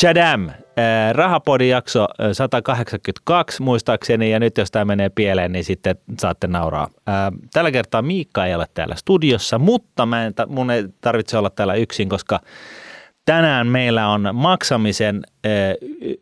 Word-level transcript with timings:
Chadam, 0.00 0.50
Rahapodin 1.12 1.68
jakso 1.68 2.08
182 2.32 3.62
muistaakseni, 3.62 4.30
ja 4.30 4.40
nyt 4.40 4.58
jos 4.58 4.70
tämä 4.70 4.84
menee 4.84 5.08
pieleen, 5.08 5.52
niin 5.52 5.64
sitten 5.64 5.96
saatte 6.18 6.46
nauraa. 6.46 6.88
Tällä 7.52 7.70
kertaa 7.70 8.02
Miikka 8.02 8.46
ei 8.46 8.54
ole 8.54 8.66
täällä 8.74 8.94
studiossa, 8.94 9.58
mutta 9.58 10.06
mä 10.06 10.26
en, 10.26 10.34
mun 10.46 10.70
ei 10.70 10.84
tarvitse 11.00 11.38
olla 11.38 11.50
täällä 11.50 11.74
yksin, 11.74 12.08
koska 12.08 12.40
tänään 13.24 13.66
meillä 13.66 14.08
on 14.08 14.28
maksamisen 14.32 15.22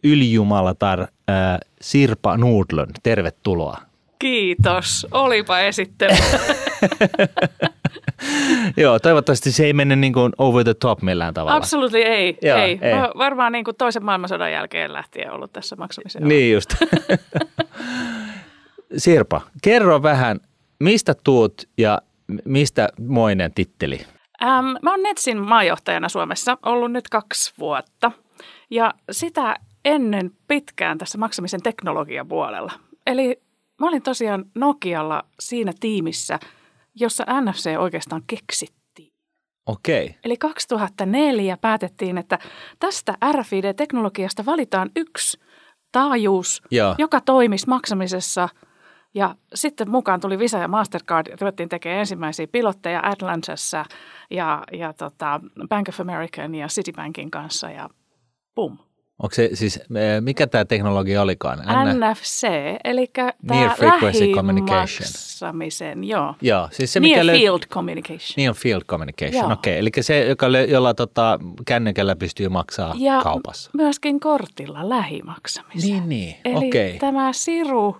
ylijumalatar 0.04 1.06
Sirpa 1.80 2.36
Nudlund. 2.36 2.90
Tervetuloa. 3.02 3.78
Kiitos, 4.18 5.06
olipa 5.10 5.60
esittely. 5.60 6.16
Joo, 8.82 8.98
toivottavasti 8.98 9.52
se 9.52 9.66
ei 9.66 9.72
mene 9.72 9.96
niin 9.96 10.12
kuin 10.12 10.32
over 10.38 10.64
the 10.64 10.74
top 10.74 11.02
millään 11.02 11.34
tavalla. 11.34 11.56
Absolutely 11.56 12.02
ei. 12.02 12.38
Joo, 12.42 12.58
ei. 12.58 12.78
ei. 12.82 12.94
Mä 12.94 13.10
varmaan 13.18 13.52
niin 13.52 13.64
kuin 13.64 13.76
toisen 13.76 14.04
maailmansodan 14.04 14.52
jälkeen 14.52 14.92
lähtien 14.92 15.32
ollut 15.32 15.52
tässä 15.52 15.76
maksamisen 15.76 16.28
Niin 16.28 16.52
just. 16.52 16.74
Sirpa, 18.96 19.40
kerro 19.62 20.02
vähän, 20.02 20.40
mistä 20.80 21.14
tuut 21.24 21.62
ja 21.78 22.02
mistä 22.44 22.88
moinen 23.00 23.54
titteli? 23.54 24.00
Ähm, 24.42 24.66
mä 24.82 24.90
oon 24.90 25.02
Netsin 25.02 25.38
maajohtajana 25.38 26.08
Suomessa 26.08 26.58
ollut 26.62 26.92
nyt 26.92 27.08
kaksi 27.08 27.54
vuotta 27.58 28.12
ja 28.70 28.94
sitä 29.10 29.56
ennen 29.84 30.30
pitkään 30.48 30.98
tässä 30.98 31.18
maksamisen 31.18 31.62
teknologian 31.62 32.28
puolella. 32.28 32.72
Eli 33.06 33.40
mä 33.80 33.88
olin 33.88 34.02
tosiaan 34.02 34.44
Nokialla 34.54 35.24
siinä 35.40 35.72
tiimissä, 35.80 36.38
jossa 36.96 37.24
NFC 37.40 37.70
oikeastaan 37.78 38.22
keksittiin. 38.26 39.12
Okei. 39.66 40.06
Okay. 40.06 40.18
Eli 40.24 40.36
2004 40.36 41.56
päätettiin, 41.56 42.18
että 42.18 42.38
tästä 42.78 43.14
RFID-teknologiasta 43.32 44.46
valitaan 44.46 44.90
yksi 44.96 45.40
taajuus, 45.92 46.62
Joo. 46.70 46.94
joka 46.98 47.20
toimisi 47.20 47.68
maksamisessa. 47.68 48.48
Ja 49.14 49.34
sitten 49.54 49.90
mukaan 49.90 50.20
tuli 50.20 50.38
Visa 50.38 50.58
ja 50.58 50.68
Mastercard 50.68 51.26
ja 51.26 51.36
ruvettiin 51.40 51.68
tekemään 51.68 52.00
ensimmäisiä 52.00 52.46
pilotteja 52.52 53.00
Atlantassa 53.04 53.84
ja, 54.30 54.64
ja 54.72 54.92
tota 54.92 55.40
Bank 55.68 55.88
of 55.88 56.00
American 56.00 56.54
ja 56.54 56.66
Citibankin 56.66 57.30
kanssa 57.30 57.70
ja 57.70 57.88
pum. 58.54 58.78
Onko 59.18 59.34
se 59.34 59.50
siis, 59.54 59.80
mikä 60.20 60.46
tämä 60.46 60.64
teknologia 60.64 61.22
olikaan? 61.22 61.58
NFC, 61.58 62.46
eli 62.84 63.10
tämä 63.46 63.70
Communication. 64.34 65.08
joo. 66.04 66.34
Joo, 66.42 66.68
siis 66.72 66.92
se 66.92 67.00
Near 67.00 67.24
mikä 67.24 67.38
Field 67.38 67.60
Communication. 67.70 68.34
Near 68.36 68.54
Field 68.54 68.82
Communication, 68.88 69.52
okei. 69.52 69.72
Okay. 69.72 69.78
Eli 69.80 69.90
se, 70.00 70.24
joka, 70.24 70.46
jolla 70.48 70.94
tota, 70.94 71.38
kännykällä 71.66 72.16
pystyy 72.16 72.48
maksaa 72.48 72.94
ja 72.98 73.20
kaupassa. 73.22 73.70
myöskin 73.74 74.20
kortilla 74.20 74.88
lähimaksamisen. 74.88 75.90
Niin, 75.90 76.08
niin, 76.08 76.36
Eli 76.44 76.68
okay. 76.68 76.98
tämä 76.98 77.32
Siru, 77.32 77.96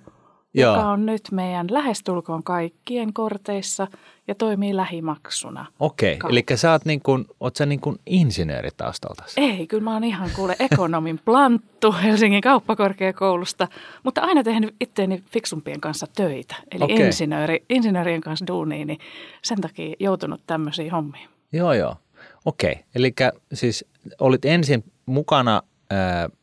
Joo. 0.57 0.77
joka 0.77 0.89
on 0.89 1.07
nyt 1.07 1.23
meidän 1.31 1.67
lähestulkoon 1.71 2.43
kaikkien 2.43 3.13
korteissa– 3.13 3.87
ja 4.29 4.35
toimii 4.35 4.77
lähimaksuna. 4.77 5.67
Okei, 5.81 6.15
okay. 6.15 6.31
eli 6.31 6.45
sä 6.55 6.73
oot, 6.73 6.85
niin 6.85 7.01
kuin, 7.01 7.25
oot 7.41 7.57
sä 7.57 7.67
niin 7.67 7.81
kuin 7.81 7.97
insinööri 8.07 8.69
taustalta? 8.77 9.25
Ei, 9.37 9.67
kyllä 9.67 9.85
mä 9.85 9.93
oon 9.93 10.05
ihan 10.05 10.31
kuule 10.37 10.57
ekonomin 10.59 11.21
planttu 11.25 11.93
Helsingin 12.03 12.41
kauppakorkeakoulusta, 12.41 13.69
mutta 14.03 14.21
aina 14.21 14.43
tehnyt 14.43 14.75
itteeni 14.81 15.23
fiksumpien 15.31 15.81
kanssa 15.81 16.07
töitä. 16.17 16.57
Eli 16.73 16.85
okay. 16.85 17.07
insinööri, 17.07 17.65
insinöörien 17.69 18.21
kanssa 18.21 18.47
duuniin, 18.47 18.87
niin 18.87 18.99
sen 19.43 19.61
takia 19.61 19.97
joutunut 20.01 20.41
tämmöisiin 20.47 20.91
hommiin. 20.91 21.29
Joo, 21.53 21.73
joo. 21.73 21.97
Okei, 22.45 22.73
okay. 22.73 22.83
eli 22.95 23.13
siis 23.53 23.85
olit 24.21 24.45
ensin 24.45 24.85
mukana 25.07 25.63
äh, 25.93 25.99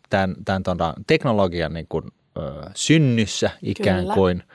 tämän, 0.09 0.35
tämän 0.45 0.63
tuota, 0.63 0.93
teknologian 1.07 1.73
niin 1.73 1.87
kuin, 1.89 2.03
synnyssä 2.75 3.49
ikään 3.61 3.99
Kyllä. 3.99 4.13
kuin– 4.13 4.43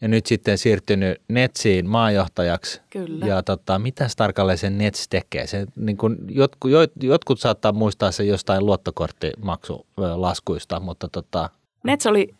ja 0.00 0.08
nyt 0.08 0.26
sitten 0.26 0.58
siirtynyt 0.58 1.20
Netsiin 1.28 1.88
maajohtajaksi. 1.88 2.80
Kyllä. 2.90 3.26
Ja 3.26 3.42
tota, 3.42 3.78
mitä 3.78 4.06
tarkalleen 4.16 4.58
se 4.58 4.70
Nets 4.70 5.08
tekee? 5.08 5.46
Se, 5.46 5.66
niin 5.76 5.96
kun, 5.96 6.16
jotkut, 6.28 6.70
jotkut 7.02 7.40
saattaa 7.40 7.72
muistaa 7.72 8.12
se 8.12 8.24
jostain 8.24 8.66
luottokorttimaksulaskuista, 8.66 10.80
mutta 10.80 11.08
tota... 11.08 11.50
Nets 11.84 12.06
oli 12.06 12.34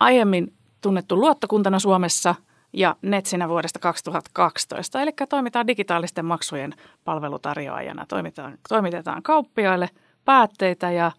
aiemmin 0.00 0.52
tunnettu 0.80 1.20
luottokuntana 1.20 1.78
Suomessa 1.78 2.34
ja 2.72 2.96
Netsinä 3.02 3.48
vuodesta 3.48 3.78
2012. 3.78 5.02
Eli 5.02 5.10
toimitaan 5.28 5.66
digitaalisten 5.66 6.24
maksujen 6.24 6.74
palvelutarjoajana. 7.04 8.06
Toimitetaan, 8.08 8.58
toimitetaan 8.68 9.22
kauppiaille 9.22 9.88
päätteitä 10.24 10.90
ja 10.90 11.12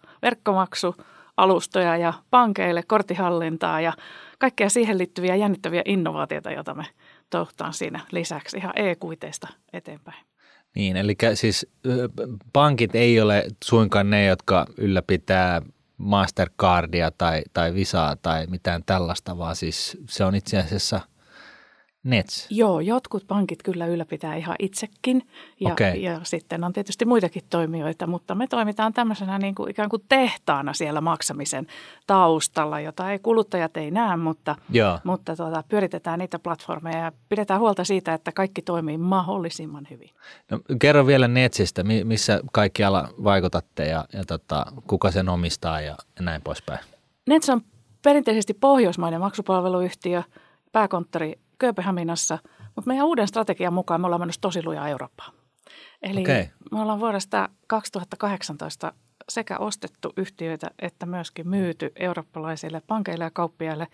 verkkomaksualustoja 1.40 1.98
ja 1.98 2.14
pankeille 2.30 2.84
korttihallintaa 2.84 3.82
ja 3.82 3.94
kaikkea 4.40 4.70
siihen 4.70 4.98
liittyviä 4.98 5.36
jännittäviä 5.36 5.82
innovaatioita, 5.86 6.52
joita 6.52 6.74
me 6.74 6.86
touhutaan 7.30 7.74
siinä 7.74 8.00
lisäksi 8.12 8.58
ihan 8.58 8.74
e-kuiteista 8.76 9.48
eteenpäin. 9.74 10.26
Niin, 10.76 10.98
eli 10.98 11.16
siis 11.34 11.68
pankit 12.54 12.96
ei 12.96 13.22
ole 13.22 13.46
suinkaan 13.64 14.10
ne, 14.10 14.26
jotka 14.26 14.66
ylläpitää 14.78 15.62
Mastercardia 15.98 17.12
tai, 17.12 17.42
tai 17.54 17.74
Visaa 17.74 18.16
tai 18.16 18.48
mitään 18.48 18.84
tällaista, 18.86 19.38
vaan 19.38 19.56
siis 19.56 19.98
se 20.10 20.24
on 20.26 20.36
itse 20.36 20.58
asiassa– 20.58 21.02
Nets? 22.04 22.48
Joo, 22.50 22.80
jotkut 22.80 23.28
pankit 23.28 23.64
kyllä 23.64 23.86
ylläpitää 23.86 24.36
ihan 24.36 24.56
itsekin 24.60 25.28
ja, 25.60 25.72
okay. 25.72 25.96
ja 25.96 26.20
sitten 26.24 26.64
on 26.64 26.74
tietysti 26.74 27.06
muitakin 27.06 27.44
toimijoita, 27.50 28.08
mutta 28.08 28.36
me 28.36 28.48
toimitaan 28.48 28.94
tämmöisenä 28.94 29.38
niin 29.38 29.56
kuin 29.56 29.72
ikään 29.72 29.90
kuin 29.90 30.04
tehtaana 30.10 30.74
siellä 30.74 31.02
maksamisen 31.02 31.68
taustalla, 32.08 32.80
jota 32.80 33.12
ei 33.12 33.20
kuluttajat 33.20 33.78
ei 33.78 33.92
näe, 33.92 34.18
mutta, 34.18 34.56
mutta 35.04 35.36
tuota, 35.36 35.64
pyöritetään 35.70 36.20
niitä 36.20 36.40
platformeja 36.40 36.98
ja 36.98 37.12
pidetään 37.30 37.60
huolta 37.60 37.84
siitä, 37.84 38.14
että 38.14 38.32
kaikki 38.32 38.62
toimii 38.62 38.98
mahdollisimman 38.98 39.88
hyvin. 39.90 40.10
No, 40.52 40.60
kerro 40.82 41.08
vielä 41.08 41.28
Netsistä, 41.28 41.84
missä 42.04 42.40
kaikkialla 42.52 43.10
vaikutatte 43.24 43.86
ja, 43.86 44.06
ja 44.14 44.26
tota, 44.26 44.66
kuka 44.88 45.12
sen 45.12 45.30
omistaa 45.30 45.82
ja, 45.82 45.96
ja 46.16 46.22
näin 46.22 46.42
poispäin. 46.42 46.80
Nets 47.28 47.50
on 47.50 47.62
perinteisesti 48.02 48.54
pohjoismainen 48.54 49.20
maksupalveluyhtiö, 49.20 50.24
pääkonttori 50.72 51.40
Kööpenhaminassa, 51.60 52.40
mutta 52.76 52.88
meidän 52.88 53.06
uuden 53.06 53.28
strategian 53.28 53.74
mukaan 53.74 54.02
me 54.02 54.06
ollaan 54.06 54.22
menossa 54.22 54.42
tosi 54.42 54.64
lujaa 54.64 54.90
Eurooppaan. 54.90 55.34
Eli 56.02 56.22
okay. 56.22 56.46
me 56.72 56.82
ollaan 56.82 57.00
vuodesta 57.00 57.50
2018 57.68 58.94
sekä 59.30 59.58
ostettu 59.58 60.14
yhtiöitä 60.18 60.72
että 60.80 61.06
myöskin 61.06 61.50
myyty 61.50 61.92
eurooppalaisille 61.96 62.82
pankeille 62.88 63.24
ja 63.24 63.32
kauppiaille 63.32 63.88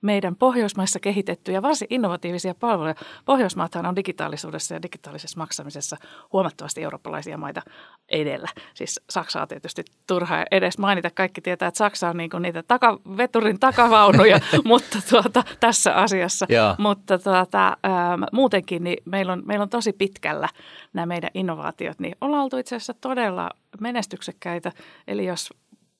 meidän 0.00 0.36
Pohjoismaissa 0.36 1.00
kehitettyjä 1.00 1.62
varsin 1.62 1.86
innovatiivisia 1.90 2.54
palveluja. 2.54 2.94
Pohjoismaathan 3.24 3.86
on 3.86 3.96
digitaalisuudessa 3.96 4.74
ja 4.74 4.82
digitaalisessa 4.82 5.38
maksamisessa 5.38 5.96
huomattavasti 6.32 6.82
eurooppalaisia 6.82 7.38
maita 7.38 7.62
edellä. 8.08 8.48
Siis 8.74 9.00
Saksaa 9.10 9.46
tietysti 9.46 9.84
turha 10.06 10.44
edes 10.50 10.78
mainita. 10.78 11.10
Kaikki 11.10 11.40
tietää, 11.40 11.68
että 11.68 11.78
Saksa 11.78 12.08
on 12.08 12.16
niin 12.16 12.30
kuin 12.30 12.42
niitä 12.42 12.62
taka, 12.62 12.98
veturin 13.16 13.60
takavaunuja 13.60 14.40
mutta 14.64 14.98
tuota, 15.10 15.44
tässä 15.60 15.94
asiassa. 15.94 16.46
Ja. 16.48 16.74
Mutta 16.78 17.18
tuota, 17.18 17.68
ähm, 17.68 18.22
muutenkin 18.32 18.84
niin 18.84 19.02
meillä, 19.04 19.32
on, 19.32 19.42
meillä 19.46 19.62
on 19.62 19.68
tosi 19.68 19.92
pitkällä 19.92 20.48
nämä 20.92 21.06
meidän 21.06 21.30
innovaatiot. 21.34 21.98
Niin 21.98 22.16
ollaan 22.20 22.42
oltu 22.42 22.56
itse 22.56 22.76
asiassa 22.76 22.94
todella 22.94 23.50
menestyksekkäitä. 23.80 24.72
Eli 25.08 25.26
jos 25.26 25.50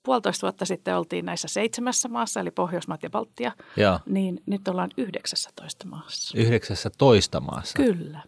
puolitoista 0.08 0.46
vuotta 0.46 0.64
sitten 0.64 0.96
oltiin 0.96 1.24
näissä 1.24 1.48
seitsemässä 1.48 2.08
maassa, 2.08 2.40
eli 2.40 2.50
Pohjoismaat 2.50 3.02
ja 3.02 3.10
Baltia, 3.10 3.52
Joo. 3.76 4.00
niin 4.06 4.42
nyt 4.46 4.68
ollaan 4.68 4.90
19 4.96 5.86
maassa. 5.86 6.38
19 6.38 7.40
maassa? 7.40 7.76
Kyllä. 7.76 8.20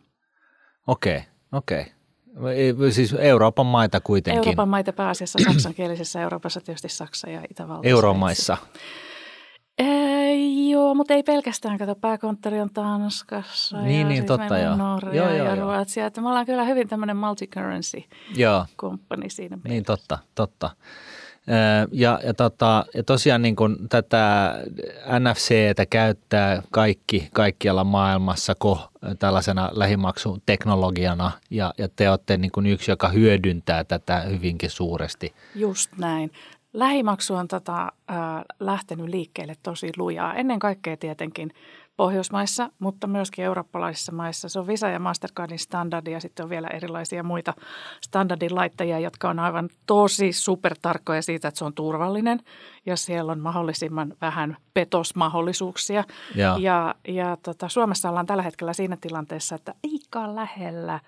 Okei, 0.86 1.16
okay, 1.16 1.28
okei. 1.52 1.86
Okay. 2.36 2.92
Siis 2.92 3.12
Euroopan 3.12 3.66
maita 3.66 4.00
kuitenkin. 4.00 4.38
Euroopan 4.38 4.68
maita 4.68 4.92
pääasiassa 4.92 5.38
saksankielisessä 5.52 6.20
Euroopassa 6.20 6.60
tietysti 6.60 6.88
Saksa 6.88 7.30
ja 7.30 7.42
Itävalta. 7.50 7.88
Euromaissa. 7.88 8.56
Ee, 9.78 10.34
joo, 10.70 10.94
mutta 10.94 11.14
ei 11.14 11.22
pelkästään. 11.22 11.78
Kato, 11.78 11.94
pääkonttori 11.94 12.60
on 12.60 12.70
Tanskassa 12.70 13.82
niin, 13.82 14.00
ja 14.00 14.08
niin, 14.08 14.26
totta, 14.26 14.58
joo. 14.58 14.76
Norja 14.76 15.14
joo, 15.14 15.34
joo, 15.34 15.46
ja 15.46 15.54
Ruotsia. 15.54 16.06
Että 16.06 16.20
me 16.20 16.28
ollaan 16.28 16.46
kyllä 16.46 16.64
hyvin 16.64 16.88
tämmöinen 16.88 17.16
multi-currency-kumppani 17.16 19.30
siinä 19.30 19.56
mielessä. 19.56 19.68
Niin, 19.68 19.84
totta, 19.84 20.18
totta. 20.34 20.70
Ja, 21.92 22.20
ja, 22.24 22.34
tota, 22.34 22.84
ja 22.94 23.02
tosiaan 23.02 23.42
niin 23.42 23.56
kuin 23.56 23.76
tätä 23.88 24.54
NFCtä 25.18 25.86
käyttää 25.86 26.62
kaikki 26.70 27.28
kaikkialla 27.32 27.84
maailmassa 27.84 28.54
ko, 28.58 28.90
tällaisena 29.18 29.70
lähimaksuteknologiana 29.72 31.30
ja, 31.50 31.74
ja 31.78 31.88
te 31.96 32.10
olette 32.10 32.36
niin 32.36 32.52
kuin 32.52 32.66
yksi, 32.66 32.90
joka 32.90 33.08
hyödyntää 33.08 33.84
tätä 33.84 34.20
hyvinkin 34.20 34.70
suuresti. 34.70 35.34
Just 35.54 35.90
näin. 35.98 36.32
Lähimaksu 36.72 37.34
on 37.34 37.48
tota, 37.48 37.82
äh, 37.82 38.16
lähtenyt 38.60 39.08
liikkeelle 39.08 39.54
tosi 39.62 39.92
lujaa. 39.96 40.34
Ennen 40.34 40.58
kaikkea 40.58 40.96
tietenkin 40.96 41.52
Pohjoismaissa, 42.00 42.70
mutta 42.78 43.06
myöskin 43.06 43.44
eurooppalaisissa 43.44 44.12
maissa. 44.12 44.48
Se 44.48 44.58
on 44.58 44.66
Visa 44.66 44.88
ja 44.88 44.98
Mastercardin 44.98 45.58
standardi 45.58 46.12
ja 46.12 46.20
sitten 46.20 46.44
on 46.44 46.50
vielä 46.50 46.68
erilaisia 46.68 47.22
muita 47.22 47.54
standardin 48.02 48.54
laittajia, 48.54 48.98
jotka 48.98 49.30
on 49.30 49.38
aivan 49.38 49.68
tosi 49.86 50.32
supertarkkoja 50.32 51.22
siitä, 51.22 51.48
että 51.48 51.58
se 51.58 51.64
on 51.64 51.74
turvallinen 51.74 52.40
ja 52.86 52.96
siellä 52.96 53.32
on 53.32 53.40
mahdollisimman 53.40 54.14
vähän 54.20 54.56
petosmahdollisuuksia. 54.74 56.04
Ja, 56.34 56.56
ja, 56.60 56.94
ja 57.08 57.36
tota, 57.42 57.68
Suomessa 57.68 58.08
ollaan 58.08 58.26
tällä 58.26 58.42
hetkellä 58.42 58.72
siinä 58.72 58.96
tilanteessa, 59.00 59.54
että 59.54 59.74
aika 59.84 60.34
lähellä 60.34 61.00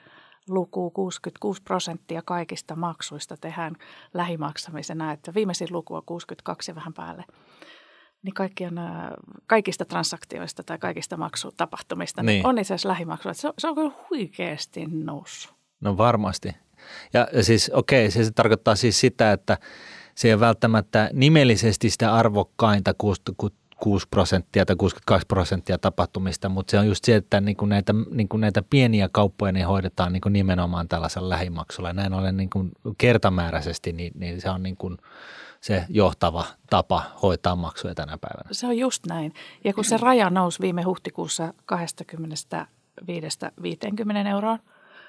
luku 0.49 0.91
66 0.91 1.63
prosenttia 1.63 2.23
kaikista 2.25 2.77
maksuista 2.77 3.37
tehdään 3.37 3.77
lähimaksamisena, 4.15 5.13
että 5.13 5.35
viimeisin 5.35 5.69
luku 5.71 5.95
on 5.95 6.03
62 6.07 6.71
ja 6.71 6.75
vähän 6.75 6.93
päälle 6.93 7.25
niin 8.23 8.35
kaikkien, 8.35 8.75
kaikista 9.47 9.85
transaktioista 9.85 10.63
tai 10.63 10.79
kaikista 10.79 11.17
maksutapahtumista 11.17 12.23
niin. 12.23 12.27
niin 12.27 12.47
on 12.47 12.59
itse 12.59 12.75
asiassa 12.75 12.89
lähimaksua. 12.89 13.33
Se, 13.33 13.51
se 13.59 13.69
on 13.69 13.75
kyllä 13.75 13.93
huikeasti 14.11 14.87
noussut. 14.87 15.55
No 15.81 15.97
varmasti. 15.97 16.53
Ja, 17.13 17.29
siis 17.41 17.71
okei, 17.75 18.11
se, 18.11 18.25
se 18.25 18.31
tarkoittaa 18.31 18.75
siis 18.75 19.01
sitä, 19.01 19.33
että 19.33 19.59
se 20.15 20.29
ei 20.29 20.35
ole 20.35 20.41
välttämättä 20.41 21.11
nimellisesti 21.13 21.91
sitä 21.91 22.15
arvokkainta 22.15 22.95
6 22.95 24.07
prosenttia 24.11 24.67
tai 24.67 24.77
62 24.77 25.27
prosenttia 25.27 25.79
tapahtumista, 25.79 26.49
mutta 26.49 26.71
se 26.71 26.79
on 26.79 26.87
just 26.87 27.05
se, 27.05 27.17
että 27.17 27.41
niin 27.41 27.57
kuin 27.57 27.69
näitä, 27.69 27.95
niin 28.11 28.29
kuin 28.29 28.41
näitä 28.41 28.63
pieniä 28.71 29.09
kauppoja 29.13 29.53
niin 29.53 29.67
hoidetaan 29.67 30.13
niin 30.13 30.21
kuin 30.21 30.33
nimenomaan 30.33 30.89
tällaisella 30.89 31.29
lähimaksulla. 31.29 31.89
Ja 31.89 31.93
näin 31.93 32.13
ollen 32.13 32.37
niin 32.37 32.51
kuin 32.51 32.73
kertamääräisesti, 32.99 33.93
niin, 33.93 34.13
niin 34.15 34.41
se 34.41 34.51
on 34.51 34.63
niin 34.63 34.77
kuin– 34.77 34.97
se 35.63 35.85
johtava 35.89 36.45
tapa 36.71 37.03
hoitaa 37.23 37.57
maksuja 37.57 37.95
tänä 37.95 38.19
päivänä. 38.19 38.49
Se 38.53 38.67
on 38.67 38.79
just 38.79 39.07
näin. 39.07 39.35
Ja 39.65 39.75
kun 39.75 39.85
se 39.85 39.97
raja 39.97 40.31
nousi 40.31 40.61
viime 40.61 40.83
huhtikuussa 40.83 41.55
25-50 43.05 43.07
euroon, 44.31 44.59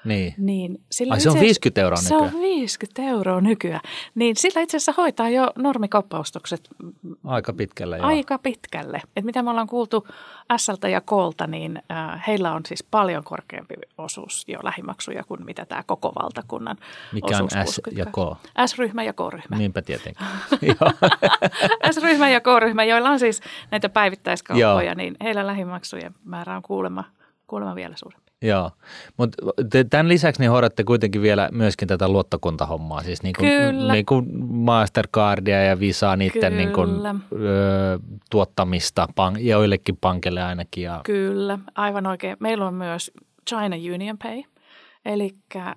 niin. 0.04 0.34
niin 0.38 0.80
sillä 0.92 1.14
Ai 1.14 1.20
se 1.20 1.30
on 1.30 1.40
50 1.40 1.80
euroa 1.80 1.98
nykyään? 2.02 2.30
Se 2.30 2.36
on 2.36 2.42
50 2.42 3.02
euroa 3.02 3.40
nykyään. 3.40 3.80
Niin 4.14 4.36
sillä 4.36 4.60
itse 4.60 4.76
asiassa 4.76 4.94
hoitaa 4.96 5.28
jo 5.28 5.50
normikauppaostokset. 5.56 6.68
Aika 7.24 7.52
pitkälle 7.52 7.96
joo. 7.96 8.06
Aika 8.06 8.38
pitkälle. 8.38 9.02
Et 9.16 9.24
mitä 9.24 9.42
me 9.42 9.50
ollaan 9.50 9.66
kuultu 9.66 10.06
Sltä 10.56 10.88
ja 10.88 11.00
Kolta, 11.00 11.46
niin 11.46 11.82
äh, 11.92 12.22
heillä 12.26 12.52
on 12.52 12.62
siis 12.66 12.82
paljon 12.90 13.24
korkeampi 13.24 13.74
osuus 13.98 14.44
jo 14.48 14.58
lähimaksuja 14.62 15.24
kuin 15.24 15.44
mitä 15.44 15.64
tämä 15.64 15.82
koko 15.86 16.12
valtakunnan 16.22 16.76
Mikä 17.12 17.38
on 17.38 17.48
S 17.66 17.80
ja 17.92 18.06
K? 18.06 18.38
S-ryhmä 18.66 19.02
ja 19.02 19.12
K-ryhmä. 19.12 19.56
Niinpä 19.56 19.82
tietenkin. 19.82 20.26
S-ryhmä 21.94 22.30
ja 22.30 22.40
K-ryhmä, 22.40 22.84
joilla 22.84 23.10
on 23.10 23.18
siis 23.18 23.40
näitä 23.70 23.88
päivittäiskauppoja, 23.88 24.82
joo. 24.82 24.94
niin 24.94 25.16
heillä 25.22 25.46
lähimaksujen 25.46 26.14
määrä 26.24 26.56
on 26.56 26.62
kuulemma, 26.62 27.04
kuulemma 27.46 27.74
vielä 27.74 27.96
suurempi. 27.96 28.23
Joo, 28.42 28.70
mutta 29.16 29.42
tämän 29.90 30.08
lisäksi 30.08 30.42
niin 30.42 30.50
hoidatte 30.50 30.84
kuitenkin 30.84 31.22
vielä 31.22 31.48
myöskin 31.52 31.88
tätä 31.88 32.08
luottokuntahommaa, 32.08 33.02
siis 33.02 33.22
niin 33.22 33.34
kuin, 33.38 33.50
Kyllä. 33.50 33.92
Niin 33.92 34.06
kuin 34.06 34.46
Mastercardia 34.46 35.62
ja 35.62 35.80
Visaa 35.80 36.16
niiden 36.16 36.56
niin 36.56 36.72
kuin, 36.72 36.90
ö, 37.06 37.98
tuottamista 38.30 39.08
pank- 39.20 39.40
joillekin 39.40 39.96
pankille 40.00 40.42
ainakin. 40.42 40.84
Ja... 40.84 41.00
Kyllä, 41.04 41.58
aivan 41.74 42.06
oikein. 42.06 42.36
Meillä 42.40 42.66
on 42.66 42.74
myös 42.74 43.12
China 43.50 43.76
Union 43.94 44.18
Pay, 44.18 44.42
eli 45.04 45.30
äh, 45.56 45.76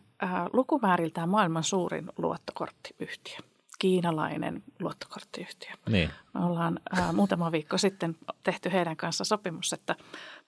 lukumääriltään 0.54 1.30
maailman 1.30 1.64
suurin 1.64 2.10
luottokorttiyhtiö 2.18 3.47
kiinalainen 3.80 4.64
luottokorttiyhtiö. 4.80 5.72
Niin. 5.90 6.10
Me 6.34 6.46
ollaan 6.46 6.80
ää, 6.92 7.14
muutama 7.14 7.52
viikko 7.52 7.78
sitten 7.78 8.16
tehty 8.44 8.72
heidän 8.72 8.98
kanssa 8.98 9.24
sopimus, 9.24 9.74
että 9.74 9.96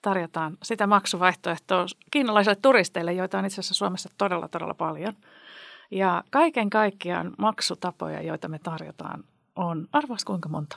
tarjotaan 0.02 0.58
sitä 0.62 0.86
maksuvaihtoehtoa 0.86 1.86
kiinalaisille 2.10 2.56
turisteille, 2.62 3.12
joita 3.12 3.38
on 3.38 3.46
itse 3.46 3.60
asiassa 3.60 3.74
Suomessa 3.74 4.08
todella, 4.18 4.48
todella 4.48 4.74
paljon. 4.74 5.12
Ja 5.90 6.24
kaiken 6.30 6.70
kaikkiaan 6.70 7.32
maksutapoja, 7.38 8.22
joita 8.22 8.48
me 8.48 8.58
tarjotaan, 8.58 9.24
on 9.56 9.88
arvaas 9.92 10.24
kuinka 10.24 10.48
monta 10.48 10.76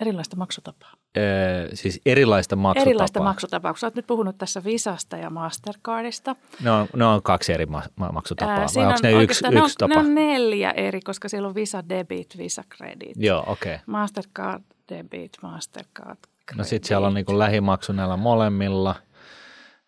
erilaista 0.00 0.36
maksutapaa. 0.36 0.92
Öö, 1.16 1.68
siis 1.74 2.00
erilaista 2.06 2.56
maksutapaa. 2.56 2.90
Erilaista 2.90 3.22
maksutapaa. 3.22 3.72
Kun 3.72 3.78
olet 3.82 3.94
nyt 3.94 4.06
puhunut 4.06 4.38
tässä 4.38 4.64
Visasta 4.64 5.16
ja 5.16 5.30
Mastercardista. 5.30 6.36
Ne 6.60 6.70
on, 6.70 6.86
ne 6.96 7.04
on 7.04 7.22
kaksi 7.22 7.52
eri 7.52 7.66
ma- 7.66 7.82
maksutapaa, 8.12 8.54
Ää, 8.54 8.66
vai 8.76 8.86
onko 8.86 8.98
ne 9.02 9.12
yksi, 9.12 9.42
ne 9.42 9.60
on, 9.60 9.64
yksi 9.64 9.76
tapa? 9.78 9.94
Ne 9.94 10.00
on 10.00 10.14
neljä 10.14 10.70
eri, 10.70 11.00
koska 11.00 11.28
siellä 11.28 11.48
on 11.48 11.54
Visa 11.54 11.88
Debit, 11.88 12.38
Visa 12.38 12.62
Credit. 12.76 13.16
Joo, 13.16 13.44
okei. 13.46 13.74
Okay. 13.74 13.84
Mastercard 13.86 14.62
Debit, 14.88 15.32
Mastercard 15.42 16.18
Credit. 16.46 16.58
No 16.58 16.64
sitten 16.64 16.88
siellä 16.88 17.06
on 17.06 17.14
niinku 17.14 17.38
lähimaksu 17.38 17.92
näillä 17.92 18.16
molemmilla. 18.16 18.94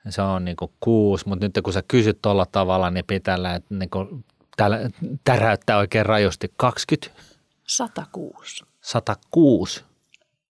Se 0.09 0.23
on 0.23 0.45
niinku 0.45 0.73
kuusi, 0.81 1.29
mutta 1.29 1.47
nyt 1.47 1.59
kun 1.65 1.73
sä 1.73 1.83
kysyt 1.89 2.23
tuolla 2.23 2.47
tavalla, 2.47 2.91
niin 2.91 3.05
pitää 3.07 3.61
niinku, 3.71 4.25
täällä, 4.57 4.79
täräyttää 5.25 5.77
oikein 5.79 6.07
rajusti 6.07 6.53
20. 6.57 7.23
106. 7.67 8.65
106. 8.81 9.85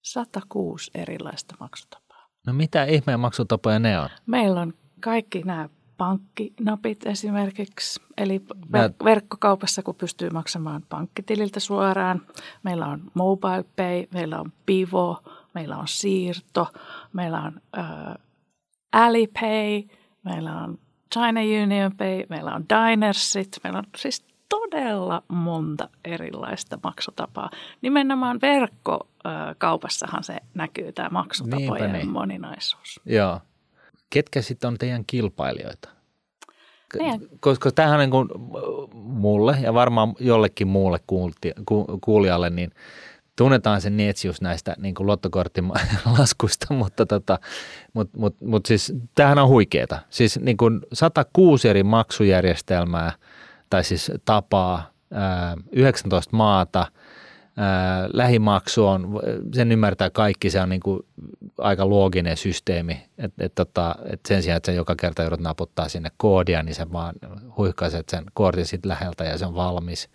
106 0.06 0.90
erilaista 0.94 1.54
maksutapaa. 1.60 2.28
No 2.46 2.52
mitä 2.52 2.84
ihmeen 2.84 3.20
maksutapoja 3.20 3.78
ne 3.78 4.00
on? 4.00 4.08
Meillä 4.26 4.60
on 4.60 4.74
kaikki 5.00 5.42
nämä 5.42 5.68
pankkinapit 5.96 7.06
esimerkiksi, 7.06 8.00
eli 8.16 8.42
ver- 8.50 9.04
verkkokaupassa, 9.04 9.82
kun 9.82 9.94
pystyy 9.94 10.30
maksamaan 10.30 10.82
pankkitililtä 10.88 11.60
suoraan. 11.60 12.22
Meillä 12.62 12.86
on 12.86 13.10
mobile 13.14 13.64
pay, 13.76 14.06
meillä 14.14 14.40
on 14.40 14.52
pivo, 14.66 15.22
meillä 15.54 15.76
on 15.76 15.88
siirto, 15.88 16.66
meillä 17.12 17.42
on 17.42 17.60
äh, 17.78 18.14
Alipay, 18.92 19.82
meillä 20.24 20.62
on 20.62 20.78
China 21.14 21.40
Union 21.62 21.92
Pay, 21.96 22.22
meillä 22.28 22.54
on 22.54 22.64
Dinersit, 22.68 23.48
meillä 23.64 23.78
on 23.78 23.84
siis 23.96 24.24
todella 24.48 25.22
monta 25.28 25.88
erilaista 26.04 26.78
maksutapaa. 26.82 27.50
Nimenomaan 27.82 28.38
verkkokaupassahan 28.42 30.24
se 30.24 30.36
näkyy 30.54 30.92
tämä 30.92 31.08
maksutapojen 31.08 31.92
niin. 31.92 32.08
moninaisuus. 32.08 33.00
Joo. 33.06 33.40
Ketkä 34.10 34.42
sitten 34.42 34.68
on 34.68 34.78
teidän 34.78 35.04
kilpailijoita? 35.06 35.88
Meidän. 36.98 37.20
Koska 37.40 37.70
tämähän 37.70 37.98
niin 37.98 38.10
kuin 38.10 38.28
mulle 38.94 39.58
ja 39.62 39.74
varmaan 39.74 40.14
jollekin 40.20 40.68
muulle 40.68 40.98
kuulijalle, 42.00 42.50
niin 42.50 42.70
tunnetaan 43.36 43.80
se 43.80 43.90
Neetsius 43.90 44.40
näistä 44.40 44.74
niin 44.78 44.94
kuin 44.94 45.06
luottokorttilaskuista, 45.06 46.74
mutta 46.74 47.06
tota, 47.06 47.38
mut, 47.92 48.10
mut, 48.16 48.40
mut 48.40 48.66
siis 48.66 48.94
tämähän 49.14 49.38
on 49.38 49.48
huikeeta. 49.48 49.98
Siis 50.10 50.38
niin 50.38 50.56
kuin 50.56 50.80
106 50.92 51.68
eri 51.68 51.82
maksujärjestelmää– 51.82 53.12
tai 53.70 53.84
siis 53.84 54.12
tapaa 54.24 54.90
19 55.72 56.36
maata, 56.36 56.86
lähimaksu 58.12 58.86
on, 58.86 59.20
sen 59.54 59.72
ymmärtää 59.72 60.10
kaikki, 60.10 60.50
se 60.50 60.60
on 60.60 60.68
niin 60.68 60.80
kuin 60.80 61.00
aika 61.58 61.90
looginen 61.90 62.36
systeemi, 62.36 63.06
että 63.18 63.44
et, 63.44 63.54
tota, 63.54 63.94
et 64.12 64.20
sen 64.28 64.42
sijaan, 64.42 64.56
että 64.56 64.72
se 64.72 64.76
joka 64.76 64.94
kerta 64.96 65.22
joudut 65.22 65.40
naputtaa 65.40 65.88
sinne 65.88 66.10
koodia, 66.16 66.62
niin 66.62 66.74
se 66.74 66.92
vaan 66.92 67.14
huihkaiset 67.56 68.08
sen 68.08 68.24
kortin 68.34 68.66
sitten 68.66 68.88
läheltä 68.88 69.24
ja 69.24 69.38
se 69.38 69.46
on 69.46 69.54
valmis. 69.54 70.08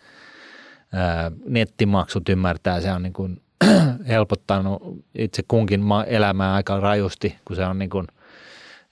Nettimaksut 1.45 2.29
ymmärtää, 2.29 2.81
se 2.81 2.91
on 2.91 3.03
niin 3.03 3.13
kuin 3.13 3.41
helpottanut 4.07 4.81
itse 5.15 5.43
kunkin 5.47 5.81
elämää 6.07 6.53
aika 6.53 6.79
rajusti, 6.79 7.35
kun 7.45 7.55
se 7.55 7.65
on 7.65 7.79
niin 7.79 7.89
kuin 7.89 8.07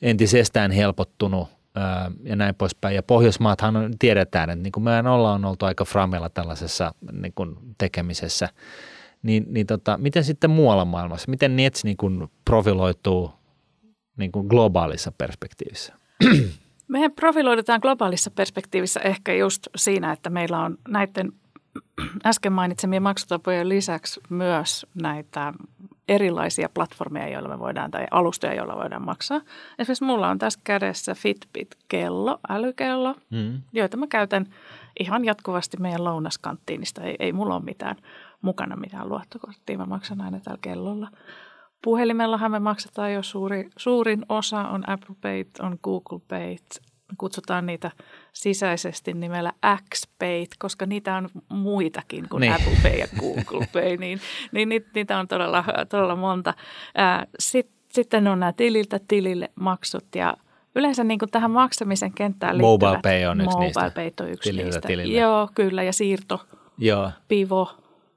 entisestään 0.01 0.71
helpottunut 0.71 1.58
ja 2.23 2.35
näin 2.35 2.55
poispäin. 2.55 2.95
Ja 2.95 3.03
Pohjoismaathan 3.03 3.93
tiedetään, 3.99 4.49
että 4.49 4.63
niin 4.63 4.71
kuin 4.71 4.83
meidän 4.83 5.07
ollaan 5.07 5.45
oltu 5.45 5.65
aika 5.65 5.85
framella 5.85 6.29
tällaisessa 6.29 6.93
niin 7.11 7.33
kuin 7.35 7.55
tekemisessä. 7.77 8.49
Niin, 9.23 9.45
niin 9.47 9.67
tota, 9.67 9.97
miten 9.97 10.23
sitten 10.23 10.49
muualla 10.49 10.85
maailmassa, 10.85 11.31
miten 11.31 11.55
Nets 11.55 11.83
niin 11.83 11.97
kuin 11.97 12.27
profiloituu 12.45 13.31
niin 14.17 14.31
kuin 14.31 14.47
globaalissa 14.47 15.11
perspektiivissä? 15.17 15.93
Me 16.88 17.09
profiloidutaan 17.09 17.79
globaalissa 17.81 18.31
perspektiivissä 18.31 18.99
ehkä 18.99 19.33
just 19.33 19.67
siinä, 19.75 20.11
että 20.11 20.29
meillä 20.29 20.59
on 20.59 20.77
näiden 20.88 21.31
äsken 22.25 22.53
mainitsemien 22.53 23.03
maksutapojen 23.03 23.69
lisäksi 23.69 24.19
myös 24.29 24.85
näitä 25.01 25.53
erilaisia 26.09 26.69
platformeja, 26.73 27.29
joilla 27.29 27.49
me 27.49 27.59
voidaan, 27.59 27.91
tai 27.91 28.07
alustoja, 28.11 28.53
joilla 28.53 28.75
voidaan 28.75 29.05
maksaa. 29.05 29.41
Esimerkiksi 29.79 30.03
mulla 30.03 30.29
on 30.29 30.39
tässä 30.39 30.59
kädessä 30.63 31.15
Fitbit-kello, 31.15 32.39
älykello, 32.49 33.15
mm. 33.29 33.61
joita 33.73 33.97
mä 33.97 34.07
käytän 34.07 34.45
ihan 34.99 35.25
jatkuvasti 35.25 35.77
meidän 35.77 36.03
lounaskanttiinista. 36.03 37.03
Ei, 37.03 37.15
ei 37.19 37.33
mulla 37.33 37.55
ole 37.55 37.63
mitään 37.63 37.95
mukana 38.41 38.75
mitään 38.75 39.09
luottokorttia, 39.09 39.77
mä 39.77 39.85
maksan 39.85 40.21
aina 40.21 40.39
tällä 40.39 40.59
kellolla. 40.61 41.09
Puhelimellahan 41.83 42.51
me 42.51 42.59
maksetaan 42.59 43.13
jo 43.13 43.23
suuri, 43.23 43.69
suurin 43.77 44.25
osa, 44.29 44.67
on 44.67 44.89
Apple 44.89 45.15
Pay, 45.21 45.45
on 45.59 45.77
Google 45.83 46.19
Pay, 46.27 46.55
me 47.09 47.15
kutsutaan 47.17 47.65
niitä 47.65 47.91
sisäisesti 48.33 49.13
nimellä 49.13 49.53
XPay, 49.95 50.45
koska 50.59 50.85
niitä 50.85 51.15
on 51.15 51.29
muitakin 51.49 52.29
kuin 52.29 52.41
niin. 52.41 52.53
Apple 52.53 52.77
Pay 52.83 52.91
ja 52.99 53.07
Google 53.19 53.67
Pay, 53.73 53.97
niin, 53.97 54.21
niin 54.51 54.69
niitä 54.95 55.19
on 55.19 55.27
todella, 55.27 55.63
todella 55.89 56.15
monta. 56.15 56.53
Sitten 57.39 57.79
sitten 57.93 58.27
on 58.27 58.39
nämä 58.39 58.53
tililtä 58.53 58.99
tilille 59.07 59.49
maksut 59.55 60.05
ja 60.15 60.37
yleensä 60.75 61.03
niin 61.03 61.19
kuin 61.19 61.31
tähän 61.31 61.51
maksamisen 61.51 62.13
kenttään 62.13 62.57
liittyvät. 62.57 62.71
Mobile 62.71 62.99
Pay 63.03 63.25
on 63.25 63.41
yksi 63.41 63.49
Mobile 63.49 63.65
niistä. 63.65 63.91
Pay 63.95 64.11
on 64.21 64.29
yksi 64.29 64.49
tililtä 64.49 64.65
niistä. 64.65 64.87
Tilille. 64.87 65.19
Joo, 65.19 65.49
kyllä 65.55 65.83
ja 65.83 65.93
siirto. 65.93 66.41
Joo. 66.77 67.11
Pivo 67.27 67.71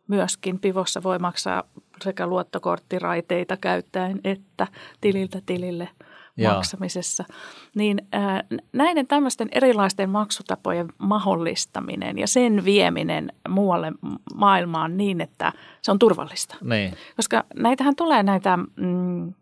myöskin. 0.08 0.58
Pivossa 0.60 1.02
voi 1.02 1.18
maksaa 1.18 1.64
sekä 2.04 2.26
luottokorttiraiteita 2.26 3.56
käyttäen 3.56 4.20
että 4.24 4.66
tililtä 5.00 5.40
tilille 5.46 5.88
Joo. 6.36 6.54
maksamisessa. 6.54 7.24
Niin 7.74 8.08
äh, 8.14 8.42
näiden 8.72 9.06
tämmöisten 9.06 9.48
erilaisten 9.52 10.10
maksutapojen 10.10 10.88
mahdollistaminen 10.98 12.18
ja 12.18 12.26
sen 12.26 12.64
vieminen 12.64 13.32
muualle 13.48 13.92
maailmaan 14.34 14.96
niin, 14.96 15.20
että 15.20 15.52
se 15.82 15.90
on 15.90 15.98
turvallista. 15.98 16.56
Niin. 16.62 16.94
Koska 17.16 17.44
näitähän 17.54 17.96
tulee 17.96 18.22
näitä 18.22 18.58
mm, 18.76 19.32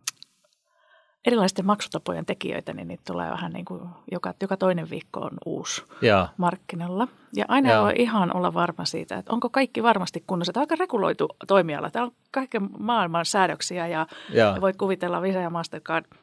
erilaisten 1.26 1.66
maksutapojen 1.66 2.26
tekijöitä, 2.26 2.72
niin 2.72 2.88
niitä 2.88 3.02
tulee 3.06 3.30
vähän 3.30 3.52
niin 3.52 3.64
kuin 3.64 3.80
joka, 4.12 4.34
joka 4.40 4.56
toinen 4.56 4.90
viikko 4.90 5.20
on 5.20 5.30
uusi 5.46 5.82
ja. 6.02 6.28
markkinalla. 6.36 7.08
Ja 7.32 7.44
aina 7.48 7.70
ja. 7.70 7.82
voi 7.82 7.92
ihan 7.96 8.36
olla 8.36 8.54
varma 8.54 8.84
siitä, 8.84 9.16
että 9.16 9.32
onko 9.32 9.48
kaikki 9.50 9.82
varmasti 9.82 10.24
kunnossa. 10.26 10.52
Tämä 10.52 10.62
on 10.62 10.64
aika 10.64 10.82
reguloitu 10.82 11.28
toimiala. 11.48 11.90
Täällä 11.90 12.06
on 12.06 12.16
kaiken 12.30 12.68
maailman 12.78 13.26
säädöksiä 13.26 13.86
ja, 13.86 14.06
ja. 14.32 14.56
voit 14.60 14.76
kuvitella 14.76 15.22
Visa 15.22 15.38
ja 15.38 15.50
Mastercard 15.50 16.06
ää, 16.06 16.19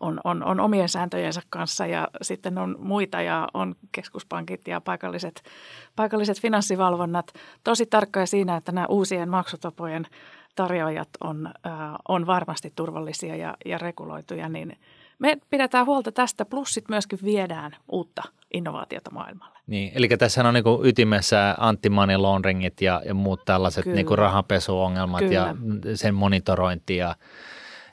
on, 0.00 0.20
on, 0.24 0.44
on 0.44 0.60
omien 0.60 0.88
sääntöjensä 0.88 1.40
kanssa 1.50 1.86
ja 1.86 2.08
sitten 2.22 2.58
on 2.58 2.76
muita 2.78 3.22
ja 3.22 3.48
on 3.54 3.74
keskuspankit 3.92 4.68
ja 4.68 4.80
paikalliset, 4.80 5.42
paikalliset 5.96 6.40
finanssivalvonnat 6.40 7.32
tosi 7.64 7.86
tarkkoja 7.86 8.26
siinä, 8.26 8.56
että 8.56 8.72
nämä 8.72 8.86
uusien 8.86 9.28
maksutapojen– 9.28 10.06
tarjoajat 10.54 11.08
on, 11.20 11.46
äh, 11.66 11.72
on 12.08 12.26
varmasti 12.26 12.72
turvallisia 12.76 13.36
ja, 13.36 13.54
ja 13.64 13.78
reguloituja, 13.78 14.48
niin 14.48 14.76
me 15.18 15.38
pidetään 15.50 15.86
huolta 15.86 16.12
tästä, 16.12 16.44
plus 16.44 16.74
sitten 16.74 16.92
myöskin 16.92 17.18
viedään 17.24 17.76
uutta 17.88 18.22
innovaatiota 18.54 19.10
maailmalle. 19.10 19.58
Niin, 19.66 19.92
eli 19.94 20.08
tässä 20.08 20.48
on 20.48 20.54
niin 20.54 20.64
ytimessä 20.84 21.54
anti-money 21.58 22.16
ja, 22.80 23.02
ja 23.04 23.14
muut 23.14 23.44
tällaiset 23.44 23.86
niin 23.86 24.18
rahanpesuongelmat 24.18 25.20
Kyllä. 25.20 25.34
ja 25.34 25.56
sen 25.96 26.14
monitorointi 26.14 26.96
ja, 26.96 27.16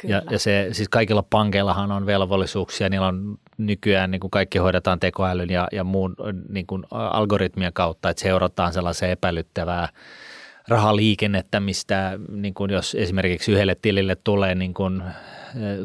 ja, 0.03 0.21
ja 0.29 0.39
se, 0.39 0.69
siis 0.71 0.89
kaikilla 0.89 1.23
pankeillahan 1.29 1.91
on 1.91 2.05
velvollisuuksia, 2.05 2.89
niillä 2.89 3.07
on 3.07 3.37
nykyään 3.57 4.11
niin 4.11 4.19
kuin 4.19 4.31
kaikki 4.31 4.57
hoidetaan 4.57 4.99
tekoälyn 4.99 5.49
ja, 5.49 5.67
ja 5.71 5.83
muun 5.83 6.15
niin 6.49 6.67
kuin 6.67 6.83
algoritmien 6.89 7.73
kautta, 7.73 8.09
että 8.09 8.21
seurataan 8.21 8.73
sellaiseen 8.73 9.11
epäilyttävää 9.11 9.89
rahaliikennettä, 10.67 11.59
mistä 11.59 12.19
niin 12.31 12.53
kuin 12.53 12.71
jos 12.71 12.95
esimerkiksi 12.95 13.51
yhdelle 13.51 13.75
tilille 13.81 14.17
tulee 14.23 14.55
niin 14.55 14.73
kuin 14.73 15.03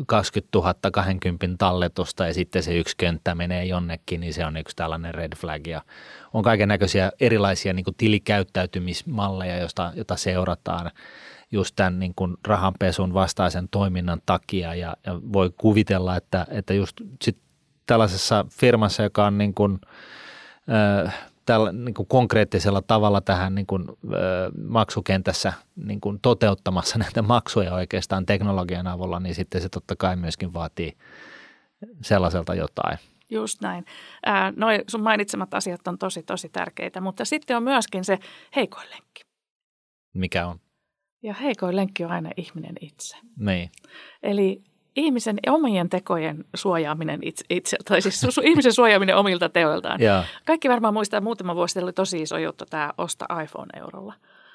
20 0.07 0.59
000 0.59 0.75
20 0.93 1.47
talletusta 1.59 2.27
ja 2.27 2.35
sitten 2.35 2.63
se 2.63 2.79
yksi 2.79 2.97
könttä 2.97 3.35
menee 3.35 3.65
jonnekin, 3.65 4.21
niin 4.21 4.35
se 4.35 4.47
on 4.47 4.57
yksi 4.57 4.77
tällainen 4.77 5.15
red 5.15 5.33
flag. 5.37 5.67
Ja 5.67 5.83
on 6.33 6.43
kaiken 6.43 6.69
näköisiä 6.69 7.13
erilaisia 7.21 7.73
niin 7.73 7.85
kuin 7.85 7.95
tilikäyttäytymismalleja, 7.99 9.59
joista, 9.59 9.93
jota 9.95 10.17
seurataan 10.17 10.91
just 11.53 11.77
tämän 11.77 11.99
niin 11.99 12.13
kuin 12.17 12.37
rahanpesun 12.47 13.15
vastaisen 13.15 13.69
toiminnan 13.69 14.23
takia 14.27 14.75
ja, 14.75 14.97
ja 15.07 15.21
voi 15.33 15.51
kuvitella, 15.57 16.17
että, 16.17 16.47
että 16.51 16.75
just 16.75 16.97
sit 17.23 17.39
tällaisessa 17.87 18.47
firmassa, 18.51 19.03
joka 19.03 19.27
on 19.27 19.39
niin 19.39 19.55
kuin, 19.55 19.81
äh, 21.05 21.31
tällä, 21.47 21.73
niin 21.73 21.95
kuin 21.95 22.09
konkreettisella 22.09 22.83
tavalla 22.83 23.21
tähän 23.21 23.55
niin 23.55 23.67
kuin, 23.67 23.89
ö, 23.89 24.51
maksukentässä 24.69 25.53
niin 25.77 26.01
kuin 26.01 26.19
toteuttamassa 26.23 26.99
näitä 26.99 27.23
maksuja 27.23 27.75
oikeastaan 27.75 28.27
teknologian 28.27 28.87
avulla, 28.87 29.21
niin 29.21 29.35
sitten 29.35 29.61
se 29.61 29.69
totta 29.69 29.97
kai 29.97 30.17
myöskin 30.17 30.55
vaatii 30.55 30.97
sellaiselta 32.03 32.55
jotain. 32.55 32.99
Just 33.31 33.61
näin. 33.61 33.85
Ää, 34.27 34.53
noi 34.57 34.85
sun 34.89 35.03
mainitsemat 35.03 35.55
asiat 35.55 35.89
on 35.89 35.99
tosi, 35.99 36.23
tosi 36.23 36.49
tärkeitä, 36.49 37.01
mutta 37.01 37.25
sitten 37.25 37.57
on 37.57 37.63
myöskin 37.63 38.05
se 38.05 38.19
heikoin 38.57 38.91
lenkki. 38.91 39.23
Mikä 40.15 40.47
on? 40.47 40.61
Ja 41.23 41.35
heikoin 41.35 41.77
lenkki 41.77 42.05
on 42.05 42.11
aina 42.11 42.31
ihminen 42.37 42.75
itse. 42.81 43.17
Niin. 43.39 43.71
Eli 44.23 44.63
ihmisen 44.97 45.39
omien 45.49 45.89
tekojen 45.89 46.45
suojaaminen 46.55 47.21
itse, 47.23 47.45
itse 47.51 47.77
tai 47.85 48.03
siis 48.03 48.21
su, 48.21 48.41
ihmisen 48.45 48.73
suojaaminen 48.73 49.17
omilta 49.17 49.49
teoiltaan. 49.49 50.01
Ja. 50.01 50.25
Kaikki 50.45 50.69
varmaan 50.69 50.95
muistaa, 50.95 51.19
että 51.19 51.25
muutama 51.25 51.55
vuosi 51.55 51.81
oli 51.81 51.93
tosi 51.93 52.23
iso 52.23 52.39
juttu 52.39 52.65
tämä 52.71 52.93
Osta 52.99 53.27
iPhone-eurolla. 53.43 54.15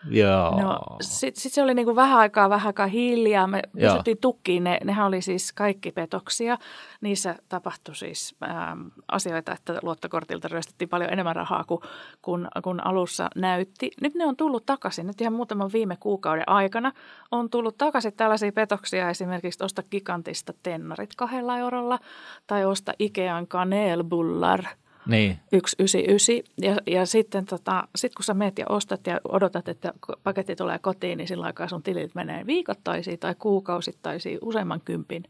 Joo. 0.10 0.62
No, 0.62 0.80
sitten 1.02 1.42
sit 1.42 1.54
se 1.54 1.64
oli 1.64 1.74
niinku 1.74 1.96
vähän 1.96 2.20
aikaa, 2.20 2.50
vähän 2.50 2.68
aikaa 2.68 2.88
hiljaa. 2.88 3.48
Me 3.48 3.62
Joo. 3.74 3.90
pystyttiin 3.90 4.18
tukkiin. 4.18 4.64
Ne, 4.64 4.80
nehän 4.84 5.08
oli 5.08 5.22
siis 5.22 5.54
kaikki 5.54 5.92
petoksia. 5.92 6.58
Niissä 7.02 7.36
tapahtui 7.50 7.96
siis 7.96 8.36
ähm, 8.44 8.82
asioita, 9.08 9.52
että 9.52 9.80
luottokortilta 9.82 10.48
ryöstettiin 10.48 10.90
paljon 10.90 11.14
enemmän 11.14 11.36
rahaa 11.36 11.64
kuin 11.64 11.82
kun, 12.22 12.48
kun 12.64 12.88
alussa 12.88 13.30
näytti. 13.36 13.92
Nyt 14.02 14.16
ne 14.16 14.26
on 14.26 14.36
tullut 14.36 14.66
takaisin. 14.66 15.08
Nyt 15.08 15.22
ihan 15.22 15.34
muutaman 15.34 15.72
viime 15.74 15.98
kuukauden 16.00 16.50
aikana 16.50 16.92
on 17.32 17.50
tullut 17.50 17.78
takaisin 17.78 18.14
tällaisia 18.14 18.52
petoksia. 18.52 19.10
Esimerkiksi 19.10 19.64
osta 19.64 19.84
gigantista 19.92 20.54
tennarit 20.64 21.16
kahdella 21.16 21.58
eurolla 21.58 22.00
tai 22.48 22.66
osta 22.66 22.94
Ikean 23.00 23.48
kanelbullar– 23.48 24.64
niin. 25.08 25.40
199. 25.52 26.36
Ja, 26.62 26.78
ja 26.88 27.06
sitten 27.06 27.46
tota, 27.46 27.88
sit 27.96 28.16
kun 28.16 28.24
sä 28.24 28.34
meet 28.34 28.60
ja 28.60 28.66
ostat 28.70 29.08
ja 29.08 29.22
odotat, 29.30 29.68
että 29.68 29.94
paketti 30.24 30.56
tulee 30.56 30.80
kotiin, 30.80 31.18
niin 31.18 31.28
silloin 31.28 31.48
aikaa 31.48 31.68
sun 31.68 31.84
tilit 31.84 32.16
menee 32.16 32.46
viikoittaisiin 32.46 33.20
tai 33.20 33.36
kuukausittaisiin 33.40 34.40
useamman 34.42 34.82
kympin 34.86 35.24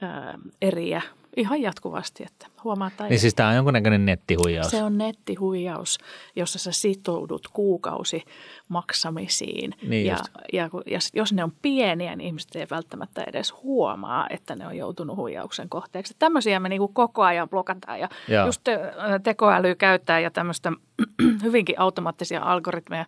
ää, 0.00 0.38
eriä 0.62 1.02
ihan 1.38 1.62
jatkuvasti, 1.62 2.24
että 2.24 2.46
huomaa 2.64 2.90
tai 2.96 3.08
Niin 3.08 3.20
siis 3.20 3.34
tämä 3.34 3.48
on 3.48 3.54
jonkunnäköinen 3.54 4.06
nettihuijaus. 4.06 4.70
Se 4.70 4.82
on 4.82 4.98
nettihuijaus, 4.98 5.98
jossa 6.36 6.58
sä 6.58 6.72
sitoudut 6.72 7.48
kuukausi 7.52 8.24
maksamisiin. 8.68 9.74
Niin 9.82 10.06
ja, 10.06 10.16
ja, 10.52 10.70
ja 10.86 10.98
jos 11.14 11.32
ne 11.32 11.44
on 11.44 11.52
pieniä, 11.62 12.16
niin 12.16 12.26
ihmiset 12.26 12.56
ei 12.56 12.66
välttämättä 12.70 13.24
edes 13.26 13.54
huomaa, 13.62 14.26
että 14.30 14.56
ne 14.56 14.66
on 14.66 14.76
joutunut 14.76 15.16
huijauksen 15.16 15.68
kohteeksi. 15.68 16.14
Tämmöisiä 16.18 16.60
me 16.60 16.68
niinku 16.68 16.88
koko 16.88 17.22
ajan 17.22 17.48
blokataan 17.48 18.00
ja 18.00 18.08
ja. 18.28 18.46
just 18.46 18.60
te, 18.64 18.78
tekoäly 19.22 19.74
käyttää 19.74 20.20
ja 20.20 20.30
tämmöistä 20.30 20.72
hyvinkin 21.42 21.80
automaattisia 21.80 22.42
algoritmeja 22.42 23.06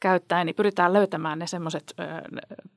käyttäen, 0.00 0.46
niin 0.46 0.56
pyritään 0.56 0.92
löytämään 0.92 1.38
ne 1.38 1.46
semmoiset 1.46 1.94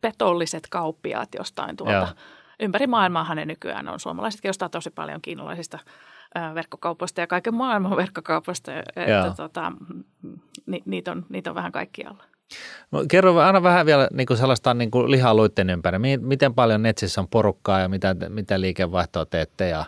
petolliset 0.01 0.67
kauppiaat 0.69 1.29
jostain 1.38 1.75
tuolta. 1.75 1.93
Ja 1.93 2.15
ympäri 2.60 2.88
maailmaahan 2.88 3.38
ne 3.38 3.46
nykyään 3.46 3.88
on. 3.88 4.00
Suomalaisetkin 4.00 4.50
ostaa 4.50 4.70
tosi 4.70 4.89
paljon 4.89 5.22
kiinalaisista 5.22 5.80
verkkokaupoista 6.56 7.22
ja 7.22 7.28
kaiken 7.28 7.56
maailman 7.56 7.98
verkkokaupoista. 7.98 8.72
Että 8.78 9.34
tota, 9.38 9.72
ni, 10.66 10.82
niitä, 10.86 11.12
on, 11.12 11.25
niitä 11.30 11.50
on 11.51 11.56
vähän 11.56 11.72
kaikkialla. 11.72 12.24
No, 12.92 13.06
kerro 13.12 13.38
aina 13.39 13.63
vähän 13.63 13.86
vielä 13.86 14.08
niin 14.13 14.28
kuin 14.28 14.38
sellaista 14.38 14.74
niin 14.74 14.92
kuin 14.92 15.12
lihaluitten 15.12 15.70
ympäri. 15.70 15.98
Miten 16.22 16.54
paljon 16.54 16.84
Netsissä 16.84 17.22
on 17.22 17.28
porukkaa 17.28 17.80
ja 17.80 17.89
mitä, 17.89 18.16
mitä 18.30 18.62
liikevaihtoa 18.62 19.25
teette 19.25 19.70
ja 19.70 19.86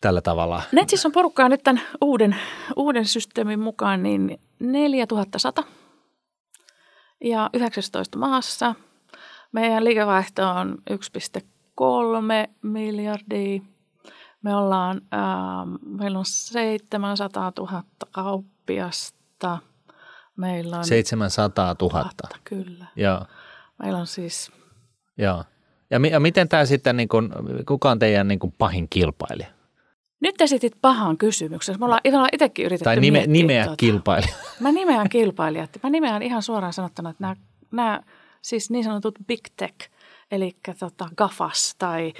tällä 0.00 0.20
tavalla? 0.20 0.62
Netsissä 0.72 1.08
on 1.08 1.12
porukkaa 1.12 1.48
nyt 1.48 1.62
tämän 1.62 1.82
uuden, 2.00 2.36
uuden 2.76 3.04
systeemin 3.04 3.60
mukaan 3.60 4.02
niin 4.02 4.40
4100 4.60 5.62
ja 7.24 7.50
19 7.54 8.18
maassa– 8.18 8.74
meidän 9.60 9.84
liikevaihto 9.84 10.48
on 10.48 10.78
1,3 10.90 12.50
miljardia. 12.62 13.60
Me 14.42 14.56
ollaan, 14.56 15.00
äh, 15.14 15.20
meillä 15.98 16.18
on 16.18 16.24
700 16.24 17.52
000 17.58 17.82
kauppiasta. 18.10 19.58
Meillä 20.36 20.78
on 20.78 20.84
700 20.84 21.74
000. 21.82 21.98
000 21.98 22.10
kyllä. 22.44 22.86
Joo. 22.96 23.26
Meillä 23.82 23.98
on 23.98 24.06
siis... 24.06 24.52
Joo. 25.18 25.44
Ja, 25.90 25.98
mi- 25.98 26.10
ja 26.10 26.20
miten 26.20 26.48
tämä 26.48 26.64
sitten, 26.64 26.96
niin 26.96 27.08
kun, 27.08 27.32
kuka 27.68 27.90
on 27.90 27.98
teidän 27.98 28.28
niin 28.28 28.38
kun 28.38 28.52
pahin 28.52 28.86
kilpailija? 28.90 29.48
Nyt 30.20 30.40
esitit 30.40 30.72
pahan 30.82 31.16
kysymyksen. 31.18 31.76
Me 31.78 31.84
ollaan, 31.84 32.00
me 32.04 32.16
ollaan 32.16 32.28
itsekin 32.32 32.66
yritetty 32.66 32.84
Tai 32.84 33.00
nime, 33.00 33.24
nimeä 33.26 33.64
tuota. 33.64 33.76
kilpailija. 33.76 34.34
Mä 34.60 34.72
nimeän 34.72 35.08
kilpailijat. 35.08 35.70
Mä 35.82 35.90
nimeän 35.90 36.22
ihan 36.22 36.42
suoraan 36.42 36.72
sanottuna, 36.72 37.10
että 37.10 37.22
nämä, 37.22 37.36
nämä 37.70 38.00
siis 38.46 38.70
niin 38.70 38.84
sanotut 38.84 39.18
big 39.26 39.40
tech, 39.56 39.90
eli 40.30 40.56
tota 40.78 41.08
GAFAS 41.16 41.74
tai, 41.78 42.12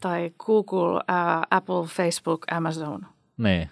tai 0.00 0.30
Google, 0.38 1.00
ää, 1.08 1.42
Apple, 1.50 1.86
Facebook, 1.86 2.44
Amazon. 2.50 3.06
Niin. 3.36 3.70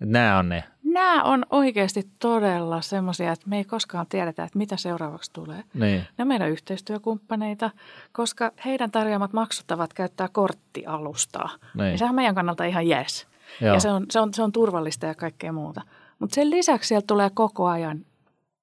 Nämä 0.00 0.38
on 0.38 0.48
ne. 0.48 0.64
Nämä 0.84 1.22
on 1.22 1.46
oikeasti 1.50 2.02
todella 2.18 2.80
semmoisia, 2.80 3.32
että 3.32 3.48
me 3.48 3.56
ei 3.56 3.64
koskaan 3.64 4.06
tiedetä, 4.08 4.44
että 4.44 4.58
mitä 4.58 4.76
seuraavaksi 4.76 5.32
tulee. 5.32 5.64
Niin. 5.74 6.04
Ne 6.18 6.22
on 6.22 6.28
meidän 6.28 6.50
yhteistyökumppaneita, 6.50 7.70
koska 8.12 8.52
heidän 8.64 8.90
tarjoamat 8.90 9.32
maksuttavat 9.32 9.94
käyttää 9.94 10.28
korttialustaa. 10.32 11.50
Niin. 11.74 11.90
Ja 11.90 11.98
sehän 11.98 12.12
on 12.12 12.16
meidän 12.16 12.34
kannalta 12.34 12.64
ihan 12.64 12.88
jees. 12.88 13.26
Joo. 13.60 13.74
Ja 13.74 13.80
se 13.80 13.90
on, 13.90 14.06
se, 14.10 14.20
on, 14.20 14.34
se 14.34 14.42
on 14.42 14.52
turvallista 14.52 15.06
ja 15.06 15.14
kaikkea 15.14 15.52
muuta. 15.52 15.80
Mutta 16.18 16.34
sen 16.34 16.50
lisäksi 16.50 16.88
sieltä 16.88 17.06
tulee 17.06 17.30
koko 17.34 17.66
ajan 17.66 18.04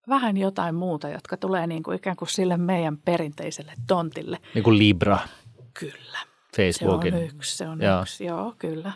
vähän 0.09 0.37
jotain 0.37 0.75
muuta, 0.75 1.09
jotka 1.09 1.37
tulee 1.37 1.67
niin 1.67 1.83
kuin 1.83 1.97
ikään 1.97 2.15
kuin 2.15 2.29
sille 2.29 2.57
meidän 2.57 2.97
perinteiselle 2.97 3.73
tontille. 3.87 4.37
Niin 4.53 4.63
kuin 4.63 4.77
Libra. 4.77 5.19
Kyllä. 5.79 6.19
Facebookin. 6.55 7.13
Se 7.13 7.17
on 7.17 7.23
yksi, 7.23 7.57
se 7.57 7.67
on 7.67 7.81
joo. 7.81 8.01
yksi, 8.01 8.25
joo 8.25 8.55
kyllä. 8.59 8.91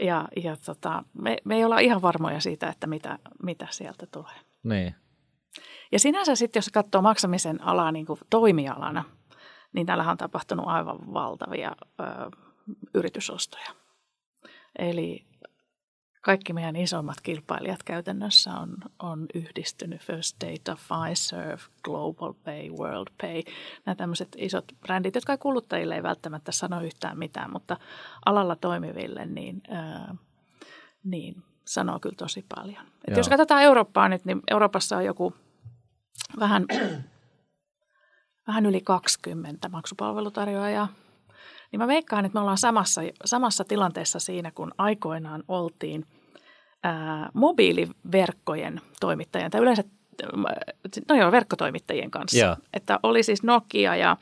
Ja, 0.00 0.28
ja 0.42 0.56
tota, 0.66 1.04
me, 1.22 1.36
me 1.44 1.56
ei 1.56 1.64
olla 1.64 1.78
ihan 1.78 2.02
varmoja 2.02 2.40
siitä, 2.40 2.68
että 2.68 2.86
mitä, 2.86 3.18
mitä 3.42 3.66
sieltä 3.70 4.06
tulee. 4.06 4.34
Niin. 4.62 4.94
Ja 5.92 5.98
sinänsä 5.98 6.34
sitten, 6.34 6.58
jos 6.58 6.70
katsoo 6.72 7.02
maksamisen 7.02 7.62
alaa 7.62 7.92
niin 7.92 8.06
kuin 8.06 8.20
toimialana, 8.30 9.04
niin 9.72 9.86
täällähän 9.86 10.12
on 10.12 10.18
tapahtunut 10.18 10.66
aivan 10.68 10.98
valtavia 11.14 11.76
ö, 12.00 12.04
yritysostoja. 12.94 13.70
Eli 14.78 15.26
kaikki 16.20 16.52
meidän 16.52 16.76
isommat 16.76 17.20
kilpailijat 17.22 17.82
käytännössä 17.82 18.50
on, 18.50 18.76
on 18.98 19.26
yhdistynyt 19.34 20.00
First 20.00 20.36
Data, 20.40 20.76
Fiserv, 20.76 21.60
Global 21.84 22.32
Pay, 22.44 22.70
World 22.70 23.08
Pay. 23.20 23.42
Nämä 23.86 23.94
tämmöiset 23.94 24.28
isot 24.36 24.64
brändit, 24.80 25.14
jotka 25.14 25.36
kuluttajille 25.36 25.94
ei 25.94 26.02
välttämättä 26.02 26.52
sano 26.52 26.80
yhtään 26.82 27.18
mitään, 27.18 27.52
mutta 27.52 27.76
alalla 28.24 28.56
toimiville 28.56 29.26
niin, 29.26 29.62
ää, 29.70 30.14
niin 31.04 31.42
sanoo 31.64 32.00
kyllä 32.00 32.16
tosi 32.16 32.44
paljon. 32.54 32.86
Et 33.08 33.16
jos 33.16 33.28
katsotaan 33.28 33.62
Eurooppaa 33.62 34.08
nyt, 34.08 34.24
niin 34.24 34.40
Euroopassa 34.50 34.96
on 34.96 35.04
joku 35.04 35.34
vähän, 36.40 36.66
vähän 38.48 38.66
yli 38.66 38.80
20 38.80 39.68
maksupalvelutarjoajaa. 39.68 40.88
Niin 41.72 41.80
mä 41.80 41.86
veikkaan, 41.86 42.24
että 42.24 42.36
me 42.36 42.40
ollaan 42.40 42.58
samassa, 42.58 43.00
samassa 43.24 43.64
tilanteessa 43.64 44.18
siinä, 44.18 44.50
kun 44.50 44.72
aikoinaan 44.78 45.44
oltiin 45.48 46.06
ää, 46.82 47.30
mobiiliverkkojen 47.34 48.80
toimittajien, 49.00 49.50
tai 49.50 49.60
yleensä 49.60 49.84
no 51.08 51.14
joo, 51.14 51.32
verkkotoimittajien 51.32 52.10
kanssa. 52.10 52.38
Yeah. 52.38 52.58
Että 52.72 53.00
oli 53.02 53.22
siis 53.22 53.42
Nokia 53.42 53.96
ja 53.96 54.16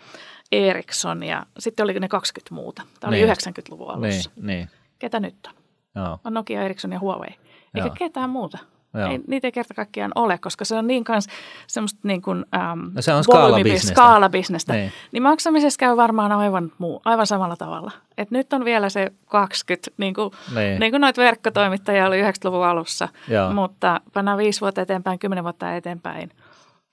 Ericsson 0.53 1.23
ja 1.23 1.47
sitten 1.59 1.85
oli 1.85 2.01
ne 2.01 2.09
20 2.09 2.55
muuta. 2.55 2.83
Tämä 3.01 3.09
oli 3.09 3.17
niin. 3.17 3.29
90-luvun 3.29 3.91
alussa. 3.91 4.31
Niin, 4.37 4.47
niin. 4.47 4.71
Ketä 4.99 5.21
nyt 5.21 5.37
on? 5.47 5.55
Joo. 5.95 6.19
On 6.25 6.35
Nokia, 6.35 6.63
Ericsson 6.63 6.93
ja 6.93 7.01
Huawei. 7.01 7.31
Eikä 7.75 7.87
joo. 7.87 7.95
ketään 7.99 8.31
muuta. 8.31 8.59
Ei, 8.95 9.21
niitä 9.27 9.47
ei 9.47 9.53
kerta 9.53 9.75
kaikkiaan 9.75 10.13
ole, 10.15 10.39
koska 10.39 10.65
se 10.65 10.75
on 10.75 10.87
niin 10.87 11.05
kans 11.05 11.27
semmoista 11.67 12.01
niin 12.03 12.23
kuin, 12.23 12.45
äm, 12.55 12.91
no 12.95 13.03
se 13.03 13.15
on 13.15 13.25
skaalabisnestä. 13.25 13.89
skaalabisnestä. 13.89 14.73
Niin. 14.73 14.93
niin 15.13 15.23
maksamisessa 15.23 15.79
käy 15.79 15.97
varmaan 15.97 16.33
aivan, 16.33 16.73
muu, 16.79 17.03
aivan 17.05 17.27
samalla 17.27 17.57
tavalla. 17.57 17.91
Et 18.19 18.31
nyt 18.31 18.53
on 18.53 18.65
vielä 18.65 18.89
se 18.89 19.13
20, 19.27 19.91
niin 19.99 20.15
kuin, 20.15 20.31
niin. 20.55 20.81
niin 20.81 20.93
kuin 20.93 21.01
noita 21.01 21.23
verkkotoimittajia 21.23 22.07
oli 22.07 22.23
90-luvun 22.23 22.67
alussa, 22.67 23.09
Joo. 23.29 23.53
mutta 23.53 24.01
pannaan 24.13 24.39
viisi 24.39 24.61
vuotta 24.61 24.81
eteenpäin, 24.81 25.19
kymmenen 25.19 25.45
vuotta 25.45 25.77
eteenpäin, 25.77 26.31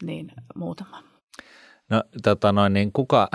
niin 0.04 0.32
muutama. 0.56 1.04
No 1.90 2.04
tota 2.24 2.52
noin, 2.52 2.74
niin 2.74 2.92
kuka 2.92 3.30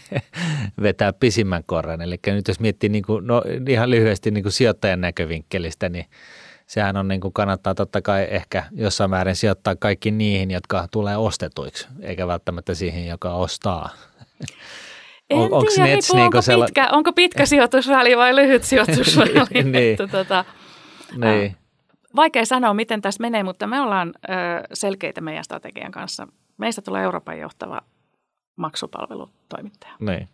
vetää 0.82 1.12
pisimmän 1.12 1.62
korren? 1.66 2.02
Eli 2.02 2.16
nyt 2.26 2.48
jos 2.48 2.60
miettii 2.60 2.88
niin 2.88 3.04
kuin, 3.04 3.26
no, 3.26 3.42
ihan 3.68 3.90
lyhyesti 3.90 4.30
niin 4.30 4.44
kuin 4.44 4.52
sijoittajan 4.52 5.00
näkövinkkelistä, 5.00 5.88
niin– 5.88 6.06
sehän 6.66 6.96
on 6.96 7.08
niin 7.08 7.20
kuin 7.20 7.32
kannattaa 7.32 7.74
totta 7.74 8.02
kai 8.02 8.26
ehkä 8.30 8.64
jossain 8.72 9.10
määrin 9.10 9.36
sijoittaa 9.36 9.76
kaikki 9.76 10.10
niihin, 10.10 10.50
jotka 10.50 10.88
tulee 10.90 11.16
ostetuiksi, 11.16 11.88
eikä 12.00 12.26
välttämättä 12.26 12.74
siihen, 12.74 13.06
joka 13.06 13.34
ostaa. 13.34 13.88
En 15.30 15.38
on, 15.38 15.44
onko 15.44 15.66
tiedä, 15.74 15.88
Nets 15.88 16.12
niin 16.12 16.24
onko, 16.24 16.42
sella... 16.42 16.64
pitkä, 16.64 16.88
onko 16.92 17.12
pitkä 17.12 17.46
sijoitusväli 17.46 18.16
vai 18.16 18.36
lyhyt 18.36 18.64
sijoitusväli. 18.70 19.32
niin. 19.64 19.76
että, 19.76 20.06
tota, 20.06 20.44
niin. 21.16 21.46
Äh, 21.46 21.56
vaikea 22.16 22.44
sanoa, 22.44 22.74
miten 22.74 23.02
tässä 23.02 23.20
menee, 23.20 23.42
mutta 23.42 23.66
me 23.66 23.80
ollaan 23.80 24.12
äh, 24.30 24.36
selkeitä 24.72 25.20
meidän 25.20 25.44
strategian 25.44 25.92
kanssa. 25.92 26.28
Meistä 26.56 26.82
tulee 26.82 27.02
Euroopan 27.02 27.38
johtava 27.38 27.80
maksupalvelutoimittaja. 28.56 29.92
Niin, 30.00 30.28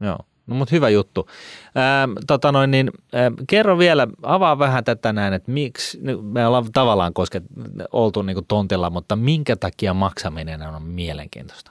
joo. 0.00 0.18
No 0.50 0.56
mutta 0.56 0.74
hyvä 0.74 0.88
juttu. 0.88 1.28
Ähm, 1.76 2.12
tota 2.26 2.52
noin, 2.52 2.70
niin, 2.70 2.90
ähm, 3.14 3.34
kerro 3.48 3.78
vielä, 3.78 4.06
avaa 4.22 4.58
vähän 4.58 4.84
tätä 4.84 5.12
näin, 5.12 5.34
että 5.34 5.52
miksi, 5.52 6.00
me 6.22 6.46
ollaan 6.46 6.72
tavallaan 6.72 7.14
kosket, 7.14 7.44
oltu 7.92 8.22
niin 8.22 8.36
tontilla, 8.48 8.90
mutta 8.90 9.16
minkä 9.16 9.56
takia 9.56 9.94
maksaminen 9.94 10.62
on 10.62 10.82
mielenkiintoista? 10.82 11.70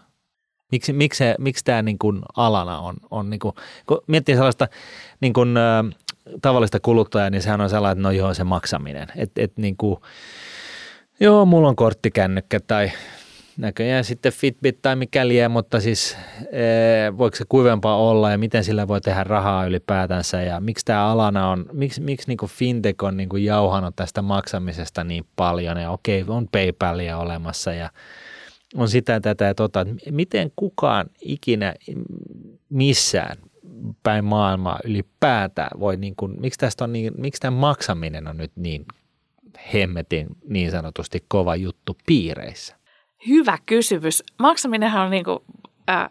Miksi, 0.71 0.93
miksi, 0.93 1.23
miksi 1.39 1.63
tämä 1.63 1.81
niin 1.81 1.99
kuin 1.99 2.21
alana 2.35 2.79
on, 2.79 2.95
on 3.11 3.29
niin 3.29 3.39
kuin, 3.39 3.55
kun 3.85 4.01
miettii 4.07 4.35
sellaista 4.35 4.67
niin 5.21 5.33
kuin, 5.33 5.57
äh, 5.57 5.85
tavallista 6.41 6.79
kuluttajaa, 6.79 7.29
niin 7.29 7.41
sehän 7.41 7.61
on 7.61 7.69
sellainen, 7.69 7.97
että 7.97 8.07
no 8.07 8.11
joo 8.11 8.33
se 8.33 8.43
maksaminen. 8.43 9.07
Että 9.15 9.41
et 9.41 9.57
niin 9.57 9.77
kuin, 9.77 9.99
joo, 11.19 11.45
mulla 11.45 11.69
on 11.69 11.75
korttikännykkä 11.75 12.59
tai 12.59 12.91
näköjään 13.59 14.03
sitten 14.03 14.33
Fitbit 14.33 14.81
tai 14.81 14.95
mikä 14.95 15.27
lie, 15.27 15.47
mutta 15.47 15.79
siis 15.79 16.17
ee, 16.51 17.17
voiko 17.17 17.35
se 17.35 17.45
kuivempaa 17.49 17.97
olla 17.97 18.31
ja 18.31 18.37
miten 18.37 18.63
sillä 18.63 18.87
voi 18.87 19.01
tehdä 19.01 19.23
rahaa 19.23 19.65
ylipäätänsä 19.65 20.41
ja 20.41 20.59
miksi 20.59 20.85
tämä 20.85 21.05
alana 21.05 21.49
on, 21.49 21.65
miksi, 21.71 22.01
miksi 22.01 22.27
niin 22.27 22.37
kuin 22.37 22.49
fintech 22.49 23.03
on 23.03 23.17
niin 23.17 23.29
kuin 23.29 23.45
jauhanut 23.45 23.95
tästä 23.95 24.21
maksamisesta 24.21 25.03
niin 25.03 25.25
paljon 25.35 25.77
ja 25.77 25.91
okei, 25.91 26.25
on 26.27 26.47
PayPalia 26.51 27.17
olemassa 27.17 27.73
ja 27.73 27.89
on 28.75 28.89
sitä 28.89 29.19
tätä 29.19 29.45
ja 29.45 29.55
tota, 29.55 29.81
että 29.81 30.11
miten 30.11 30.51
kukaan 30.55 31.09
ikinä 31.21 31.73
missään 32.69 33.37
päin 34.03 34.25
maailmaa 34.25 34.79
ylipäätään 34.83 35.79
voi, 35.79 35.97
niin 35.97 36.15
kuin, 36.15 36.41
miksi 36.41 36.59
tästä 36.59 36.83
on 36.83 36.93
niin, 36.93 37.13
miksi 37.17 37.41
tämä 37.41 37.57
maksaminen 37.57 38.27
on 38.27 38.37
nyt 38.37 38.51
niin 38.55 38.85
hemmetin 39.73 40.27
niin 40.47 40.71
sanotusti 40.71 41.25
kova 41.27 41.55
juttu 41.55 41.97
piireissä? 42.05 42.78
Hyvä 43.27 43.57
kysymys. 43.65 44.23
Maksaminenhan 44.39 45.05
on 45.05 45.11
niin 45.11 45.25
kuin, 45.25 45.39
äh, 45.89 46.07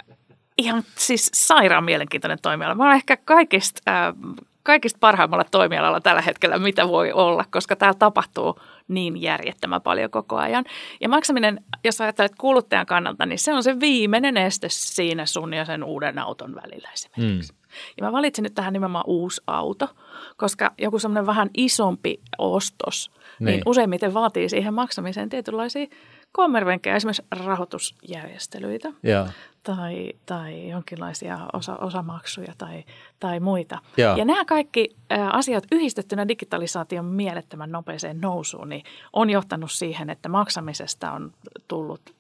ihan 0.59 0.83
siis 0.97 1.31
sairaan 1.35 1.85
mielenkiintoinen 1.85 2.39
toimiala. 2.43 2.75
Mä 2.75 2.85
olen 2.85 2.97
ehkä 2.97 3.17
kaikista, 3.17 3.81
äh, 3.91 4.15
kaikista 4.63 4.99
parhaimmalla 5.01 5.45
toimialalla 5.51 6.01
tällä 6.01 6.23
hetkellä, 6.23 6.59
mitä 6.59 6.89
voi 6.89 7.13
olla, 7.13 7.45
koska 7.51 7.77
täällä 7.77 7.99
tapahtuu 7.99 8.61
niin 8.89 9.23
järjettömän 9.23 9.83
paljon 9.83 10.11
koko 10.11 10.37
ajan. 10.37 10.65
Ja 11.01 11.09
maksaminen, 11.09 11.65
jos 11.85 12.01
ajattelet 12.01 12.33
kuluttajan 12.39 12.87
kannalta, 12.87 13.27
niin 13.27 13.39
se 13.39 13.53
on 13.53 13.63
se 13.63 13.81
viimeinen 13.81 14.37
este 14.37 14.67
siinä 14.71 15.27
sun 15.27 15.55
ja 15.55 15.65
sen 15.65 15.85
uuden 15.85 16.19
auton 16.19 16.55
välillä 16.55 16.89
esimerkiksi. 16.93 17.53
Mm. 17.53 17.59
Ja 17.97 18.05
mä 18.05 18.13
valitsin 18.13 18.43
nyt 18.43 18.55
tähän 18.55 18.73
nimenomaan 18.73 19.05
uusi 19.07 19.43
auto, 19.47 19.89
koska 20.37 20.73
joku 20.79 20.99
semmoinen 20.99 21.27
vähän 21.27 21.51
isompi 21.57 22.21
ostos, 22.39 23.11
niin, 23.41 23.47
niin 23.47 23.63
useimmiten 23.67 24.15
vaatii 24.15 24.49
siihen 24.49 24.75
maksamiseen 24.75 25.29
tietynlaisia 25.29 25.87
kommervenkkejä, 26.33 26.97
esimerkiksi 26.97 27.27
rahoitusjärjestelyitä 27.31 28.93
ja. 29.03 29.27
Tai, 29.63 30.13
tai 30.27 30.69
jonkinlaisia 30.69 31.39
osa, 31.53 31.77
osamaksuja 31.77 32.53
tai, 32.59 32.85
tai 33.21 33.41
muita. 33.41 33.79
Ja, 33.97 34.17
ja 34.19 34.25
nämä 34.25 34.45
kaikki 34.45 34.97
asiat 35.33 35.65
yhdistettynä 35.73 36.29
digitalisaation 36.29 37.05
mielettömän 37.05 37.73
nopeeseen 37.73 38.21
nousuun 38.21 38.69
niin 38.69 38.85
on 39.13 39.31
johtanut 39.31 39.73
siihen, 39.73 40.11
että 40.11 40.29
maksamisesta 40.29 41.13
on 41.13 41.33
tullut 41.69 42.19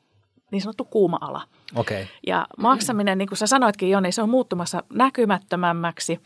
niin 0.50 0.62
sanottu 0.62 0.84
kuuma 0.84 1.18
ala. 1.20 1.42
Okay. 1.74 2.06
Ja 2.26 2.46
maksaminen, 2.58 3.18
niin 3.18 3.28
kuin 3.28 3.38
sä 3.38 3.46
sanoitkin 3.46 3.90
Joni, 3.90 4.12
se 4.12 4.22
on 4.22 4.30
muuttumassa 4.30 4.82
näkymättömämmäksi. 4.92 6.20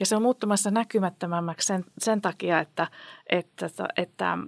Ja 0.00 0.06
se 0.06 0.16
on 0.16 0.22
muuttumassa 0.22 0.70
näkymättömämmäksi 0.70 1.66
sen, 1.66 1.84
sen 1.98 2.20
takia, 2.20 2.60
että, 2.60 2.86
että, 3.30 3.66
että, 3.66 3.88
että 3.96 4.38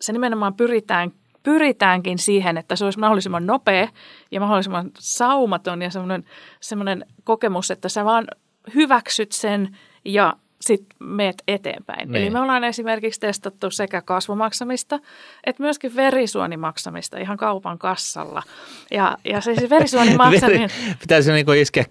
se 0.00 0.12
nimenomaan 0.12 0.54
pyritään 0.54 1.12
pyritäänkin 1.44 2.18
siihen, 2.18 2.56
että 2.56 2.76
se 2.76 2.84
olisi 2.84 2.98
mahdollisimman 2.98 3.46
nopea 3.46 3.88
ja 4.30 4.40
mahdollisimman 4.40 4.90
saumaton 4.98 5.82
ja 5.82 5.90
semmoinen, 5.90 6.24
semmoinen 6.60 7.06
kokemus, 7.24 7.70
että 7.70 7.88
sä 7.88 8.04
vaan 8.04 8.26
hyväksyt 8.74 9.32
sen 9.32 9.76
ja 10.04 10.36
sitten 10.60 10.96
meet 11.00 11.42
eteenpäin. 11.48 12.12
Niin. 12.12 12.22
Eli 12.22 12.30
me 12.30 12.40
ollaan 12.40 12.64
esimerkiksi 12.64 13.20
testattu 13.20 13.70
sekä 13.70 14.02
kasvomaksamista 14.02 15.00
että 15.46 15.62
myöskin 15.62 15.96
verisuonimaksamista 15.96 17.18
ihan 17.18 17.36
kaupan 17.36 17.78
kassalla. 17.78 18.42
Ja, 18.90 19.18
ja 19.24 19.40
se 19.40 19.54
siis 19.54 19.70
verisuonimaksaminen... 19.70 20.70
Pitäisi 21.00 21.32
niin 21.32 21.46
kuin 21.46 21.60
iskeä, 21.60 21.84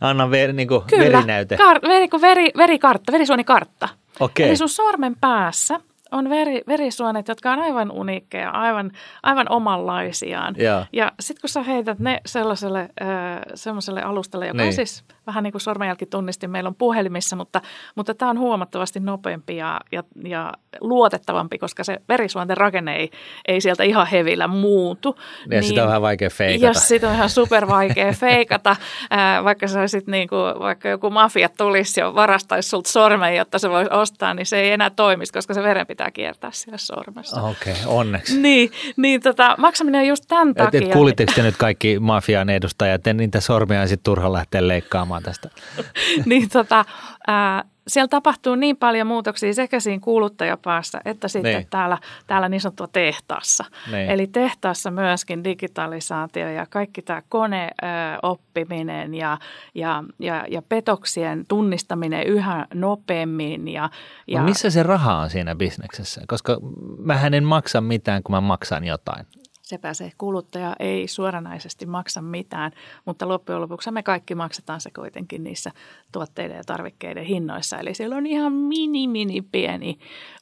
anna 0.00 0.30
ver, 0.30 0.52
niin 0.52 0.68
kuin 0.68 0.82
Kyllä, 0.86 1.04
verinäyte. 1.04 1.56
Kar, 1.56 1.80
veri, 1.82 2.08
veri, 2.20 2.50
verikartta, 2.56 3.12
verisuonikartta. 3.12 3.88
Okay. 4.20 4.46
Eli 4.46 4.56
sun 4.56 4.68
sormen 4.68 5.16
päässä– 5.20 5.80
on 6.12 6.30
veri, 6.30 6.60
verisuonet, 6.66 7.28
jotka 7.28 7.52
on 7.52 7.58
aivan 7.58 7.90
uniikkeja, 7.90 8.50
aivan, 8.50 8.90
aivan 9.22 9.46
omanlaisiaan. 9.50 10.54
Ja, 10.58 10.86
ja 10.92 11.12
sitten 11.20 11.40
kun 11.40 11.48
sä 11.48 11.62
heität 11.62 11.98
ne 11.98 12.20
sellaiselle, 12.26 12.80
äh, 12.80 13.08
sellaiselle 13.54 14.02
alustalle, 14.02 14.46
joka 14.46 14.56
niin. 14.56 14.66
on 14.66 14.72
siis 14.72 15.04
vähän 15.26 15.44
niin 15.44 15.52
kuin 15.52 15.60
sormenjälkitunnistin 15.60 16.50
meillä 16.50 16.68
on 16.68 16.74
puhelimissa, 16.74 17.36
mutta, 17.36 17.60
mutta 17.94 18.14
tämä 18.14 18.30
on 18.30 18.38
huomattavasti 18.38 19.00
nopeampi 19.00 19.56
ja, 19.56 19.80
ja, 19.92 20.02
ja 20.24 20.52
luotettavampi, 20.80 21.58
koska 21.58 21.84
se 21.84 21.98
verisuonten 22.08 22.56
rakenne 22.56 22.96
ei, 22.96 23.10
ei 23.48 23.60
sieltä 23.60 23.82
ihan 23.82 24.06
hevillä 24.06 24.48
muutu. 24.48 25.16
Ja 25.18 25.48
niin, 25.48 25.62
sitä 25.62 25.82
on 25.82 25.88
vähän 25.88 26.02
vaikea 26.02 26.30
feikata. 26.30 26.66
Jos 26.66 26.88
sitä 26.88 27.08
on 27.08 27.14
ihan 27.14 27.30
super 27.30 27.68
vaikea 27.68 28.12
feikata, 28.26 28.76
äh, 29.12 29.44
vaikka, 29.44 29.68
sä 29.68 29.80
olisit 29.80 30.06
niin 30.06 30.28
kuin, 30.28 30.58
vaikka 30.58 30.88
joku 30.88 31.10
mafia 31.10 31.48
tulisi 31.48 32.00
ja 32.00 32.14
varastaisi 32.14 32.68
sulta 32.68 32.90
sormen, 32.90 33.36
jotta 33.36 33.58
se 33.58 33.70
voisi 33.70 33.90
ostaa, 33.90 34.34
niin 34.34 34.46
se 34.46 34.60
ei 34.60 34.70
enää 34.70 34.90
toimisi, 34.90 35.32
koska 35.32 35.54
se 35.54 35.62
verenpito 35.62 36.01
pitää 36.01 36.01
kiertää 36.10 36.50
siellä 36.52 36.78
sormessa. 36.78 37.42
Okei, 37.42 37.72
okay, 37.72 37.84
onneksi. 37.86 38.40
niin, 38.40 38.70
niin 38.96 39.20
tota, 39.20 39.54
maksaminen 39.58 40.00
on 40.00 40.06
just 40.06 40.24
tämän 40.28 40.54
takia. 40.54 40.80
Et, 40.80 40.86
et 40.86 40.92
kuulitteko 40.92 41.32
te 41.34 41.42
nyt 41.42 41.56
kaikki 41.56 41.98
mafian 41.98 42.50
edustajat, 42.50 42.94
että 42.94 43.12
niitä 43.12 43.40
sormia 43.40 43.86
sitten 43.86 44.04
turha 44.04 44.32
lähteä 44.32 44.68
leikkaamaan 44.68 45.22
tästä? 45.22 45.50
niin 46.26 46.48
tota, 46.48 46.84
ää, 47.26 47.64
siellä 47.88 48.08
tapahtuu 48.08 48.54
niin 48.54 48.76
paljon 48.76 49.06
muutoksia 49.06 49.54
sekä 49.54 49.80
siinä 49.80 50.00
kuuluttajapäässä 50.00 51.00
että 51.04 51.28
sitten 51.28 51.54
niin. 51.54 51.66
täällä, 51.70 51.98
täällä 52.26 52.48
niin 52.48 52.60
sanottua 52.60 52.86
tehtaassa. 52.86 53.64
Niin. 53.92 54.10
Eli 54.10 54.26
tehtaassa 54.26 54.90
myöskin 54.90 55.44
digitalisaatio 55.44 56.48
ja 56.48 56.66
kaikki 56.66 57.02
tämä 57.02 57.22
koneoppiminen 57.28 59.14
ja, 59.14 59.38
ja, 59.74 60.04
ja, 60.18 60.44
ja 60.48 60.62
petoksien 60.62 61.44
tunnistaminen 61.48 62.26
yhä 62.26 62.66
nopeammin. 62.74 63.68
Ja, 63.68 63.90
ja 64.26 64.40
no 64.40 64.44
missä 64.44 64.70
se 64.70 64.82
raha 64.82 65.18
on 65.18 65.30
siinä 65.30 65.54
bisneksessä? 65.54 66.22
Koska 66.28 66.58
mä 66.98 67.26
en 67.26 67.44
maksa 67.44 67.80
mitään, 67.80 68.22
kun 68.22 68.34
mä 68.34 68.40
maksan 68.40 68.84
jotain 68.84 69.26
sepä 69.72 69.94
se 69.94 70.12
kuluttaja 70.18 70.76
ei 70.78 71.08
suoranaisesti 71.08 71.86
maksa 71.86 72.22
mitään, 72.22 72.72
mutta 73.04 73.28
loppujen 73.28 73.60
lopuksi 73.60 73.90
me 73.90 74.02
kaikki 74.02 74.34
maksetaan 74.34 74.80
se 74.80 74.90
kuitenkin 74.90 75.44
niissä 75.44 75.70
tuotteiden 76.12 76.56
ja 76.56 76.64
tarvikkeiden 76.66 77.24
hinnoissa. 77.24 77.78
Eli 77.78 77.94
siellä 77.94 78.16
on 78.16 78.26
ihan 78.26 78.52
mini, 78.52 79.08
mini 79.08 79.42
pieni 79.42 79.98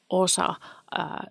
osa 0.08 0.54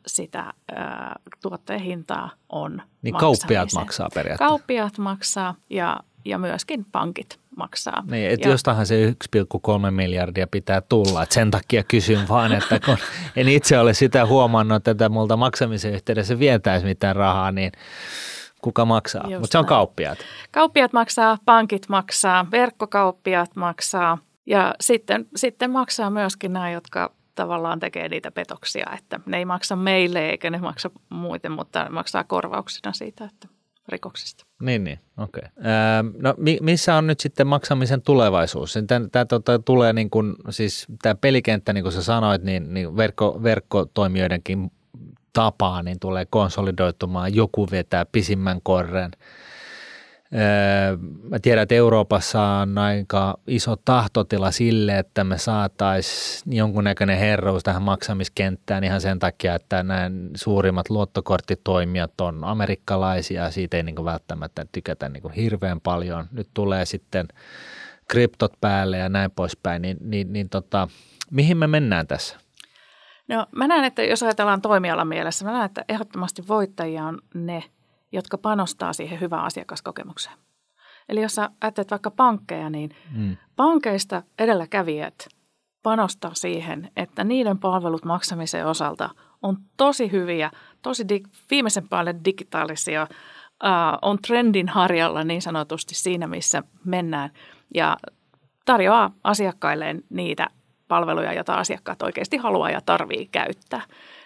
sitä 0.08 0.54
ää, 0.76 1.16
tuotteen 1.42 1.80
hintaa 1.80 2.30
on 2.50 2.82
Niin 3.02 3.16
kauppiaat 3.16 3.70
maksaa 3.74 4.10
periaatteessa. 4.14 4.50
Kauppiaat 4.50 4.98
maksaa 4.98 5.56
ja, 5.70 6.00
ja 6.26 6.38
myöskin 6.38 6.86
pankit 6.92 7.40
maksaa. 7.56 8.04
Niin, 8.12 8.32
että 8.32 8.50
jostahan 8.50 8.86
se 8.86 9.16
1,3 9.38 9.92
miljardia 9.92 10.48
pitää 10.48 10.82
tulla. 10.82 11.24
Et 11.24 11.32
sen 11.32 11.52
takia 11.52 11.84
kysyn 11.84 12.28
vaan, 12.30 12.52
että 12.52 12.80
kun 12.86 12.98
en 13.36 13.50
itse 13.50 13.80
ole 13.80 13.94
sitä 13.94 14.26
huomannut, 14.26 14.88
että 14.88 15.10
multa 15.10 15.38
maksamisen 15.38 15.94
yhteydessä 15.94 16.40
vietäisi 16.40 16.86
mitään 16.86 17.16
rahaa, 17.16 17.52
niin 17.52 17.72
kuka 18.62 18.86
maksaa? 18.86 19.30
Mutta 19.30 19.48
se 19.52 19.58
on 19.58 19.66
kauppiaat. 19.66 20.18
Kauppiat 20.52 20.94
maksaa, 20.94 21.38
pankit 21.46 21.90
maksaa, 21.90 22.52
verkkokauppiat 22.52 23.56
maksaa 23.56 24.18
ja 24.46 24.76
sitten, 24.82 25.26
sitten 25.36 25.72
maksaa 25.72 26.10
myöskin 26.10 26.54
nämä, 26.54 26.72
jotka 26.72 27.12
tavallaan 27.36 27.80
tekee 27.80 28.10
niitä 28.10 28.32
petoksia, 28.32 28.90
että 28.98 29.20
ne 29.26 29.38
ei 29.38 29.46
maksa 29.46 29.76
meille 29.76 30.30
eikä 30.30 30.50
ne 30.50 30.58
maksa 30.58 30.92
muuten, 31.10 31.52
mutta 31.52 31.84
ne 31.84 31.90
maksaa 31.90 32.24
korvauksena 32.24 32.94
siitä, 32.94 33.26
että 33.26 33.48
rikoksista. 33.90 34.46
Niin, 34.62 34.84
niin, 34.84 35.00
okei. 35.18 35.44
Okay. 35.58 36.22
no 36.22 36.36
missä 36.62 36.96
on 36.96 37.08
nyt 37.08 37.20
sitten 37.20 37.48
maksamisen 37.48 38.02
tulevaisuus? 38.02 38.78
Tämä 39.12 39.26
tota, 39.26 39.60
tulee 39.60 39.94
niin 39.94 40.10
kuin, 40.10 40.36
siis 40.50 40.88
tämä 41.02 41.16
pelikenttä, 41.16 41.74
niin 41.74 41.84
kuin 41.84 41.94
sä 41.94 42.04
sanoit, 42.04 42.44
niin, 42.44 42.74
niin 42.74 42.98
verkko, 42.98 43.40
verkkotoimijoidenkin 43.44 44.72
tapaa, 45.34 45.84
niin 45.84 46.00
tulee 46.00 46.26
konsolidoitumaan, 46.26 47.36
joku 47.36 47.68
vetää 47.72 48.06
pisimmän 48.06 48.60
korren– 48.64 49.12
Öö, 49.22 49.49
mä 51.30 51.40
tiedän, 51.42 51.64
että 51.64 51.76
Euroopassa 51.76 52.42
on 52.42 52.78
aika 52.78 53.40
iso 53.48 53.76
tahtotila 53.76 54.52
sille, 54.52 55.00
että 55.00 55.24
me 55.24 55.38
saataisiin 55.38 56.56
jonkunnäköinen 56.56 57.18
herrous 57.18 57.64
tähän 57.64 57.82
maksamiskenttään 57.82 58.84
ihan 58.84 59.02
sen 59.02 59.20
takia, 59.20 59.56
että 59.56 59.84
nämä 59.84 60.12
suurimmat 60.36 60.90
luottokorttitoimijat 60.90 62.22
on 62.22 62.44
amerikkalaisia, 62.44 63.52
siitä 63.52 63.78
ei 63.78 63.84
niin 63.84 64.06
välttämättä 64.06 64.66
tykätä 64.72 65.10
niin 65.10 65.32
hirveän 65.32 65.82
paljon. 65.82 66.26
Nyt 66.32 66.48
tulee 66.54 66.86
sitten 66.86 67.28
kryptot 68.08 68.54
päälle 68.62 68.98
ja 68.98 69.10
näin 69.10 69.32
poispäin, 69.32 69.82
niin, 69.82 69.98
niin, 70.02 70.34
niin 70.34 70.50
tota, 70.50 70.88
mihin 71.32 71.58
me 71.58 71.68
mennään 71.68 72.08
tässä? 72.08 72.38
No 73.28 73.48
mä 73.56 73.68
näen, 73.68 73.84
että 73.84 74.04
jos 74.04 74.24
ajatellaan 74.24 74.62
toimialan 74.62 75.08
mielessä, 75.08 75.46
mä 75.46 75.52
näen, 75.52 75.66
että 75.66 75.86
ehdottomasti 75.90 76.48
voittajia 76.48 77.04
on 77.04 77.20
ne– 77.34 77.64
jotka 78.12 78.38
panostaa 78.38 78.94
siihen 78.94 79.20
hyvään 79.20 79.44
asiakaskokemukseen. 79.44 80.38
Eli 81.10 81.22
jos 81.22 81.36
sä 81.36 81.50
ajattelet 81.62 81.92
vaikka 81.92 82.12
pankkeja, 82.12 82.70
niin 82.70 82.96
mm. 83.16 83.38
pankeista 83.56 84.24
edelläkävijät 84.40 85.28
panostaa 85.84 86.34
siihen, 86.34 86.92
että 86.96 87.24
niiden 87.24 87.58
palvelut 87.58 88.06
maksamisen 88.06 88.68
osalta 88.68 89.10
on 89.42 89.58
tosi 89.78 90.12
hyviä, 90.12 90.52
tosi 90.82 91.04
dig- 91.04 91.30
viimeisen 91.52 91.90
päälle 91.90 92.16
digitaalisia, 92.26 93.08
uh, 93.64 93.70
on 94.02 94.18
trendin 94.28 94.70
harjalla 94.70 95.24
niin 95.24 95.42
sanotusti 95.42 95.96
siinä, 95.96 96.28
missä 96.28 96.64
mennään 96.86 97.30
ja 97.74 97.98
tarjoaa 98.66 99.12
asiakkailleen 99.24 100.04
niitä 100.10 100.48
palveluja, 100.88 101.34
joita 101.34 101.54
asiakkaat 101.54 102.02
oikeasti 102.02 102.38
haluaa 102.38 102.70
ja 102.70 102.82
tarvii 102.82 103.28
käyttää 103.32 103.82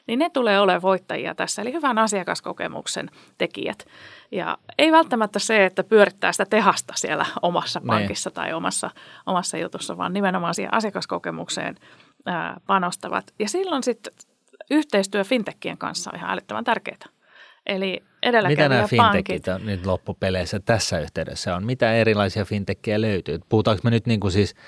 niin 0.07 0.19
ne 0.19 0.29
tulee 0.29 0.59
olemaan 0.59 0.81
voittajia 0.81 1.35
tässä, 1.35 1.61
eli 1.61 1.73
hyvän 1.73 1.97
asiakaskokemuksen 1.97 3.09
tekijät. 3.37 3.85
Ja 4.31 4.57
ei 4.77 4.91
välttämättä 4.91 5.39
se, 5.39 5.65
että 5.65 5.83
pyörittää 5.83 6.31
sitä 6.31 6.45
tehasta 6.45 6.93
siellä 6.97 7.25
omassa 7.41 7.79
niin. 7.79 7.87
pankissa 7.87 8.29
ne. 8.29 8.33
tai 8.33 8.53
omassa, 8.53 8.89
omassa 9.25 9.57
jutussa, 9.57 9.97
vaan 9.97 10.13
nimenomaan 10.13 10.55
siihen 10.55 10.73
asiakaskokemukseen 10.73 11.75
ää, 12.25 12.59
panostavat. 12.67 13.33
Ja 13.39 13.49
silloin 13.49 13.83
sitten 13.83 14.13
yhteistyö 14.71 15.23
fintechien 15.23 15.77
kanssa 15.77 16.11
on 16.13 16.17
ihan 16.17 16.31
älyttömän 16.31 16.63
tärkeää. 16.63 16.97
Eli 17.65 18.03
Mitä 18.47 18.69
nämä 18.69 18.87
fintechit 18.87 19.47
on 19.47 19.65
nyt 19.65 19.85
loppupeleissä 19.85 20.59
tässä 20.59 20.99
yhteydessä 20.99 21.55
on? 21.55 21.65
Mitä 21.65 21.93
erilaisia 21.93 22.45
fintechejä 22.45 23.01
löytyy? 23.01 23.39
Puhutaanko 23.49 23.81
me 23.83 23.89
nyt 23.89 24.05
niin 24.05 24.19
kuin 24.19 24.31
siis– 24.31 24.55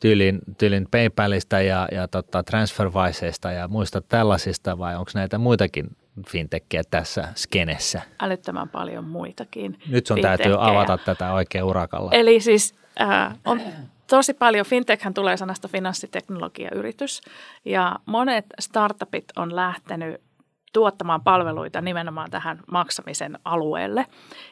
tyylin, 0.00 0.38
tyylin 0.58 0.88
PayPalista 0.90 1.60
ja, 1.60 1.88
ja 1.92 2.08
tota 2.08 2.42
TransferWiseista 2.42 3.52
ja 3.52 3.68
muista 3.68 4.00
tällaisista 4.00 4.78
vai 4.78 4.96
onko 4.96 5.10
näitä 5.14 5.38
muitakin 5.38 5.96
fintechejä 6.28 6.82
tässä 6.90 7.28
skenessä? 7.34 8.02
Älyttömän 8.20 8.68
paljon 8.68 9.04
muitakin 9.04 9.78
Nyt 9.88 10.06
sun 10.06 10.20
täytyy 10.20 10.54
avata 10.58 10.98
tätä 10.98 11.32
oikein 11.32 11.64
urakalla. 11.64 12.10
Eli 12.12 12.40
siis 12.40 12.74
äh, 13.00 13.38
on 13.44 13.60
tosi 14.06 14.34
paljon, 14.34 14.66
fintechhän 14.66 15.14
tulee 15.14 15.36
sanasta 15.36 15.68
finanssiteknologiayritys 15.68 17.20
ja 17.64 17.96
monet 18.06 18.46
startupit 18.60 19.24
on 19.36 19.56
lähtenyt 19.56 20.25
tuottamaan 20.76 21.22
palveluita 21.22 21.80
nimenomaan 21.80 22.30
tähän 22.30 22.60
maksamisen 22.72 23.38
alueelle. 23.44 24.06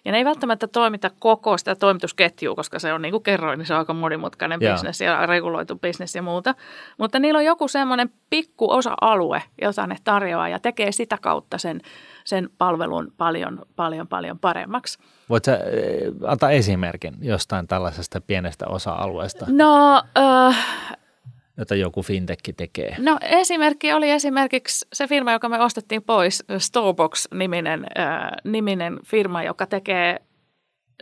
Ja 0.04 0.12
ne 0.12 0.18
ei 0.18 0.24
välttämättä 0.24 0.66
toimita 0.66 1.10
koko 1.18 1.58
sitä 1.58 1.74
toimitusketjua, 1.74 2.54
koska 2.54 2.78
se 2.78 2.92
on 2.92 3.02
niin 3.02 3.12
kuin 3.12 3.22
kerroin, 3.22 3.58
niin 3.58 3.66
se 3.66 3.74
on 3.74 3.78
aika 3.78 3.94
monimutkainen 3.94 4.62
yeah. 4.62 4.74
bisnes 4.74 5.00
ja 5.00 5.26
reguloitu 5.26 5.76
bisnes 5.76 6.14
ja 6.14 6.22
muuta. 6.22 6.54
Mutta 6.98 7.18
niillä 7.18 7.38
on 7.38 7.44
joku 7.44 7.68
semmoinen 7.68 8.10
pikku 8.30 8.70
osa-alue, 8.70 9.42
jota 9.62 9.87
ne 9.87 9.96
tarjoaa 10.04 10.48
ja 10.48 10.58
tekee 10.58 10.92
sitä 10.92 11.18
kautta 11.20 11.58
sen, 11.58 11.80
sen 12.24 12.48
palvelun 12.58 13.12
paljon, 13.16 13.62
paljon, 13.76 14.08
paljon 14.08 14.38
paremmaksi. 14.38 14.98
Voitko 15.28 15.50
äh, 15.50 15.58
antaa 16.26 16.50
esimerkin 16.50 17.14
jostain 17.20 17.66
tällaisesta 17.66 18.20
pienestä 18.20 18.66
osa-alueesta? 18.68 19.46
No, 19.48 20.02
äh, 20.18 20.64
jota 21.58 21.74
joku 21.74 22.02
fintech 22.02 22.42
tekee? 22.56 22.96
No 22.98 23.18
esimerkki 23.22 23.92
oli 23.92 24.10
esimerkiksi 24.10 24.86
se 24.92 25.06
firma, 25.06 25.32
joka 25.32 25.48
me 25.48 25.58
ostettiin 25.58 26.02
pois, 26.02 26.44
Storebox-niminen 26.58 27.86
äh, 27.98 28.30
niminen 28.44 28.98
firma, 29.06 29.42
joka 29.42 29.66
tekee 29.66 30.20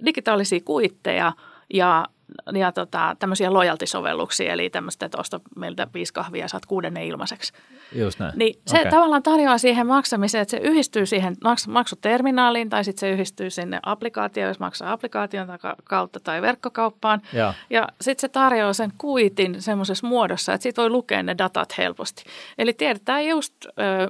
digitaalisia 0.04 0.60
kuitteja 0.64 1.32
ja 1.74 2.06
ja 2.54 2.72
tota, 2.72 3.16
tämmöisiä 3.18 3.52
lojaltisovelluksia, 3.52 4.52
eli 4.52 4.70
tämmöistä, 4.70 5.06
että 5.06 5.18
osta 5.18 5.40
meiltä 5.56 5.86
viisi 5.94 6.12
kahvia 6.12 6.44
ja 6.44 6.48
saat 6.48 6.66
kuudenne 6.66 7.06
ilmaiseksi. 7.06 7.52
Just 7.92 8.18
näin. 8.18 8.32
Niin 8.36 8.60
se 8.66 8.78
okay. 8.78 8.90
tavallaan 8.90 9.22
tarjoaa 9.22 9.58
siihen 9.58 9.86
maksamiseen, 9.86 10.42
että 10.42 10.50
se 10.50 10.56
yhdistyy 10.56 11.06
siihen 11.06 11.36
maksuterminaaliin 11.68 12.70
tai 12.70 12.84
sitten 12.84 13.00
se 13.00 13.10
yhdistyy 13.10 13.50
sinne 13.50 13.80
applikaatioon, 13.82 14.48
jos 14.48 14.60
maksaa 14.60 14.92
applikaation 14.92 15.48
kautta 15.84 16.20
tai 16.20 16.42
verkkokauppaan. 16.42 17.22
Ja, 17.32 17.54
ja 17.70 17.88
sitten 18.00 18.20
se 18.20 18.28
tarjoaa 18.28 18.72
sen 18.72 18.92
kuitin 18.98 19.62
semmoisessa 19.62 20.06
muodossa, 20.06 20.52
että 20.52 20.62
siitä 20.62 20.82
voi 20.82 20.90
lukea 20.90 21.22
ne 21.22 21.38
datat 21.38 21.78
helposti. 21.78 22.24
Eli 22.58 22.72
tiedetään 22.72 23.26
just 23.26 23.54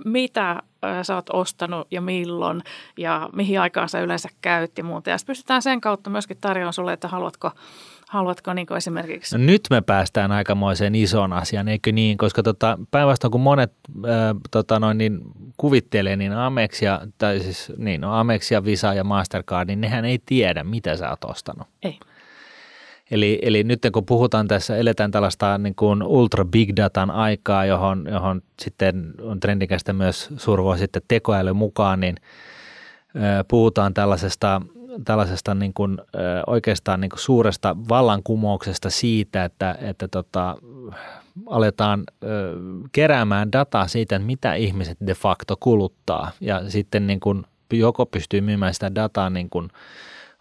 mitä 0.05 0.63
sä 1.03 1.15
oot 1.15 1.31
ostanut 1.31 1.89
ja 1.91 2.01
milloin 2.01 2.63
ja 2.99 3.29
mihin 3.33 3.61
aikaan 3.61 3.89
sä 3.89 4.01
yleensä 4.01 4.29
käyt 4.41 4.79
ja 4.79 4.85
muuta. 4.85 5.11
Ja 5.11 5.17
pystytään 5.27 5.63
sen 5.63 5.81
kautta 5.81 6.11
myöskin 6.11 6.37
tarjoamaan 6.41 6.73
sulle, 6.73 6.93
että 6.93 7.09
haluatko 7.09 7.51
Haluatko 8.13 8.53
niin 8.53 8.77
esimerkiksi? 8.77 9.39
No 9.39 9.45
nyt 9.45 9.63
me 9.71 9.81
päästään 9.81 10.33
aikamoiseen 10.33 10.95
isoon 10.95 11.33
asiaan, 11.33 11.69
eikö 11.69 11.93
niin? 11.93 12.19
Koska 12.19 12.43
tota, 12.43 12.79
päinvastoin 12.91 13.31
kun 13.31 13.41
monet 13.41 13.73
äh, 14.05 14.37
tota 14.51 14.81
noin, 14.81 14.99
niin 14.99 15.21
kuvittelee, 15.57 16.17
niin 16.17 16.33
Amexia, 16.33 17.01
tai 17.19 17.41
siis 17.41 17.73
niin, 17.77 18.01
no 18.01 18.15
Amexia, 18.15 18.65
Visa 18.65 18.95
ja 18.95 19.05
Mastercard, 19.05 19.67
niin 19.67 19.81
nehän 19.81 20.05
ei 20.05 20.19
tiedä, 20.27 20.65
mitä 20.65 20.97
sä 20.97 21.11
oot 21.11 21.25
ostanut. 21.25 21.67
Ei. 21.83 21.99
Eli, 23.13 23.39
eli 23.43 23.65
nyt 23.65 23.81
kun 23.93 24.07
puhutaan 24.07 24.49
tässä, 24.49 24.77
eletään 24.77 25.11
tällaista 25.11 25.59
niin 25.59 25.75
kuin 25.75 26.03
ultra 26.03 26.45
big 26.45 26.71
datan 26.77 27.11
aikaa, 27.11 27.65
johon, 27.65 28.07
johon 28.11 28.43
sitten 28.63 29.13
on 29.23 29.41
trendikästä 29.41 29.93
myös 29.93 30.29
survoa 30.37 30.77
sitten 30.77 31.03
tekoäly 31.09 31.53
mukaan, 31.53 32.01
niin 32.01 32.17
puhutaan 33.49 33.95
tällaisesta 33.95 34.63
tällaisesta 35.05 35.55
niin 35.55 35.75
kuin, 35.75 35.99
oikeastaan 36.47 37.01
niin 37.01 37.11
kuin 37.11 37.21
suuresta 37.21 37.77
vallankumouksesta 37.89 38.91
siitä, 38.91 39.45
että, 39.45 39.79
että 39.81 40.09
tota, 40.09 40.57
aletaan 41.47 42.05
keräämään 42.93 43.53
dataa 43.53 43.89
siitä, 43.89 44.17
että 44.17 44.27
mitä 44.27 44.55
ihmiset 44.55 44.99
de 45.07 45.15
facto 45.15 45.57
kuluttaa. 45.61 46.31
Ja 46.41 46.71
sitten 46.71 47.07
niin 47.07 47.21
kuin 47.21 47.45
joko 47.73 48.07
pystyy 48.07 48.41
myymään 48.41 48.75
sitä 48.75 48.95
dataa 48.95 49.31
niin 49.31 49.51
kuin 49.51 49.69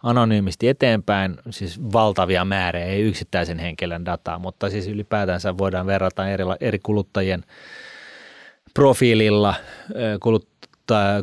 anonyymisti 0.02 0.68
eteenpäin, 0.68 1.36
siis 1.50 1.80
valtavia 1.92 2.44
määriä, 2.44 2.84
ei 2.84 3.02
yksittäisen 3.02 3.58
henkilön 3.58 4.04
dataa, 4.04 4.38
mutta 4.38 4.70
siis 4.70 4.88
ylipäätänsä 4.88 5.58
voidaan 5.58 5.86
verrata 5.86 6.28
eri, 6.28 6.44
eri 6.60 6.78
kuluttajien 6.78 7.44
profiililla 8.74 9.54
kulut, 10.22 10.48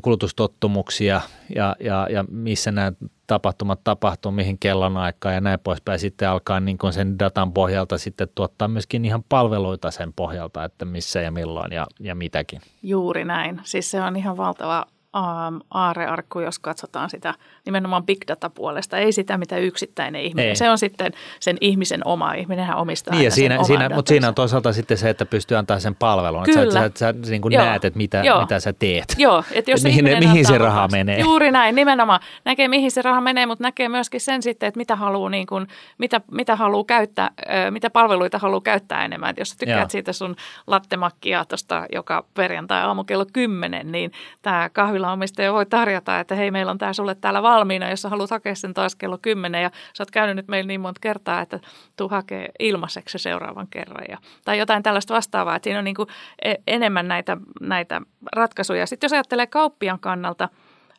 kulutustottumuksia 0.02 1.22
ja, 1.56 1.76
ja, 1.80 2.08
ja 2.12 2.26
missä 2.32 2.72
nämä 2.72 2.92
tapahtumat 3.28 3.84
tapahtuu, 3.84 4.32
mihin 4.32 4.60
kellonaikaan 4.60 5.36
ja 5.36 5.42
näin 5.42 5.60
poispäin. 5.60 6.00
Sitten 6.00 6.30
alkaa 6.30 6.60
niin 6.60 6.78
kuin 6.78 6.94
sen 6.94 7.20
datan 7.20 7.54
pohjalta 7.54 7.98
sitten 7.98 8.28
tuottaa 8.36 8.68
myöskin 8.68 9.06
ihan 9.06 9.24
palveluita 9.30 9.92
sen 9.92 10.14
pohjalta, 10.14 10.64
että 10.64 10.86
missä 10.86 11.22
ja 11.22 11.32
milloin 11.32 11.72
ja, 11.72 11.88
ja 12.00 12.16
mitäkin. 12.16 12.62
Juuri 12.84 13.26
näin. 13.26 13.62
Siis 13.64 13.92
se 13.92 14.02
on 14.02 14.16
ihan 14.16 14.38
valtava 14.38 14.86
um, 15.18 15.60
aarearkku, 15.72 16.40
jos 16.40 16.60
katsotaan 16.60 17.10
sitä 17.10 17.34
nimenomaan 17.66 18.06
big 18.06 18.18
data 18.28 18.50
puolesta, 18.50 18.98
ei 18.98 19.12
sitä 19.12 19.38
mitä 19.38 19.58
yksittäinen 19.58 20.22
ihminen. 20.22 20.50
Ei. 20.50 20.56
Se 20.56 20.70
on 20.70 20.78
sitten 20.78 21.12
sen 21.40 21.58
ihmisen 21.62 22.02
oma, 22.06 22.34
ihminenhän 22.34 22.78
omistaa 22.78 23.14
niin, 23.14 23.26
ja 23.26 23.32
siinä, 23.32 23.64
siinä, 23.64 23.90
Mutta 23.90 24.10
siinä 24.10 24.28
on 24.28 24.36
toisaalta 24.36 24.74
sitten 24.74 24.98
se, 24.98 25.10
että 25.10 25.26
pystyy 25.26 25.58
antaa 25.58 25.80
sen 25.80 25.96
palvelun, 25.96 26.44
Kyllä. 26.44 26.86
että 26.86 27.00
sä, 27.00 27.14
sä, 27.14 27.14
sä 27.24 27.32
niin 27.32 27.42
kuin 27.42 27.54
näet, 27.54 27.86
että 27.86 27.98
mitä, 27.98 28.24
mitä 28.42 28.60
sä 28.60 28.74
teet. 28.74 29.16
Joo, 29.18 29.44
että 29.52 29.72
jos 29.72 29.84
mihin, 29.90 30.06
mihin 30.20 30.46
se 30.46 30.58
raha 30.58 30.82
vasta. 30.82 30.98
menee. 30.98 31.20
Juuri 31.20 31.52
näin, 31.52 31.76
nimenomaan 31.76 32.20
näkee 32.46 32.68
mihin 32.68 32.92
se 32.92 33.02
raha 33.02 33.22
menee, 33.22 33.46
mutta 33.46 33.64
näkee 33.64 33.90
myöskin 33.90 34.22
sen 34.22 34.44
sitten, 34.44 34.68
että 34.68 34.78
mitä 34.78 34.96
haluaa, 34.96 35.30
niin 35.30 35.48
kuin, 35.48 35.68
mitä, 35.98 36.22
mitä 36.32 36.56
haluaa 36.56 36.84
käyttää, 36.84 37.32
mitä 37.70 37.90
palveluita 37.90 38.38
haluaa 38.38 38.62
käyttää 38.62 39.06
enemmän. 39.06 39.30
Et 39.30 39.38
jos 39.38 39.56
tykkäät 39.58 39.80
Joo. 39.80 39.90
siitä 39.90 40.14
sun 40.14 40.36
lattemakkiaatosta, 40.68 41.86
joka 41.94 42.26
perjantai 42.34 42.82
aamu 42.82 43.04
kello 43.04 43.26
10, 43.34 43.92
niin 43.92 44.12
tämä 44.42 44.70
kahvilaomistaja 45.00 45.54
voi 45.54 45.66
tarjota, 45.66 46.20
että 46.20 46.36
hei 46.36 46.52
meillä 46.52 46.72
on 46.72 46.78
tämä 46.78 46.94
sulle 46.94 47.16
täällä 47.16 47.42
valmiina, 47.42 47.90
jos 47.90 48.02
sä 48.02 48.10
haluat 48.10 48.30
hakea 48.30 48.56
sen 48.56 48.74
taas 48.74 48.96
kello 48.96 49.18
10 49.18 49.62
ja 49.64 49.72
sä 49.94 50.04
oot 50.04 50.12
käynyt 50.12 50.36
nyt 50.36 50.48
meillä 50.48 50.68
niin 50.68 50.82
monta 50.82 51.00
kertaa, 51.00 51.42
että 51.42 51.60
tuu 51.98 52.10
hakee 52.10 52.50
ilmaiseksi 52.60 53.18
seuraavan 53.18 53.68
kerran. 53.68 54.06
Ja, 54.10 54.18
tai 54.46 54.58
jotain 54.58 54.84
tällaista 54.84 55.14
vastaavaa, 55.14 55.56
että 55.56 55.64
siinä 55.64 55.80
on 55.80 55.86
niin 55.86 55.96
kuin 55.96 56.10
e, 56.42 56.54
enemmän 56.68 57.08
näitä, 57.08 57.38
näitä 57.62 58.02
ratkaisuja. 58.36 58.86
Sitten 58.86 59.08
jos 59.08 59.14
ajattelee 59.14 59.48
kauppian 59.48 60.00
kannalta, 60.00 60.50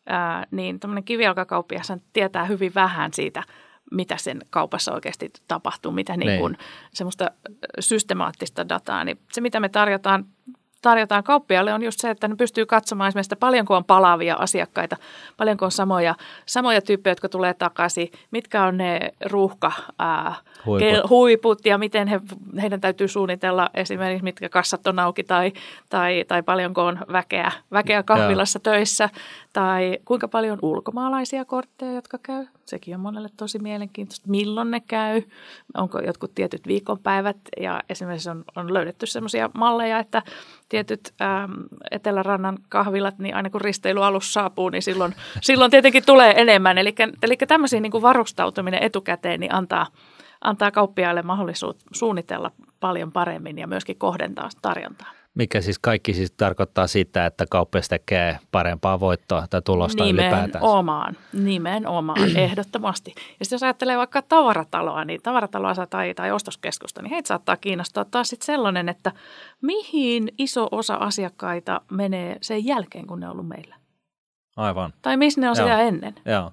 ää, 0.06 0.46
niin 0.50 0.80
tämmöinen 0.80 1.04
kivijalkakauppias 1.04 1.92
tietää 2.12 2.44
hyvin 2.44 2.74
vähän 2.74 3.12
siitä, 3.12 3.42
mitä 3.90 4.16
sen 4.16 4.40
kaupassa 4.50 4.92
oikeasti 4.92 5.30
tapahtuu, 5.48 5.92
mitä 5.92 6.16
niin 6.16 6.40
kuin 6.40 6.58
semmoista 6.92 7.30
systemaattista 7.80 8.68
dataa. 8.68 9.04
Niin 9.04 9.18
se, 9.32 9.40
mitä 9.40 9.60
me 9.60 9.68
tarjotaan 9.68 10.24
tarjotaan 10.82 11.24
kauppialle 11.24 11.74
on 11.74 11.82
just 11.82 12.00
se, 12.00 12.10
että 12.10 12.28
ne 12.28 12.36
pystyy 12.36 12.66
katsomaan 12.66 13.08
esimerkiksi, 13.08 13.26
että 13.26 13.40
paljonko 13.40 13.76
on 13.76 13.84
palaavia 13.84 14.34
asiakkaita, 14.34 14.96
paljonko 15.36 15.64
on 15.64 15.70
samoja, 15.70 16.14
samoja 16.46 16.82
tyyppejä, 16.82 17.12
jotka 17.12 17.28
tulee 17.28 17.54
takaisin, 17.54 18.10
mitkä 18.30 18.64
on 18.64 18.76
ne 18.76 19.00
ruuhka 19.24 19.72
ää, 19.98 20.34
huiput. 20.66 21.10
huiput 21.10 21.66
ja 21.66 21.78
miten 21.78 22.08
he, 22.08 22.20
heidän 22.62 22.80
täytyy 22.80 23.08
suunnitella 23.08 23.70
esimerkiksi, 23.74 24.24
mitkä 24.24 24.48
kassat 24.48 24.86
on 24.86 24.98
auki 24.98 25.24
tai, 25.24 25.52
tai, 25.88 26.24
tai 26.28 26.42
paljonko 26.42 26.84
on 26.84 26.98
väkeä, 27.12 27.52
väkeä 27.72 28.02
kahvilassa 28.02 28.56
ja. 28.56 28.60
töissä 28.60 29.08
tai 29.52 29.98
kuinka 30.04 30.28
paljon 30.28 30.58
ulkomaalaisia 30.62 31.44
kortteja, 31.44 31.92
jotka 31.92 32.18
käy. 32.22 32.46
Sekin 32.64 32.94
on 32.94 33.00
monelle 33.00 33.28
tosi 33.36 33.58
mielenkiintoista. 33.58 34.30
Milloin 34.30 34.70
ne 34.70 34.80
käy, 34.80 35.22
onko 35.74 35.98
jotkut 35.98 36.34
tietyt 36.34 36.66
viikonpäivät 36.66 37.36
ja 37.60 37.82
esimerkiksi 37.88 38.30
on, 38.30 38.44
on 38.56 38.74
löydetty 38.74 39.06
sellaisia 39.06 39.50
malleja, 39.54 39.98
että 39.98 40.22
tietyt 40.68 41.14
äm, 41.20 41.52
Etelärannan 41.90 42.58
kahvilat, 42.68 43.18
niin 43.18 43.34
aina 43.34 43.50
kun 43.50 43.60
risteilyalus 43.60 44.32
saapuu, 44.32 44.68
niin 44.68 44.82
silloin, 44.82 45.14
silloin 45.42 45.70
tietenkin 45.70 46.06
tulee 46.06 46.34
enemmän. 46.36 46.78
Eli, 46.78 46.94
eli 47.22 47.36
tämmöisiä 47.36 47.80
niin 47.80 47.92
kuin 47.92 48.02
varustautuminen 48.02 48.82
etukäteen 48.82 49.40
niin 49.40 49.54
antaa, 49.54 49.86
antaa 50.40 50.70
kauppiaille 50.70 51.22
mahdollisuus 51.22 51.76
suunnitella 51.92 52.50
paljon 52.80 53.12
paremmin 53.12 53.58
ja 53.58 53.66
myöskin 53.66 53.98
kohdentaa 53.98 54.48
tarjontaa. 54.62 55.19
Mikä 55.34 55.60
siis 55.60 55.78
kaikki 55.78 56.14
siis 56.14 56.30
tarkoittaa 56.30 56.86
sitä, 56.86 57.26
että 57.26 57.44
kauppias 57.50 57.88
tekee 57.88 58.38
parempaa 58.50 59.00
voittoa 59.00 59.46
tai 59.50 59.62
tulosta 59.62 60.04
nimenomaan, 60.04 60.44
ylipäätään? 60.44 60.62
Nimenomaan, 60.64 61.16
nimenomaan, 61.32 62.36
ehdottomasti. 62.36 63.14
Ja 63.16 63.44
sitten 63.44 63.56
jos 63.56 63.62
ajattelee 63.62 63.98
vaikka 63.98 64.22
tavarataloa, 64.22 65.04
niin 65.04 65.22
tavarataloa 65.22 65.86
tai, 65.90 66.14
tai 66.14 66.32
ostoskeskusta, 66.32 67.02
niin 67.02 67.10
heitä 67.10 67.28
saattaa 67.28 67.56
kiinnostaa 67.56 68.04
taas 68.04 68.28
sitten 68.28 68.46
sellainen, 68.46 68.88
että 68.88 69.12
mihin 69.62 70.28
iso 70.38 70.68
osa 70.70 70.94
asiakkaita 70.94 71.80
menee 71.90 72.36
sen 72.40 72.64
jälkeen, 72.64 73.06
kun 73.06 73.20
ne 73.20 73.26
on 73.26 73.32
ollut 73.32 73.48
meillä. 73.48 73.76
Aivan. 74.56 74.92
Tai 75.02 75.16
missä 75.16 75.40
ne 75.40 75.50
on 75.50 75.56
siellä 75.56 75.80
ennen. 75.80 76.14
Joo. 76.24 76.52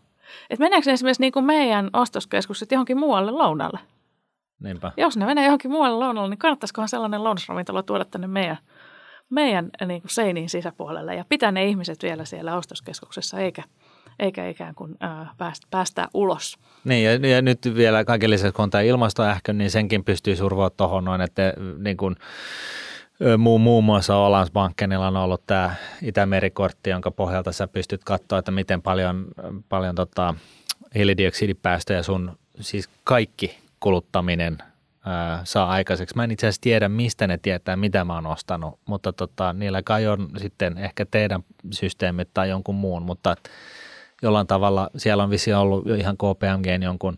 Et 0.49 0.59
meneekö 0.59 0.89
ne 0.89 0.93
esimerkiksi 0.93 1.21
niin 1.21 1.33
kuin 1.33 1.45
meidän 1.45 1.89
ostoskeskukset 1.93 2.71
johonkin 2.71 2.97
muualle 2.97 3.31
lounalle? 3.31 3.79
Niinpä. 4.59 4.91
Jos 4.97 5.17
ne 5.17 5.25
menee 5.25 5.43
johonkin 5.43 5.71
muualle 5.71 6.05
lounalle, 6.05 6.29
niin 6.29 6.37
kannattaisikohan 6.37 6.89
sellainen 6.89 7.23
lounasravintola 7.23 7.83
tuoda 7.83 8.05
tänne 8.05 8.27
meidän, 8.27 8.57
meidän 9.29 9.69
niin 9.85 10.01
kuin 10.01 10.11
seiniin 10.11 10.49
sisäpuolelle 10.49 11.15
ja 11.15 11.25
pitää 11.29 11.51
ne 11.51 11.65
ihmiset 11.65 12.03
vielä 12.03 12.25
siellä 12.25 12.55
ostoskeskuksessa, 12.55 13.39
eikä, 13.39 13.63
eikä 14.19 14.49
ikään 14.49 14.75
kuin 14.75 14.95
ää, 14.99 15.29
päästä, 15.37 15.67
päästää 15.71 16.07
ulos. 16.13 16.57
Niin 16.83 17.03
ja, 17.03 17.29
ja 17.29 17.41
nyt 17.41 17.59
vielä 17.75 18.05
kaiken 18.05 18.29
lisäksi, 18.29 18.53
kun 18.53 18.63
on 18.63 18.69
tämä 18.69 18.81
ilmastoähkö, 18.81 19.53
niin 19.53 19.71
senkin 19.71 20.03
pystyy 20.03 20.35
survoa 20.35 20.69
tuohon 20.69 21.05
noin, 21.05 21.21
että 21.21 21.53
niin 21.77 21.97
kuin, 21.97 22.15
Muu, 23.37 23.59
muun 23.59 23.83
muassa 23.83 24.15
Olansbankenilla 24.15 25.07
on 25.07 25.17
ollut 25.17 25.43
tämä 25.47 25.75
Itämerikortti, 26.01 26.89
jonka 26.89 27.11
pohjalta 27.11 27.51
sä 27.51 27.67
pystyt 27.67 28.03
katsoa, 28.03 28.39
että 28.39 28.51
miten 28.51 28.81
paljon, 28.81 29.25
paljon 29.69 29.95
tota, 29.95 30.33
hiilidioksidipäästöjä 30.95 32.03
sun 32.03 32.37
siis 32.59 32.89
kaikki 33.03 33.57
kuluttaminen 33.79 34.57
ää, 35.05 35.41
saa 35.43 35.69
aikaiseksi. 35.69 36.15
Mä 36.15 36.23
en 36.23 36.31
itse 36.31 36.47
asiassa 36.47 36.61
tiedä, 36.61 36.89
mistä 36.89 37.27
ne 37.27 37.37
tietää, 37.37 37.75
mitä 37.75 38.05
mä 38.05 38.15
oon 38.15 38.25
ostanut, 38.25 38.79
mutta 38.85 39.13
tota, 39.13 39.53
niillä 39.53 39.83
kai 39.83 40.07
on 40.07 40.29
sitten 40.37 40.77
ehkä 40.77 41.05
teidän 41.05 41.43
systeemit 41.71 42.29
tai 42.33 42.49
jonkun 42.49 42.75
muun, 42.75 43.03
mutta 43.03 43.35
jollain 44.21 44.47
tavalla 44.47 44.89
siellä 44.97 45.23
on 45.23 45.29
vissi 45.29 45.53
ollut 45.53 45.87
ihan 45.87 46.17
KPMG 46.17 46.83
jonkun 46.83 47.17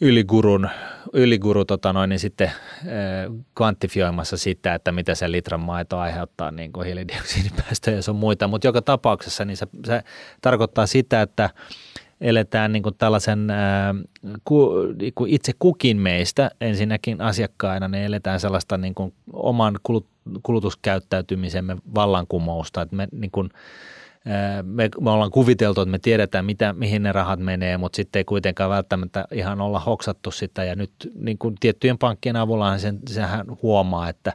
yligurun, 0.00 0.68
yliguru 1.12 1.64
tota 1.64 1.92
noin, 1.92 2.08
niin 2.08 2.18
sitten 2.18 2.46
äh, 2.48 2.54
kvantifioimassa 3.56 4.36
sitä, 4.36 4.74
että 4.74 4.92
mitä 4.92 5.14
se 5.14 5.30
litran 5.30 5.60
maito 5.60 5.98
aiheuttaa 5.98 6.50
niin 6.50 6.72
kuin 6.72 6.86
hiilidioksidipäästöjä 6.86 7.96
ja 7.96 8.02
sun 8.02 8.16
muita, 8.16 8.48
mutta 8.48 8.66
joka 8.66 8.82
tapauksessa 8.82 9.44
niin 9.44 9.56
se, 9.56 9.66
se 9.86 10.02
tarkoittaa 10.40 10.86
sitä, 10.86 11.22
että 11.22 11.50
eletään 12.24 12.72
niin 12.72 12.82
kuin 12.82 12.94
tällaisen 12.98 13.46
niin 14.98 15.12
kuin 15.14 15.30
itse 15.30 15.52
kukin 15.58 15.96
meistä 15.96 16.50
ensinnäkin 16.60 17.20
asiakkaina, 17.20 17.88
niin 17.88 18.04
eletään 18.04 18.40
sellaista 18.40 18.78
niin 18.78 18.94
kuin 18.94 19.14
oman 19.32 19.78
kulut, 19.82 20.06
kulutuskäyttäytymisemme 20.42 21.76
vallankumousta, 21.94 22.82
että 22.82 22.96
me 22.96 23.08
niin 23.12 23.30
kuin, 23.30 23.50
me, 24.62 24.90
me 25.00 25.10
ollaan 25.10 25.30
kuviteltu, 25.30 25.80
että 25.80 25.90
me 25.90 25.98
tiedetään, 25.98 26.44
mitä, 26.44 26.72
mihin 26.72 27.02
ne 27.02 27.12
rahat 27.12 27.40
menee, 27.40 27.76
mutta 27.76 27.96
sitten 27.96 28.20
ei 28.20 28.24
kuitenkaan 28.24 28.70
välttämättä 28.70 29.24
ihan 29.32 29.60
olla 29.60 29.80
hoksattu 29.80 30.30
sitä. 30.30 30.64
Ja 30.64 30.74
nyt 30.74 30.92
niin 31.14 31.38
kuin 31.38 31.54
tiettyjen 31.60 31.98
pankkien 31.98 32.36
avulla 32.36 32.78
sen, 32.78 32.98
sehän 33.08 33.46
huomaa, 33.62 34.08
että 34.08 34.32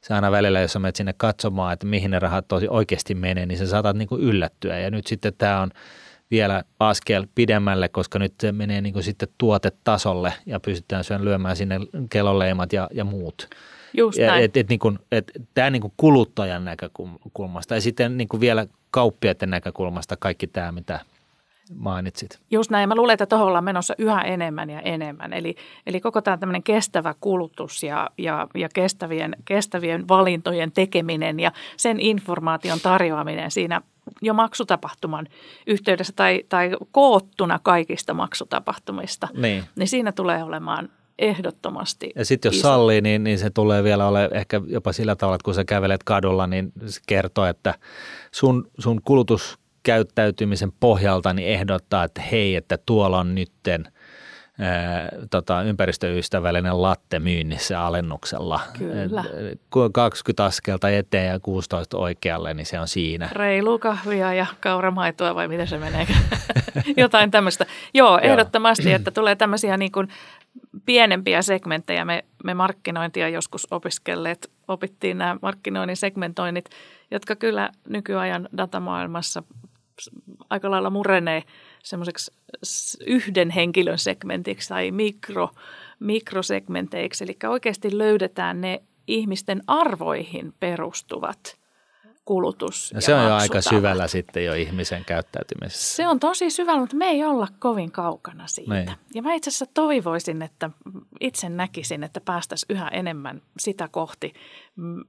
se 0.00 0.14
aina 0.14 0.30
välillä, 0.30 0.60
jos 0.60 0.78
menet 0.78 0.96
sinne 0.96 1.14
katsomaan, 1.16 1.72
että 1.72 1.86
mihin 1.86 2.10
ne 2.10 2.18
rahat 2.18 2.48
tosi 2.48 2.68
oikeasti 2.68 3.14
menee, 3.14 3.46
niin 3.46 3.58
se 3.58 3.66
saatat 3.66 3.96
niin 3.96 4.08
kuin 4.08 4.22
yllättyä. 4.22 4.78
Ja 4.78 4.90
nyt 4.90 5.06
sitten 5.06 5.32
tämä 5.38 5.60
on 5.60 5.70
vielä 6.30 6.62
askel 6.80 7.26
pidemmälle, 7.34 7.88
koska 7.88 8.18
nyt 8.18 8.34
se 8.40 8.52
menee 8.52 8.80
niin 8.80 8.92
kuin 8.92 9.02
sitten 9.02 9.28
tuotetasolle 9.38 10.32
ja 10.46 10.60
pystytään 10.60 11.04
syön 11.04 11.24
lyömään 11.24 11.56
sinne 11.56 11.80
kelloleimat 12.10 12.72
ja, 12.72 12.88
ja 12.92 13.04
muut. 13.04 13.48
Just 13.96 14.18
näin. 14.18 14.44
Et, 14.44 14.56
et, 14.56 14.68
niin 14.68 14.78
kuin, 14.78 14.98
et, 15.12 15.32
tämä 15.54 15.70
niin 15.70 15.82
kuin 15.82 15.92
kuluttajan 15.96 16.64
näkökulmasta 16.64 17.74
ja 17.74 17.80
sitten 17.80 18.16
niin 18.16 18.28
kuin 18.28 18.40
vielä 18.40 18.66
kauppiaiden 18.90 19.50
näkökulmasta 19.50 20.16
kaikki 20.16 20.46
tämä, 20.46 20.72
mitä 20.72 21.00
mainitsit. 21.74 22.38
Just 22.50 22.70
näin. 22.70 22.88
Mä 22.88 22.94
luulen, 22.94 23.14
että 23.14 23.26
tuohon 23.26 23.48
ollaan 23.48 23.64
menossa 23.64 23.94
yhä 23.98 24.20
enemmän 24.20 24.70
ja 24.70 24.80
enemmän. 24.80 25.32
Eli, 25.32 25.54
eli 25.86 26.00
koko 26.00 26.22
tämä 26.22 26.36
tämmöinen 26.36 26.62
kestävä 26.62 27.14
kulutus 27.20 27.82
ja, 27.82 28.10
ja, 28.18 28.46
ja 28.54 28.68
kestävien, 28.74 29.36
kestävien 29.44 30.08
valintojen 30.08 30.72
tekeminen 30.72 31.40
ja 31.40 31.52
sen 31.76 32.00
informaation 32.00 32.80
tarjoaminen 32.82 33.50
siinä 33.50 33.82
jo 34.22 34.34
maksutapahtuman 34.34 35.26
yhteydessä 35.66 36.12
tai, 36.16 36.44
tai 36.48 36.70
koottuna 36.92 37.58
kaikista 37.62 38.14
maksutapahtumista, 38.14 39.28
niin, 39.34 39.64
niin 39.76 39.88
siinä 39.88 40.12
tulee 40.12 40.42
olemaan 40.42 40.88
ehdottomasti 41.18 42.10
Ja 42.16 42.24
sitten 42.24 42.48
jos 42.48 42.56
iso. 42.56 42.68
sallii, 42.68 43.00
niin, 43.00 43.24
niin 43.24 43.38
se 43.38 43.50
tulee 43.50 43.84
vielä 43.84 44.06
ole 44.06 44.30
ehkä 44.32 44.60
jopa 44.66 44.92
sillä 44.92 45.16
tavalla, 45.16 45.34
että 45.34 45.44
kun 45.44 45.54
sä 45.54 45.64
kävelet 45.64 46.04
kadulla, 46.04 46.46
niin 46.46 46.72
se 46.86 47.00
kertoo, 47.06 47.44
että 47.46 47.74
sun, 48.32 48.70
sun 48.78 49.00
kulutuskäyttäytymisen 49.04 50.72
pohjalta 50.80 51.34
niin 51.34 51.48
ehdottaa, 51.48 52.04
että 52.04 52.22
hei, 52.22 52.56
että 52.56 52.78
tuolla 52.86 53.18
on 53.18 53.34
nytten 53.34 53.92
tota, 55.30 55.62
ympäristöystävällinen 55.62 56.82
latte 56.82 57.18
myynnissä 57.18 57.80
alennuksella. 57.80 58.60
Kyllä. 58.78 59.24
20 59.92 60.44
askelta 60.44 60.90
eteen 60.90 61.32
ja 61.32 61.40
16 61.40 61.98
oikealle, 61.98 62.54
niin 62.54 62.66
se 62.66 62.80
on 62.80 62.88
siinä. 62.88 63.28
Reilu 63.32 63.78
kahvia 63.78 64.34
ja 64.34 64.46
kauramaitoa 64.60 65.34
vai 65.34 65.48
miten 65.48 65.66
se 65.66 65.78
menee? 65.78 66.06
Jotain 66.96 67.30
tämmöistä. 67.30 67.66
Joo, 67.94 68.18
ehdottomasti, 68.22 68.92
että 68.92 69.10
tulee 69.10 69.36
tämmöisiä 69.36 69.76
niin 69.76 69.92
kuin 69.92 70.08
pienempiä 70.86 71.42
segmenttejä. 71.42 72.04
Me, 72.04 72.24
me 72.44 72.54
markkinointia 72.54 73.28
joskus 73.28 73.66
opiskelleet, 73.70 74.50
opittiin 74.68 75.18
nämä 75.18 75.36
markkinoinnin 75.42 75.96
segmentoinnit, 75.96 76.70
jotka 77.10 77.36
kyllä 77.36 77.70
nykyajan 77.88 78.48
datamaailmassa 78.56 79.42
aika 80.50 80.70
lailla 80.70 80.90
murenee 80.90 81.42
semmoiseksi 81.82 82.32
yhden 83.06 83.50
henkilön 83.50 83.98
segmentiksi 83.98 84.68
tai 84.68 84.90
mikro, 84.90 85.50
mikrosegmenteiksi. 86.00 87.24
Eli 87.24 87.36
oikeasti 87.48 87.98
löydetään 87.98 88.60
ne 88.60 88.82
ihmisten 89.06 89.62
arvoihin 89.66 90.54
perustuvat 90.60 91.58
kulutus. 92.24 92.92
Ja 92.94 93.00
se 93.00 93.14
on 93.14 93.24
jo 93.24 93.34
aika 93.34 93.60
syvällä 93.60 94.06
sitten 94.06 94.44
jo 94.44 94.54
ihmisen 94.54 95.04
käyttäytymisessä. 95.04 95.96
Se 95.96 96.08
on 96.08 96.20
tosi 96.20 96.50
syvällä, 96.50 96.80
mutta 96.80 96.96
me 96.96 97.06
ei 97.06 97.24
olla 97.24 97.48
kovin 97.58 97.92
kaukana 97.92 98.46
siitä. 98.46 98.74
Niin. 98.74 98.90
Ja 99.14 99.22
mä 99.22 99.34
itse 99.34 99.50
asiassa 99.50 99.66
toivoisin, 99.74 100.42
että 100.42 100.70
itse 101.20 101.48
näkisin, 101.48 102.04
että 102.04 102.20
päästäisiin 102.20 102.76
yhä 102.76 102.88
enemmän 102.88 103.42
sitä 103.58 103.88
kohti 103.88 104.32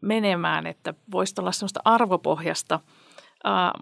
menemään, 0.02 0.67
että 0.67 0.93
voisi 1.12 1.36
olla 1.39 1.52
sellaista 1.52 1.82
arvopohjasta– 1.86 2.80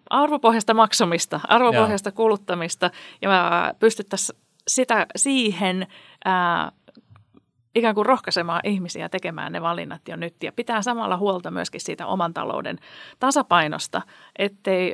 arvopohjasta 0.09 0.73
maksamista, 0.73 1.39
arvopohjasta 1.47 2.09
Joo. 2.09 2.15
kuluttamista 2.15 2.91
ja 3.21 3.73
pystyttäisiin 3.79 4.39
sitä 4.67 5.05
siihen 5.15 5.87
ää, 6.25 6.71
ikään 7.75 7.95
kuin 7.95 8.05
rohkaisemaan 8.05 8.61
ihmisiä 8.63 9.09
tekemään 9.09 9.51
ne 9.51 9.61
valinnat 9.61 10.01
jo 10.07 10.15
nyt 10.15 10.43
ja 10.43 10.51
pitää 10.51 10.81
samalla 10.81 11.17
huolta 11.17 11.51
myöskin 11.51 11.81
siitä 11.81 12.05
oman 12.05 12.33
talouden 12.33 12.79
tasapainosta, 13.19 14.01
ettei 14.39 14.93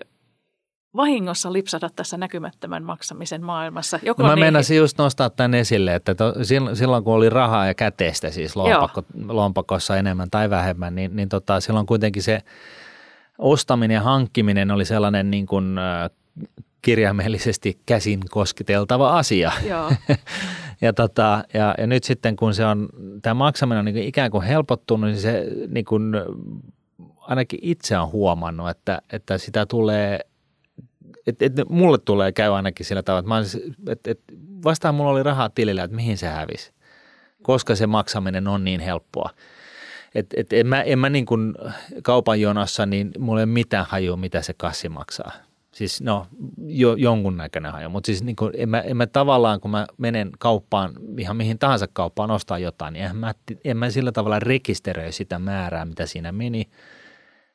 vahingossa 0.96 1.54
lipsata 1.54 1.90
tässä 1.96 2.18
näkymättömän 2.18 2.84
maksamisen 2.84 3.44
maailmassa. 3.44 4.00
Joko 4.04 4.24
no 4.24 4.30
mä 4.30 4.36
niin... 4.36 4.46
meinasin 4.46 4.78
just 4.78 4.98
nostaa 4.98 5.30
tämän 5.30 5.54
esille, 5.54 5.96
että 5.96 6.16
to, 6.16 6.34
silloin 6.74 7.04
kun 7.04 7.14
oli 7.14 7.30
rahaa 7.30 7.68
ja 7.68 7.74
käteistä 7.74 8.32
siis 8.32 8.56
lompakko, 8.56 9.04
lompakossa 9.28 9.98
enemmän 9.98 10.30
tai 10.32 10.50
vähemmän, 10.50 10.96
niin, 10.96 11.16
niin 11.16 11.30
tota, 11.30 11.60
silloin 11.60 11.86
kuitenkin 11.86 12.24
se– 12.24 12.42
ostaminen 13.38 13.96
ja 13.96 14.02
hankkiminen 14.02 14.72
oli 14.72 14.86
sellainen 14.86 15.32
niin 15.32 15.46
kuin, 15.46 15.78
kirjaimellisesti 16.84 17.80
käsin 17.86 18.20
kosketeltava 18.30 19.18
asia. 19.18 19.52
Joo. 19.70 19.92
ja, 20.82 20.94
tota, 20.94 21.44
ja, 21.54 21.76
ja, 21.78 21.88
nyt 21.88 22.04
sitten 22.04 22.36
kun 22.36 22.54
se 22.54 22.66
on, 22.66 22.90
tämä 23.22 23.34
maksaminen 23.34 23.80
on 23.80 23.86
niin 23.86 23.96
kuin 23.96 24.08
ikään 24.08 24.32
kuin 24.32 24.44
helpottunut, 24.44 25.10
niin 25.10 25.22
se 25.22 25.48
niin 25.68 25.86
kuin, 25.86 26.14
ainakin 27.22 27.60
itse 27.62 27.98
on 27.98 28.12
huomannut, 28.12 28.70
että, 28.70 29.02
että 29.14 29.38
sitä 29.38 29.66
tulee 29.66 30.20
että 31.28 31.46
et, 31.46 31.54
mulle 31.70 31.98
tulee 31.98 32.32
käy 32.32 32.56
ainakin 32.56 32.86
sillä 32.86 33.04
tavalla, 33.04 33.40
että, 33.40 33.92
että, 33.92 34.12
että 34.12 34.34
vastaan 34.64 34.96
mulla 34.96 35.12
oli 35.12 35.24
rahaa 35.24 35.50
tilillä, 35.50 35.84
että 35.84 35.96
mihin 35.96 36.18
se 36.18 36.28
hävisi, 36.28 36.74
koska 37.42 37.76
se 37.76 37.88
maksaminen 37.88 38.48
on 38.48 38.64
niin 38.64 38.80
helppoa. 38.80 39.30
Et, 40.16 40.28
et 40.38 40.54
en 40.54 40.68
mä, 40.68 40.82
en 40.82 41.00
mä 41.00 41.10
niin 41.10 41.26
kuin 41.26 41.56
kaupan 42.04 42.42
jonossa, 42.42 42.86
niin 42.86 43.12
mulla 43.20 43.40
ei 43.40 43.44
ole 43.44 43.52
mitään 43.52 43.86
hajua, 43.90 44.18
mitä 44.18 44.42
se 44.42 44.54
kassi 44.54 44.90
maksaa. 44.90 45.32
Siis 45.74 46.02
no, 46.02 46.28
jo, 46.58 46.96
jonkunnäköinen 46.96 47.72
haju, 47.72 47.90
mutta 47.90 48.06
siis 48.06 48.24
niin 48.24 48.36
kuin, 48.36 48.52
en, 48.58 48.70
mä, 48.70 48.82
en 48.82 48.98
mä 48.98 49.08
tavallaan, 49.08 49.60
kun 49.60 49.72
mä 49.72 49.88
menen 49.98 50.32
kauppaan, 50.40 50.94
ihan 51.18 51.38
mihin 51.38 51.60
tahansa 51.60 51.88
kauppaan 51.94 52.32
ostaa 52.32 52.60
jotain, 52.60 52.94
niin 52.94 53.06
en 53.06 53.16
mä, 53.16 53.34
en 53.64 53.78
mä 53.78 53.90
sillä 53.90 54.12
tavalla 54.12 54.40
rekisteröi 54.40 55.12
sitä 55.12 55.40
määrää, 55.40 55.86
mitä 55.86 56.06
siinä 56.06 56.32
meni. 56.32 56.70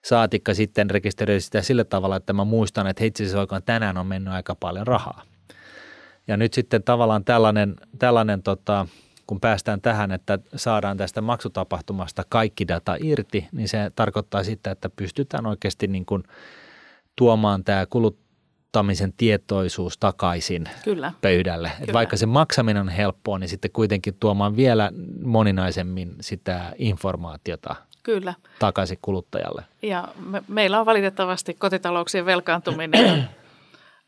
Saatikka 0.04 0.54
sitten 0.54 0.90
rekisteröi 0.90 1.40
sitä 1.40 1.62
sillä 1.62 1.84
tavalla, 1.84 2.16
että 2.16 2.32
mä 2.32 2.44
muistan, 2.44 2.86
että 2.86 3.04
itse 3.04 3.24
asiassa 3.24 3.60
tänään 3.60 3.96
on 3.96 4.06
mennyt 4.06 4.34
aika 4.34 4.54
paljon 4.54 4.86
rahaa. 4.86 5.22
Ja 6.28 6.36
nyt 6.36 6.54
sitten 6.54 6.82
tavallaan 6.82 7.24
tällainen, 7.24 7.76
tällainen 7.98 8.42
tota, 8.42 8.86
kun 9.28 9.40
päästään 9.40 9.80
tähän, 9.80 10.12
että 10.12 10.38
saadaan 10.56 10.96
tästä 10.96 11.20
maksutapahtumasta 11.20 12.22
kaikki 12.28 12.68
data 12.68 12.96
irti, 13.00 13.48
niin 13.52 13.68
se 13.68 13.90
tarkoittaa 13.96 14.44
sitä, 14.44 14.70
että 14.70 14.90
pystytään 14.90 15.46
oikeasti 15.46 15.86
niin 15.86 16.06
kuin 16.06 16.22
tuomaan 17.16 17.64
tämä 17.64 17.86
kuluttamisen 17.86 19.12
tietoisuus 19.16 19.98
takaisin 19.98 20.68
Kyllä. 20.84 21.12
pöydälle. 21.20 21.72
Kyllä. 21.78 21.92
vaikka 21.92 22.16
se 22.16 22.26
maksaminen 22.26 22.80
on 22.80 22.88
helppoa, 22.88 23.38
niin 23.38 23.48
sitten 23.48 23.70
kuitenkin 23.72 24.16
tuomaan 24.20 24.56
vielä 24.56 24.92
moninaisemmin 25.24 26.14
sitä 26.20 26.72
informaatiota 26.78 27.76
Kyllä. 28.02 28.34
takaisin 28.58 28.98
kuluttajalle. 29.02 29.64
Ja 29.82 30.08
me, 30.26 30.42
meillä 30.48 30.80
on 30.80 30.86
valitettavasti 30.86 31.54
kotitalouksien 31.54 32.26
velkaantuminen 32.26 33.28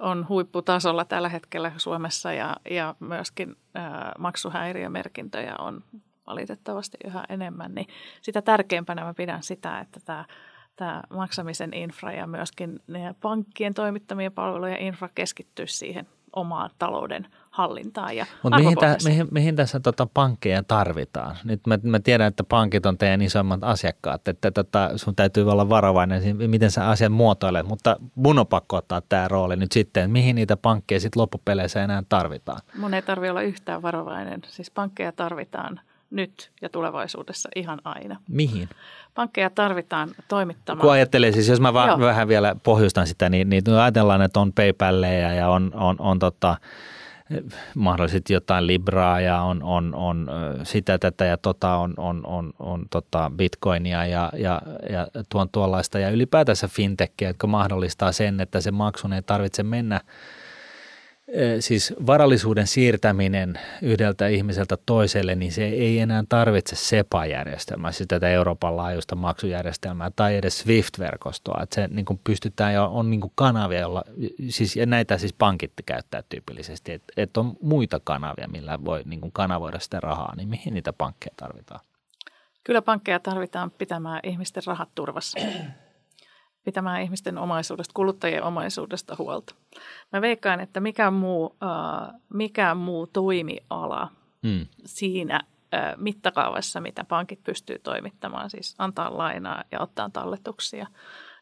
on 0.00 0.28
huipputasolla 0.28 1.04
tällä 1.04 1.28
hetkellä 1.28 1.72
Suomessa 1.76 2.32
ja, 2.32 2.56
ja 2.70 2.94
myöskin 3.00 3.56
ää, 3.74 4.12
maksuhäiriömerkintöjä 4.18 5.54
on 5.58 5.84
valitettavasti 6.26 6.98
yhä 7.04 7.24
enemmän, 7.28 7.74
niin 7.74 7.86
sitä 8.22 8.42
tärkeämpänä 8.42 9.04
mä 9.04 9.14
pidän 9.14 9.42
sitä, 9.42 9.80
että 9.80 10.00
tämä 10.04 10.24
tämä 10.76 11.02
maksamisen 11.10 11.74
infra 11.74 12.12
ja 12.12 12.26
myöskin 12.26 12.80
ne 12.86 13.14
pankkien 13.20 13.74
toimittamien 13.74 14.32
palvelujen 14.32 14.80
infra 14.80 15.08
keskittyy 15.14 15.66
siihen 15.66 16.08
omaan 16.32 16.70
talouden 16.78 17.26
hallintaan 17.50 18.16
ja 18.16 18.26
Mutta 18.42 18.58
mihin, 18.58 18.76
mihin, 19.04 19.28
mihin 19.30 19.56
tässä 19.56 19.80
tota 19.80 20.06
pankkeja 20.14 20.62
tarvitaan? 20.62 21.36
Nyt 21.44 21.66
mä, 21.66 21.78
mä 21.82 22.00
tiedän, 22.00 22.26
että 22.26 22.44
pankit 22.44 22.86
on 22.86 22.98
teidän 22.98 23.22
isommat 23.22 23.64
asiakkaat, 23.64 24.28
että 24.28 24.50
tota, 24.50 24.90
sun 24.96 25.16
täytyy 25.16 25.50
olla 25.50 25.68
varovainen, 25.68 26.36
miten 26.46 26.70
sä 26.70 26.88
asian 26.88 27.12
muotoilet, 27.12 27.66
mutta 27.66 27.96
mun 28.14 28.38
on 28.38 28.46
pakko 28.46 28.76
ottaa 28.76 29.00
tämä 29.00 29.28
rooli 29.28 29.56
nyt 29.56 29.72
sitten, 29.72 30.02
että 30.02 30.12
mihin 30.12 30.36
niitä 30.36 30.56
pankkeja 30.56 31.00
sitten 31.00 31.20
loppupeleissä 31.20 31.84
enää 31.84 32.02
tarvitaan? 32.08 32.60
Mun 32.78 32.94
ei 32.94 33.02
tarvitse 33.02 33.30
olla 33.30 33.42
yhtään 33.42 33.82
varovainen, 33.82 34.40
siis 34.48 34.70
pankkeja 34.70 35.12
tarvitaan 35.12 35.80
nyt 36.10 36.50
ja 36.62 36.68
tulevaisuudessa 36.68 37.48
ihan 37.56 37.78
aina. 37.84 38.16
Mihin? 38.28 38.68
Pankkeja 39.14 39.50
tarvitaan 39.50 40.08
toimittamaan. 40.28 40.80
Kun 40.80 40.92
ajattelee, 40.92 41.32
siis 41.32 41.48
jos 41.48 41.60
mä 41.60 41.74
va- 41.74 42.00
vähän 42.00 42.28
vielä 42.28 42.56
pohjustan 42.62 43.06
sitä, 43.06 43.28
niin, 43.28 43.50
niin 43.50 43.62
ajatellaan, 43.68 44.22
että 44.22 44.40
on 44.40 44.52
PayPalleja 44.52 45.32
ja 45.32 45.48
on, 45.48 45.70
on, 45.74 45.96
on 45.98 46.18
tota, 46.18 46.56
mahdollisesti 47.74 48.32
jotain 48.32 48.66
Libraa 48.66 49.20
ja 49.20 49.42
on, 49.42 49.62
on, 49.62 49.94
on 49.94 50.30
sitä 50.62 50.98
tätä 50.98 51.24
ja 51.24 51.36
tota 51.36 51.76
on, 51.76 51.94
on, 51.96 52.20
on, 52.26 52.52
on 52.58 52.86
tota 52.90 53.32
Bitcoinia 53.36 54.06
ja, 54.06 54.32
ja, 54.36 54.62
ja 54.90 55.06
tuon 55.28 55.48
tuollaista 55.48 55.98
ja 55.98 56.10
ylipäätänsä 56.10 56.68
fintechia, 56.68 57.28
jotka 57.28 57.46
mahdollistaa 57.46 58.12
sen, 58.12 58.40
että 58.40 58.60
se 58.60 58.70
maksun 58.70 59.12
ei 59.12 59.22
tarvitse 59.22 59.62
mennä– 59.62 60.00
siis 61.60 61.94
varallisuuden 62.06 62.66
siirtäminen 62.66 63.60
yhdeltä 63.82 64.28
ihmiseltä 64.28 64.78
toiselle, 64.86 65.34
niin 65.34 65.52
se 65.52 65.64
ei 65.64 65.98
enää 65.98 66.24
tarvitse 66.28 66.76
SEPA-järjestelmää, 66.76 67.92
siis 67.92 68.08
tätä 68.08 68.28
Euroopan 68.28 68.76
laajuista 68.76 69.16
maksujärjestelmää 69.16 70.10
tai 70.16 70.36
edes 70.36 70.58
SWIFT-verkostoa. 70.58 71.62
Että 71.62 71.74
se 71.74 71.88
niin 71.90 72.04
kuin 72.04 72.20
pystytään 72.24 72.74
ja 72.74 72.86
on 72.86 73.10
niin 73.10 73.20
kuin 73.20 73.32
kanavia, 73.34 73.80
jolla, 73.80 74.04
siis, 74.48 74.76
ja 74.76 74.86
näitä 74.86 75.18
siis 75.18 75.32
pankit 75.32 75.72
käyttää 75.86 76.22
tyypillisesti, 76.28 76.92
että, 76.92 77.12
että 77.16 77.40
on 77.40 77.56
muita 77.62 78.00
kanavia, 78.04 78.48
millä 78.48 78.84
voi 78.84 79.02
niin 79.04 79.20
kuin 79.20 79.32
kanavoida 79.32 79.78
sitä 79.78 80.00
rahaa, 80.00 80.36
niin 80.36 80.48
mihin 80.48 80.74
niitä 80.74 80.92
pankkeja 80.92 81.34
tarvitaan? 81.36 81.80
Kyllä 82.64 82.82
pankkeja 82.82 83.20
tarvitaan 83.20 83.70
pitämään 83.70 84.20
ihmisten 84.22 84.62
rahat 84.66 84.88
turvassa 84.94 85.40
pitämään 86.64 87.02
ihmisten 87.02 87.38
omaisuudesta, 87.38 87.92
kuluttajien 87.94 88.42
omaisuudesta 88.42 89.16
huolta. 89.18 89.54
Mä 90.12 90.20
veikkaan, 90.20 90.60
että 90.60 90.80
mikä 90.80 91.10
muu, 91.10 91.56
äh, 91.62 92.14
mikä 92.28 92.74
muu 92.74 93.06
toimiala 93.06 94.08
mm. 94.42 94.66
siinä 94.84 95.40
äh, 95.74 95.94
mittakaavassa, 95.96 96.80
mitä 96.80 97.04
pankit 97.04 97.42
pystyy 97.44 97.78
toimittamaan, 97.78 98.50
siis 98.50 98.74
antaa 98.78 99.18
lainaa 99.18 99.64
ja 99.72 99.80
ottaa 99.80 100.10
talletuksia, 100.10 100.86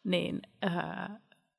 niin 0.04 0.42
äh, 0.66 1.08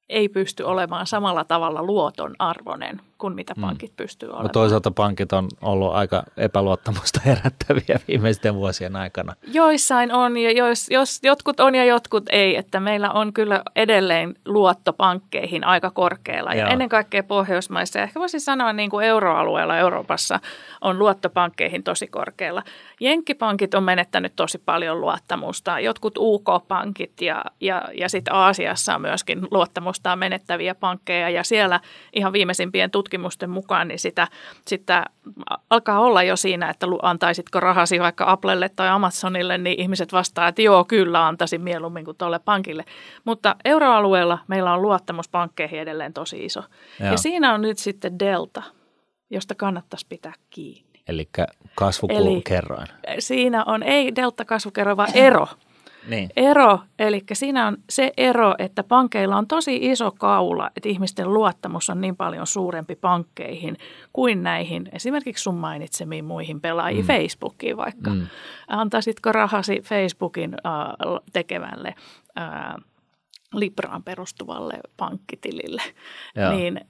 ei 0.09 0.29
pysty 0.29 0.63
olemaan 0.63 1.07
samalla 1.07 1.43
tavalla 1.43 1.83
luoton 1.83 2.35
arvoinen 2.39 3.01
kuin 3.19 3.35
mitä 3.35 3.53
mm. 3.57 3.61
pankit 3.61 3.91
mm. 3.91 3.95
pystyy 3.95 4.29
olemaan. 4.29 4.45
No 4.45 4.49
toisaalta 4.49 4.91
pankit 4.91 5.33
on 5.33 5.47
ollut 5.61 5.93
aika 5.93 6.23
epäluottamusta 6.37 7.21
herättäviä 7.25 7.99
viimeisten 8.07 8.55
vuosien 8.55 8.95
aikana. 8.95 9.35
Joissain 9.53 10.13
on 10.13 10.37
ja 10.37 10.51
jos, 10.51 10.89
jos 10.89 11.19
jotkut 11.23 11.59
on 11.59 11.75
ja 11.75 11.85
jotkut 11.85 12.23
ei, 12.29 12.55
että 12.55 12.79
meillä 12.79 13.11
on 13.11 13.33
kyllä 13.33 13.63
edelleen 13.75 14.35
luotto 14.45 14.93
pankkeihin 14.93 15.63
aika 15.63 15.91
korkealla 15.91 16.53
ja 16.53 16.67
ennen 16.67 16.89
kaikkea 16.89 17.23
Pohjoismaissa 17.23 17.99
ja 17.99 18.03
ehkä 18.03 18.19
voisin 18.19 18.41
sanoa 18.41 18.73
niin 18.73 18.89
kuin 18.89 19.05
euroalueella 19.05 19.77
Euroopassa 19.77 20.39
on 20.81 20.99
luotto 20.99 21.29
pankkeihin 21.29 21.83
tosi 21.83 22.07
korkealla. 22.07 22.63
Jenkkipankit 22.99 23.73
on 23.73 23.83
menettänyt 23.83 24.35
tosi 24.35 24.57
paljon 24.57 25.01
luottamusta, 25.01 25.79
jotkut 25.79 26.17
UK-pankit 26.17 27.21
ja, 27.21 27.45
ja, 27.61 27.89
ja 27.93 28.09
sitten 28.09 28.33
Aasiassa 28.33 28.95
on 28.95 29.01
myöskin 29.01 29.47
luottamus 29.51 29.98
ainoastaan 29.99 30.19
menettäviä 30.19 30.75
pankkeja 30.75 31.29
ja 31.29 31.43
siellä 31.43 31.79
ihan 32.13 32.33
viimeisimpien 32.33 32.91
tutkimusten 32.91 33.49
mukaan 33.49 33.87
niin 33.87 33.99
sitä, 33.99 34.27
sitä 34.67 35.05
alkaa 35.69 35.99
olla 35.99 36.23
jo 36.23 36.35
siinä, 36.35 36.69
että 36.69 36.87
antaisitko 37.01 37.59
rahasi 37.59 37.99
vaikka 37.99 38.31
Applelle 38.31 38.69
tai 38.69 38.89
Amazonille, 38.89 39.57
niin 39.57 39.79
ihmiset 39.79 40.13
vastaa, 40.13 40.47
että 40.47 40.61
joo, 40.61 40.85
kyllä 40.85 41.27
antaisin 41.27 41.61
mieluummin 41.61 42.05
kuin 42.05 42.17
tuolle 42.17 42.39
pankille. 42.39 42.85
Mutta 43.25 43.55
euroalueella 43.65 44.39
meillä 44.47 44.73
on 44.73 44.81
luottamus 44.81 45.29
pankkeihin 45.29 45.79
edelleen 45.79 46.13
tosi 46.13 46.45
iso. 46.45 46.63
Joo. 46.99 47.11
Ja 47.11 47.17
siinä 47.17 47.53
on 47.53 47.61
nyt 47.61 47.77
sitten 47.77 48.19
delta, 48.19 48.63
josta 49.29 49.55
kannattaisi 49.55 50.05
pitää 50.09 50.33
kiinni. 50.49 50.99
Eli 51.07 51.29
kasvukerroin. 51.75 52.87
Eli 53.03 53.21
siinä 53.21 53.63
on 53.63 53.83
ei 53.83 54.15
delta 54.15 54.45
kasvukerroin, 54.45 54.97
vaan 54.97 55.11
ero. 55.13 55.47
Niin. 56.09 56.29
Ero, 56.35 56.79
eli 56.99 57.23
siinä 57.33 57.67
on 57.67 57.77
se 57.89 58.13
ero, 58.17 58.55
että 58.59 58.83
pankeilla 58.83 59.37
on 59.37 59.47
tosi 59.47 59.75
iso 59.81 60.11
kaula, 60.11 60.71
että 60.75 60.89
ihmisten 60.89 61.33
luottamus 61.33 61.89
on 61.89 62.01
niin 62.01 62.15
paljon 62.15 62.47
suurempi 62.47 62.95
pankkeihin 62.95 63.77
kuin 64.13 64.43
näihin 64.43 64.89
esimerkiksi 64.91 65.43
sun 65.43 65.55
mainitsemiin 65.55 66.25
muihin 66.25 66.61
pelaajiin, 66.61 67.05
mm. 67.05 67.07
Facebookiin 67.07 67.77
vaikka. 67.77 68.09
Mm. 68.09 68.27
Antaisitko 68.67 69.31
rahasi 69.31 69.81
Facebookin 69.81 70.53
äh, 70.53 71.21
tekevälle 71.33 71.95
äh, 72.39 72.75
Libraan 73.53 74.03
perustuvalle 74.03 74.79
pankkitilille, 74.97 75.81
Joo. 76.35 76.51
niin 76.51 76.81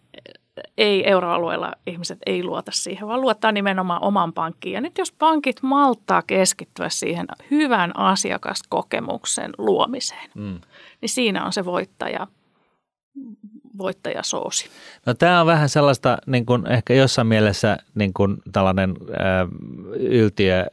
ei 0.77 1.09
euroalueella 1.09 1.73
ihmiset 1.87 2.19
ei 2.25 2.43
luota 2.43 2.71
siihen, 2.71 3.07
vaan 3.07 3.21
luottaa 3.21 3.51
nimenomaan 3.51 4.03
oman 4.03 4.33
pankkiin. 4.33 4.73
Ja 4.73 4.81
nyt 4.81 4.97
jos 4.97 5.11
pankit 5.11 5.61
malttaa 5.61 6.21
keskittyä 6.21 6.89
siihen 6.89 7.27
hyvän 7.51 7.99
asiakaskokemuksen 7.99 9.51
luomiseen, 9.57 10.29
mm. 10.35 10.59
niin 11.01 11.09
siinä 11.09 11.45
on 11.45 11.53
se 11.53 11.65
voittaja 11.65 12.27
voittajasoosi. 13.79 14.69
No 15.05 15.13
tämä 15.13 15.41
on 15.41 15.47
vähän 15.47 15.69
sellaista 15.69 16.17
niin 16.25 16.45
kuin 16.45 16.67
ehkä 16.67 16.93
jossain 16.93 17.27
mielessä 17.27 17.77
niin 17.95 18.13
kuin 18.13 18.37
tällainen 18.51 18.89
äh, 18.89 19.47
yltiö, 19.95 20.59
äh, 20.59 20.65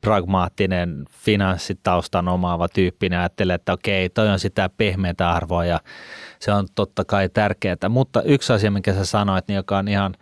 pragmaattinen 0.00 1.04
finanssitaustan 1.10 2.28
omaava 2.28 2.68
tyyppi 2.68 3.06
ajattelee, 3.06 3.54
että 3.54 3.72
okei, 3.72 4.08
toi 4.08 4.28
on 4.28 4.38
sitä 4.38 4.70
pehmeätä 4.76 5.30
arvoa 5.30 5.64
ja 5.64 5.80
se 6.38 6.52
on 6.52 6.66
totta 6.74 7.04
kai 7.04 7.28
tärkeää. 7.28 7.88
Mutta 7.88 8.22
yksi 8.22 8.52
asia, 8.52 8.70
minkä 8.70 8.92
sä 8.92 9.04
sanoit, 9.04 9.48
niin 9.48 9.56
joka 9.56 9.78
on 9.78 9.88
ihan 9.88 10.14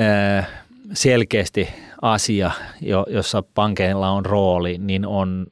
äh, 0.00 0.48
selkeästi 0.92 1.68
asia, 2.02 2.50
jossa 3.08 3.42
pankeilla 3.54 4.10
on 4.10 4.26
rooli, 4.26 4.78
niin 4.78 5.06
on 5.06 5.46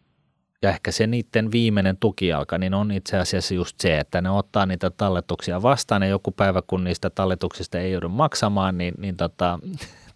ja 0.63 0.71
ehkä 0.71 0.93
se 0.93 1.07
niiden 1.07 1.53
viimeinen 1.53 1.97
tukijalka, 1.97 2.59
niin 2.59 2.75
on 2.75 2.91
itse 2.91 3.19
asiassa 3.19 3.55
just 3.55 3.81
se, 3.81 3.99
että 3.99 4.21
ne 4.21 4.31
ottaa 4.31 4.67
niitä 4.67 4.91
talletuksia 4.91 5.63
vastaan 5.63 6.03
ja 6.03 6.09
joku 6.09 6.31
päivä, 6.31 6.63
kun 6.67 6.85
niistä 6.85 7.11
talletuksista 7.11 7.79
ei 7.79 7.93
joudu 7.93 8.09
maksamaan, 8.09 8.79
niin, 8.79 8.95
niin 8.99 9.17
tota, 9.17 9.59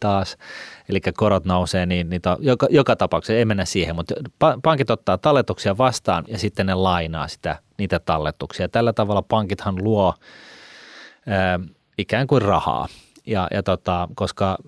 taas, 0.00 0.36
eli 0.88 1.00
korot 1.00 1.44
nousee, 1.44 1.86
niin, 1.86 2.10
niin 2.10 2.22
to, 2.22 2.36
joka, 2.40 2.66
joka 2.70 2.96
tapauksessa 2.96 3.38
ei 3.38 3.44
mennä 3.44 3.64
siihen, 3.64 3.94
mutta 3.96 4.14
pankit 4.62 4.90
ottaa 4.90 5.18
talletuksia 5.18 5.78
vastaan 5.78 6.24
ja 6.28 6.38
sitten 6.38 6.66
ne 6.66 6.74
lainaa 6.74 7.28
sitä, 7.28 7.58
niitä 7.78 7.98
talletuksia. 7.98 8.68
Tällä 8.68 8.92
tavalla 8.92 9.22
pankithan 9.22 9.84
luo 9.84 10.14
ää, 11.26 11.60
ikään 11.98 12.26
kuin 12.26 12.42
rahaa 12.42 12.88
ja, 13.26 13.48
ja 13.50 13.62
tota, 13.62 14.08
koska 14.14 14.58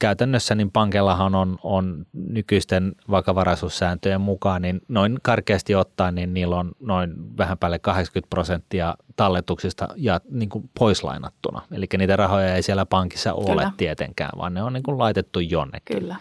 käytännössä 0.00 0.54
niin 0.54 0.70
pankellahan 0.70 1.34
on, 1.34 1.58
on 1.62 2.06
nykyisten 2.12 2.92
vakavaraisuussääntöjen 3.10 4.20
mukaan, 4.20 4.62
niin 4.62 4.80
noin 4.88 5.18
karkeasti 5.22 5.74
ottaen, 5.74 6.14
niin 6.14 6.34
niillä 6.34 6.56
on 6.56 6.72
noin 6.80 7.14
vähän 7.38 7.58
päälle 7.58 7.78
80 7.78 8.30
prosenttia 8.30 8.94
talletuksista 9.16 9.88
ja 9.96 10.20
niin 10.30 10.48
kuin 10.48 10.70
poislainattuna. 10.78 11.62
Eli 11.72 11.86
niitä 11.98 12.16
rahoja 12.16 12.54
ei 12.54 12.62
siellä 12.62 12.86
pankissa 12.86 13.32
ole 13.32 13.50
Kyllä. 13.50 13.72
tietenkään, 13.76 14.30
vaan 14.38 14.54
ne 14.54 14.62
on 14.62 14.72
niin 14.72 14.82
kuin 14.82 14.98
laitettu 14.98 15.40
jonnekin. 15.40 15.98
Kyllä. 15.98 16.16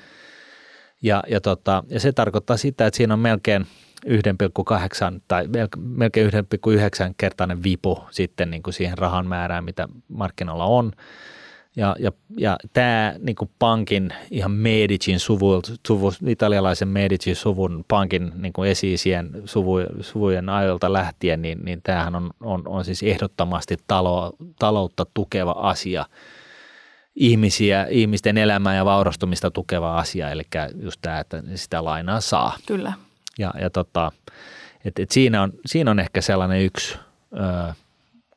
Ja, 1.01 1.23
ja, 1.27 1.41
tota, 1.41 1.83
ja 1.89 1.99
se 1.99 2.11
tarkoittaa 2.11 2.57
sitä, 2.57 2.85
että 2.85 2.97
siinä 2.97 3.13
on 3.13 3.19
melkein 3.19 3.67
1,8 4.05 5.21
tai 5.27 5.47
melkein 5.77 6.31
1,9 6.33 7.13
kertainen 7.17 7.63
vipu 7.63 8.03
sitten 8.11 8.51
niin 8.51 8.63
kuin 8.63 8.73
siihen 8.73 8.97
rahan 8.97 9.27
määrään, 9.27 9.63
mitä 9.63 9.87
markkinoilla 10.07 10.65
on. 10.65 10.91
Ja, 11.77 11.95
ja, 11.99 12.11
ja 12.37 12.57
tämä 12.73 13.13
niin 13.19 13.35
pankin 13.59 14.13
ihan 14.31 14.51
Medicin 14.51 15.19
suvu, 15.19 15.61
suvu, 15.87 16.13
italialaisen 16.27 16.87
Medicin 16.87 17.35
suvun 17.35 17.85
pankin 17.87 18.31
niin 18.35 18.53
esi-isien 18.67 19.29
suvu, 19.45 19.75
suvujen 20.01 20.49
ajoilta 20.49 20.93
lähtien, 20.93 21.41
niin, 21.41 21.59
niin 21.65 21.81
tämähän 21.83 22.15
on, 22.15 22.29
on, 22.41 22.67
on 22.67 22.85
siis 22.85 23.03
ehdottomasti 23.03 23.77
talo, 23.87 24.33
taloutta 24.59 25.05
tukeva 25.13 25.51
asia, 25.51 26.05
ihmisiä, 27.15 27.87
ihmisten 27.89 28.37
elämää 28.37 28.75
ja 28.75 28.85
vaurastumista 28.85 29.51
tukeva 29.51 29.97
asia, 29.97 30.31
eli 30.31 30.43
just 30.81 31.01
tämä, 31.01 31.19
että 31.19 31.43
sitä 31.55 31.83
lainaa 31.83 32.21
saa. 32.21 32.57
Kyllä. 32.65 32.93
Ja, 33.39 33.53
ja 33.61 33.69
tota, 33.69 34.11
et, 34.85 34.99
et 34.99 35.11
siinä, 35.11 35.41
on, 35.41 35.53
siinä 35.65 35.91
on 35.91 35.99
ehkä 35.99 36.21
sellainen 36.21 36.61
yksi 36.61 36.97
ö, 37.33 37.73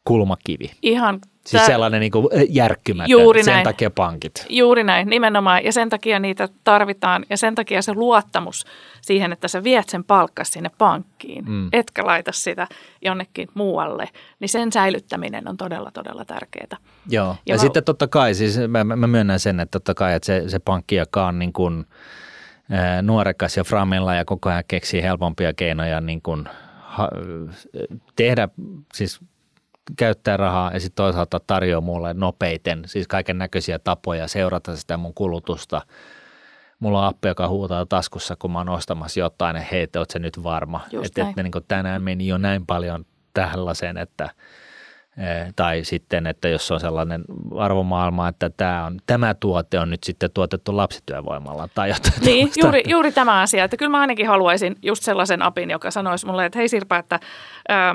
kulmakivi. 0.05 0.71
Ihan 0.83 1.21
Siis 1.51 1.67
sellainen 1.67 2.01
niin 2.01 2.13
kuin 2.13 2.29
järkkymätön, 2.49 3.11
Juuri 3.11 3.45
sen 3.45 3.53
näin. 3.53 3.65
takia 3.65 3.91
pankit. 3.91 4.47
Juuri 4.49 4.85
näin, 4.85 5.09
nimenomaan. 5.09 5.65
Ja 5.65 5.73
sen 5.73 5.89
takia 5.89 6.19
niitä 6.19 6.49
tarvitaan 6.65 7.27
ja 7.31 7.37
sen 7.37 7.55
takia 7.55 7.83
se 7.83 7.95
luottamus 7.95 8.65
siihen, 9.01 9.33
että 9.33 9.49
sä 9.49 9.65
viet 9.65 9.89
sen 9.89 10.05
palkkas 10.05 10.51
sinne 10.51 10.71
pankkiin, 10.79 11.45
mm. 11.51 11.69
etkä 11.73 12.07
laita 12.07 12.33
sitä 12.33 12.67
jonnekin 13.03 13.49
muualle, 13.55 14.09
niin 14.41 14.49
sen 14.49 14.73
säilyttäminen 14.73 15.49
on 15.49 15.57
todella, 15.57 15.91
todella 15.91 16.25
tärkeää. 16.25 16.77
Joo, 17.09 17.27
ja, 17.27 17.37
ja 17.47 17.55
mä... 17.55 17.61
sitten 17.61 17.85
totta 17.85 18.09
kai, 18.09 18.35
siis 18.35 18.59
mä, 18.69 18.85
mä 18.85 19.07
myönnän 19.07 19.41
sen, 19.41 19.61
että 19.61 19.79
totta 19.79 19.95
kai, 19.95 20.15
että 20.15 20.27
se, 20.27 20.49
se 20.49 20.59
pankki, 20.59 20.95
joka 20.95 21.27
on 21.27 21.39
niin 21.39 21.53
kuin, 21.53 21.87
nuorekas 23.03 23.57
ja 23.57 23.65
framilla 23.65 24.15
ja 24.15 24.25
koko 24.25 24.49
ajan 24.49 24.65
keksii 24.69 25.03
helpompia 25.03 25.53
keinoja 25.53 26.01
niin 26.01 26.23
kuin, 26.23 26.49
ha, 26.79 27.09
tehdä, 28.17 28.49
siis 28.95 29.21
käyttää 29.97 30.37
rahaa 30.37 30.73
ja 30.73 30.81
sitten 30.81 30.97
toisaalta 31.05 31.41
tarjoaa 31.47 31.81
mulle 31.81 32.15
nopeiten, 32.15 32.83
siis 32.87 33.09
kaiken 33.09 33.39
näköisiä 33.39 33.79
tapoja 33.79 34.29
seurata 34.29 34.77
sitä 34.77 34.97
mun 34.97 35.15
kulutusta. 35.15 35.83
Mulla 36.79 37.01
on 37.01 37.07
appi, 37.07 37.29
joka 37.29 37.49
huutaa 37.49 37.87
taskussa, 37.87 38.37
kun 38.37 38.53
mä 38.53 38.59
oon 38.59 38.69
ostamassa 38.69 39.21
jotain, 39.21 39.57
että 39.57 39.69
hei, 39.73 39.89
se 40.09 40.19
nyt 40.19 40.43
varma. 40.43 40.81
Että 41.05 41.29
et 41.29 41.37
niin 41.37 41.53
tänään 41.69 42.03
meni 42.03 42.27
jo 42.27 42.39
näin 42.39 42.67
paljon 42.67 43.07
tällaiseen, 43.35 43.99
että– 43.99 44.31
tai 45.57 45.85
sitten, 45.85 46.27
että 46.27 46.49
jos 46.49 46.71
on 46.71 46.81
sellainen 46.81 47.25
arvomaailma, 47.57 48.29
että 48.29 48.51
tämä, 48.57 48.85
on, 48.87 48.99
tämä 49.07 49.35
tuote 49.35 49.79
on 49.79 49.91
nyt 49.91 50.05
sitten 50.05 50.31
tuotettu 50.35 50.77
lapsityövoimalla 50.77 51.69
tai 51.75 51.89
jotain. 51.89 52.15
Niin, 52.25 52.51
juuri, 52.63 52.83
juuri 52.87 53.13
tämä 53.13 53.41
asia, 53.41 53.65
että 53.65 53.77
kyllä 53.77 53.91
mä 53.91 54.01
ainakin 54.01 54.29
haluaisin 54.29 54.77
just 54.83 55.03
sellaisen 55.03 55.43
apin, 55.43 55.71
joka 55.71 55.91
sanoisi 55.91 56.27
mulle, 56.27 56.47
että 56.47 56.59
hei 56.59 56.69
Sirpa, 56.69 56.97
että 56.97 57.21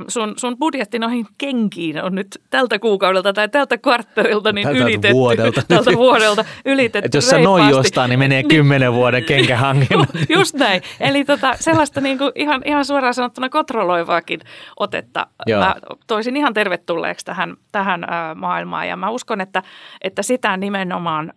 sun, 0.08 0.34
sun 0.38 0.58
budjetti 0.58 1.00
noihin 1.00 1.26
kenkiin 1.38 2.04
on 2.04 2.16
nyt 2.16 2.42
tältä 2.50 2.80
kuukaudelta 2.80 3.34
tai 3.34 3.50
tältä 3.50 3.78
kvartterilta 3.78 4.52
niin 4.52 4.68
tältä 4.68 4.80
ylitetty. 4.80 5.14
Vuodelta. 5.14 5.62
Tältä 5.68 5.92
vuodelta 5.92 6.46
ylitetty 6.66 7.06
Että 7.06 7.18
jos 7.18 7.30
sä 7.30 7.38
noin 7.38 7.70
jostain, 7.70 8.10
niin 8.10 8.20
menee 8.20 8.42
niin. 8.42 8.50
kymmenen 8.50 8.94
vuoden 8.94 9.24
kenkähankin. 9.24 9.88
just 10.30 10.56
näin. 10.56 10.82
Eli 11.00 11.26
tota, 11.26 11.56
sellaista 11.60 12.02
niin 12.02 12.18
kuin 12.18 12.32
ihan, 12.36 12.62
ihan 12.66 12.86
suoraan 12.86 13.14
sanottuna 13.14 13.50
kontrolloivaakin 13.50 14.40
otetta. 14.80 15.28
Joo. 15.46 15.60
Mä 15.60 15.76
toisin 16.08 16.38
ihan 16.38 16.54
tervetulleen 16.54 17.05
tervetulleeksi 17.06 17.26
tähän, 17.26 17.58
tähän 17.72 18.06
maailmaan. 18.36 18.88
Ja 18.88 18.96
mä 18.96 19.10
uskon, 19.10 19.42
että, 19.42 19.64
että 20.02 20.24
sitä 20.24 20.58
nimenomaan, 20.58 21.34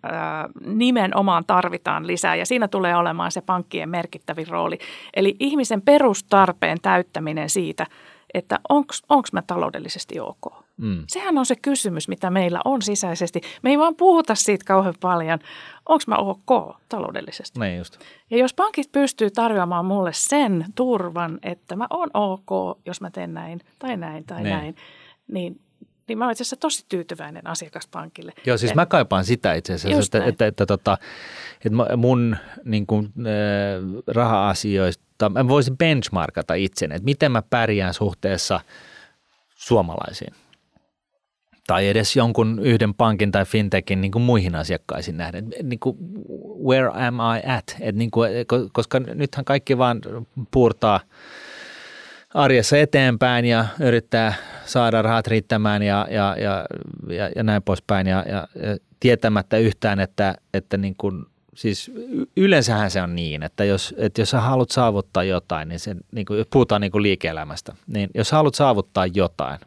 nimenomaan 0.67 1.45
tarvitaan 1.45 2.07
lisää 2.07 2.35
ja 2.35 2.47
siinä 2.47 2.69
tulee 2.69 2.97
olemaan 2.97 3.33
se 3.33 3.41
pankkien 3.41 3.89
merkittävin 3.89 4.49
rooli. 4.49 4.79
Eli 5.15 5.37
ihmisen 5.41 5.83
perustarpeen 5.83 6.79
täyttäminen 6.83 7.51
siitä, 7.51 7.87
että 8.35 8.59
onko 9.09 9.29
mä 9.33 9.43
taloudellisesti 9.43 10.21
ok. 10.21 10.69
Mm. 10.77 11.05
Sehän 11.07 11.39
on 11.39 11.47
se 11.47 11.57
kysymys, 11.57 12.09
mitä 12.09 12.31
meillä 12.31 12.61
on 12.65 12.83
sisäisesti. 12.83 13.41
Me 13.63 13.71
ei 13.71 13.79
vaan 13.79 13.97
puhuta 13.97 14.35
siitä 14.35 14.65
kauhean 14.65 14.95
paljon, 15.01 15.39
onko 15.89 16.05
mä 16.07 16.17
ok 16.17 16.77
taloudellisesti. 16.89 17.61
Niin 17.61 17.79
just. 17.79 17.99
Ja 18.31 18.39
jos 18.39 18.55
pankit 18.55 18.93
pystyy 18.93 19.31
tarjoamaan 19.31 19.87
mulle 19.87 20.13
sen 20.13 20.65
turvan, 20.75 21.39
että 21.43 21.77
mä 21.77 21.87
oon 21.91 22.11
ok, 22.15 22.79
jos 22.87 23.01
mä 23.01 23.11
teen 23.11 23.35
näin 23.35 23.61
tai 23.79 23.97
näin 23.97 24.25
tai 24.25 24.43
niin. 24.43 24.57
näin, 24.57 24.77
niin 25.29 25.61
niin 26.09 26.19
mä 26.19 26.25
olen 26.25 26.33
itse 26.33 26.43
asiassa 26.43 26.57
tosi 26.57 26.85
tyytyväinen 26.89 27.47
asiakaspankille. 27.47 28.33
Joo, 28.47 28.59
siis 28.59 28.75
mä 28.75 28.87
kaipaan 28.87 29.25
sitä 29.25 29.55
itse 29.55 29.75
asiassa, 29.75 29.99
että, 30.01 30.19
että, 30.19 30.29
että, 30.29 30.47
että, 30.47 30.67
tota, 30.67 30.99
että 31.65 31.97
mun 31.97 32.37
niin 32.65 32.87
kuin, 32.87 33.07
äh, 33.07 34.03
raha-asioista, 34.07 35.29
mä 35.29 35.49
voisin 35.49 35.79
benchmarkata 35.79 36.55
itseni, 36.55 36.95
että 36.95 37.05
miten 37.05 37.33
mä 37.33 37.43
pärjään 37.43 37.95
suhteessa 37.95 38.61
suomalaisiin. 39.57 40.35
Tai 41.67 41.89
edes 41.89 42.17
jonkun 42.17 42.59
yhden 42.63 42.95
pankin 42.95 43.33
tai 43.33 43.45
fintechin 43.45 44.01
niin 44.01 44.13
kuin 44.13 44.23
muihin 44.23 44.55
asiakkaisiin 44.55 45.17
nähden. 45.17 45.51
Niin 45.63 45.81
kuin, 45.81 45.97
where 46.69 47.07
am 47.07 47.15
I 47.15 47.51
at? 47.57 47.77
Et 47.81 47.97
niin 47.97 48.11
kuin, 48.11 48.31
koska 48.73 49.01
nythän 49.01 49.45
kaikki 49.45 49.79
vaan 49.79 50.01
puurtaa– 50.51 51.01
arjessa 52.35 52.79
eteenpäin 52.79 53.45
ja 53.45 53.67
yrittää 53.81 54.35
saada 54.65 55.03
rahat 55.03 55.27
riittämään 55.27 55.83
ja, 55.83 56.07
ja, 56.11 56.37
ja, 56.41 56.67
ja, 57.09 57.31
ja 57.37 57.43
näin 57.43 57.63
poispäin. 57.63 58.07
Ja, 58.07 58.25
ja, 58.29 58.49
ja 58.63 58.77
tietämättä 59.01 59.59
yhtään, 59.59 60.01
että, 60.01 60.35
että 60.55 60.77
niin 60.77 60.95
kuin, 60.99 61.27
siis 61.55 61.91
yleensähän 62.37 62.91
se 62.91 63.03
on 63.03 63.15
niin, 63.15 63.43
että 63.43 63.65
jos, 63.65 63.95
että 63.99 64.21
jos 64.21 64.31
sä 64.31 64.41
haluat 64.41 64.71
saavuttaa 64.71 65.25
jotain, 65.25 65.69
niin 65.69 65.81
se, 65.81 65.97
niin 66.13 66.27
kuin, 66.27 66.45
puhutaan 66.53 66.81
niin 66.81 66.93
kuin 66.93 67.03
liike-elämästä, 67.03 67.77
niin 67.87 68.11
jos 68.15 68.33
haluat 68.33 68.55
saavuttaa 68.55 69.07
jotain, 69.07 69.61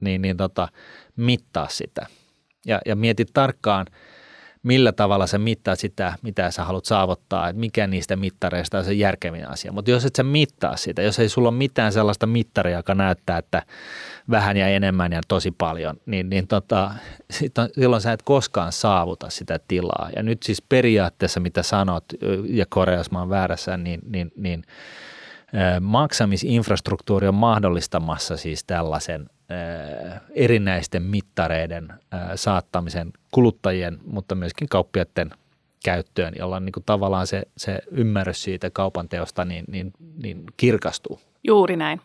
niin, 0.00 0.22
niin 0.22 0.36
tota, 0.36 0.68
mittaa 1.16 1.68
sitä. 1.68 2.06
Ja, 2.66 2.80
ja 2.86 2.96
mieti 2.96 3.24
tarkkaan– 3.24 3.86
millä 4.62 4.92
tavalla 4.92 5.26
sä 5.26 5.38
mittaa 5.38 5.74
sitä, 5.74 6.14
mitä 6.22 6.50
sä 6.50 6.64
haluat 6.64 6.84
saavuttaa, 6.84 7.48
että 7.48 7.60
mikä 7.60 7.86
niistä 7.86 8.16
mittareista 8.16 8.78
on 8.78 8.84
se 8.84 8.92
järkevin 8.92 9.48
asia. 9.48 9.72
Mutta 9.72 9.90
jos 9.90 10.04
et 10.04 10.16
sä 10.16 10.22
mittaa 10.22 10.76
sitä, 10.76 11.02
jos 11.02 11.18
ei 11.18 11.28
sulla 11.28 11.48
ole 11.48 11.56
mitään 11.56 11.92
sellaista 11.92 12.26
mittaria, 12.26 12.76
joka 12.76 12.94
näyttää, 12.94 13.38
että 13.38 13.62
vähän 14.30 14.56
ja 14.56 14.68
enemmän 14.68 15.12
ja 15.12 15.20
tosi 15.28 15.50
paljon, 15.50 15.96
niin, 16.06 16.30
niin 16.30 16.46
tota, 16.46 16.90
silloin 17.74 18.02
sä 18.02 18.12
et 18.12 18.22
koskaan 18.22 18.72
saavuta 18.72 19.30
sitä 19.30 19.60
tilaa. 19.68 20.10
Ja 20.16 20.22
nyt 20.22 20.42
siis 20.42 20.62
periaatteessa, 20.62 21.40
mitä 21.40 21.62
sanot, 21.62 22.04
ja 22.48 22.66
Koreassa 22.68 23.12
mä 23.12 23.18
oon 23.18 23.30
väärässä, 23.30 23.76
niin, 23.76 24.00
niin, 24.12 24.32
niin 24.36 24.64
maksamisinfrastruktuuri 25.80 27.28
on 27.28 27.34
mahdollistamassa 27.34 28.36
siis 28.36 28.64
tällaisen 28.64 29.30
erinäisten 30.34 31.02
mittareiden 31.02 31.92
saattamisen 32.34 33.12
kuluttajien, 33.30 33.98
mutta 34.06 34.34
myöskin 34.34 34.68
kauppiaiden 34.68 35.30
käyttöön, 35.84 36.32
jolla 36.38 36.60
niin 36.60 36.72
kuin 36.72 36.84
tavallaan 36.84 37.26
se, 37.26 37.42
se 37.56 37.78
ymmärrys 37.90 38.42
siitä 38.42 38.70
kaupan 38.70 39.08
teosta 39.08 39.44
niin, 39.44 39.64
niin, 39.68 39.92
niin 40.22 40.44
kirkastuu. 40.56 41.20
Juuri 41.44 41.76
näin. 41.76 42.00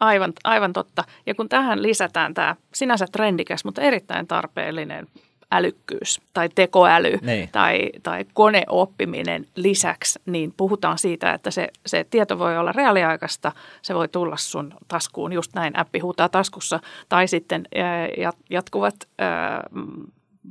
Aivan, 0.00 0.32
aivan 0.44 0.72
totta. 0.72 1.04
Ja 1.26 1.34
kun 1.34 1.48
tähän 1.48 1.82
lisätään 1.82 2.34
tämä 2.34 2.56
sinänsä 2.74 3.06
trendikäs, 3.12 3.64
mutta 3.64 3.82
erittäin 3.82 4.26
tarpeellinen 4.26 5.06
älykkyys 5.50 6.20
tai 6.34 6.48
tekoäly 6.48 7.18
niin. 7.22 7.48
tai, 7.52 7.90
tai 8.02 8.24
koneoppiminen 8.34 9.46
lisäksi, 9.56 10.18
niin 10.26 10.54
puhutaan 10.56 10.98
siitä, 10.98 11.32
että 11.32 11.50
se, 11.50 11.68
se 11.86 12.04
tieto 12.10 12.38
voi 12.38 12.58
olla 12.58 12.72
reaaliaikaista, 12.72 13.52
se 13.82 13.94
voi 13.94 14.08
tulla 14.08 14.36
sun 14.36 14.74
taskuun, 14.88 15.32
just 15.32 15.54
näin 15.54 15.78
appi 15.78 15.98
huutaa 15.98 16.28
taskussa, 16.28 16.80
tai 17.08 17.28
sitten 17.28 17.68
jatkuvat 18.50 18.94
äh, 19.20 19.28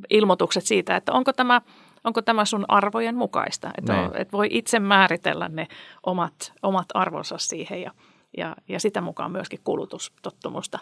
ilmoitukset 0.10 0.66
siitä, 0.66 0.96
että 0.96 1.14
onko 1.14 1.34
tämä, 1.34 1.62
onko 2.04 2.22
tämä 2.22 2.46
sun 2.46 2.66
arvojen 2.68 3.16
mukaista, 3.16 3.72
että, 3.78 3.94
niin. 3.94 4.12
että 4.16 4.32
voi 4.32 4.48
itse 4.52 4.80
määritellä 4.80 5.50
ne 5.50 5.68
omat, 6.06 6.54
omat 6.64 6.86
arvonsa 6.94 7.38
siihen 7.38 7.82
ja, 7.82 7.92
ja, 8.38 8.56
ja 8.68 8.80
sitä 8.80 9.02
mukaan 9.02 9.32
myöskin 9.32 9.60
kulutustottumusta 9.64 10.80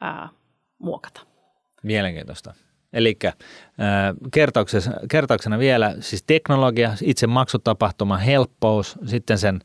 ää, 0.00 0.28
muokata. 0.78 1.20
Mielenkiintoista. 1.82 2.54
Eli 2.92 3.18
kertauksena, 5.08 5.58
vielä 5.58 5.94
siis 6.00 6.22
teknologia, 6.22 6.96
itse 7.02 7.26
maksutapahtuma, 7.26 8.16
helppous, 8.16 8.98
sitten 9.06 9.38
sen 9.38 9.60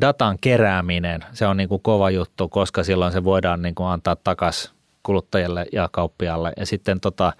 datan 0.00 0.38
kerääminen, 0.40 1.24
se 1.32 1.46
on 1.46 1.56
niin 1.56 1.68
kuin 1.68 1.82
kova 1.82 2.10
juttu, 2.10 2.48
koska 2.48 2.84
silloin 2.84 3.12
se 3.12 3.24
voidaan 3.24 3.62
niin 3.62 3.74
kuin 3.74 3.88
antaa 3.88 4.16
takaisin 4.16 4.70
kuluttajalle 5.02 5.66
ja 5.72 5.88
kauppialle. 5.92 6.52
Ja 6.56 6.66
sitten 6.66 7.00
tota, 7.00 7.32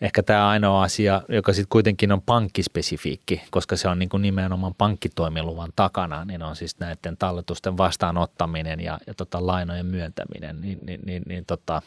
ehkä 0.00 0.22
tämä 0.22 0.48
ainoa 0.48 0.82
asia, 0.82 1.22
joka 1.28 1.52
sitten 1.52 1.68
kuitenkin 1.68 2.12
on 2.12 2.22
pankkispesifiikki, 2.22 3.42
koska 3.50 3.76
se 3.76 3.88
on 3.88 3.98
niin 3.98 4.08
kuin 4.08 4.22
nimenomaan 4.22 4.74
pankkitoimiluvan 4.74 5.72
takana, 5.76 6.24
niin 6.24 6.42
on 6.42 6.56
siis 6.56 6.78
näiden 6.78 7.16
talletusten 7.16 7.76
vastaanottaminen 7.76 8.80
ja, 8.80 8.98
ja 9.06 9.14
tota 9.14 9.46
lainojen 9.46 9.86
myöntäminen, 9.86 10.60
niin, 10.60 10.78
niin, 10.86 11.00
niin, 11.06 11.22
niin 11.26 11.44
tota, 11.44 11.82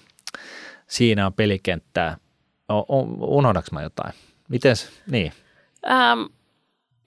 siinä 0.88 1.26
on 1.26 1.34
pelikenttää 1.34 2.18
unohdaks 3.20 3.72
mä 3.72 3.82
jotain? 3.82 4.13
Mites, 4.49 5.01
niin? 5.07 5.32
Ähm, 5.89 6.22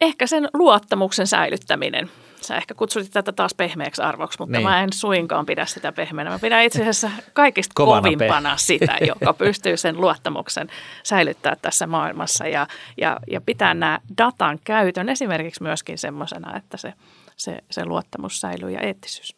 ehkä 0.00 0.26
sen 0.26 0.48
luottamuksen 0.54 1.26
säilyttäminen. 1.26 2.10
Sä 2.40 2.56
ehkä 2.56 2.74
kutsutit 2.74 3.12
tätä 3.12 3.32
taas 3.32 3.54
pehmeäksi 3.54 4.02
arvoksi, 4.02 4.38
mutta 4.38 4.58
niin. 4.58 4.68
mä 4.68 4.82
en 4.82 4.92
suinkaan 4.92 5.46
pidä 5.46 5.66
sitä 5.66 5.92
pehmeänä. 5.92 6.30
Mä 6.30 6.38
pidän 6.38 6.62
itse 6.62 6.80
asiassa 6.80 7.10
kaikista 7.32 7.72
Kovana 7.74 8.02
kovimpana 8.02 8.50
pe- 8.50 8.58
sitä, 8.58 8.96
joka 9.10 9.32
pystyy 9.32 9.76
sen 9.76 10.00
luottamuksen 10.00 10.68
säilyttää 11.02 11.56
tässä 11.62 11.86
maailmassa 11.86 12.46
ja, 12.46 12.66
ja, 12.96 13.20
ja 13.30 13.40
pitää 13.40 13.74
nämä 13.74 13.98
datan 14.18 14.58
käytön 14.64 15.08
esimerkiksi 15.08 15.62
myöskin 15.62 15.98
semmoisena, 15.98 16.56
että 16.56 16.76
se, 16.76 16.94
se, 17.36 17.58
se 17.70 17.84
luottamus 17.84 18.40
säilyy 18.40 18.70
ja 18.70 18.80
eettisyys. 18.80 19.37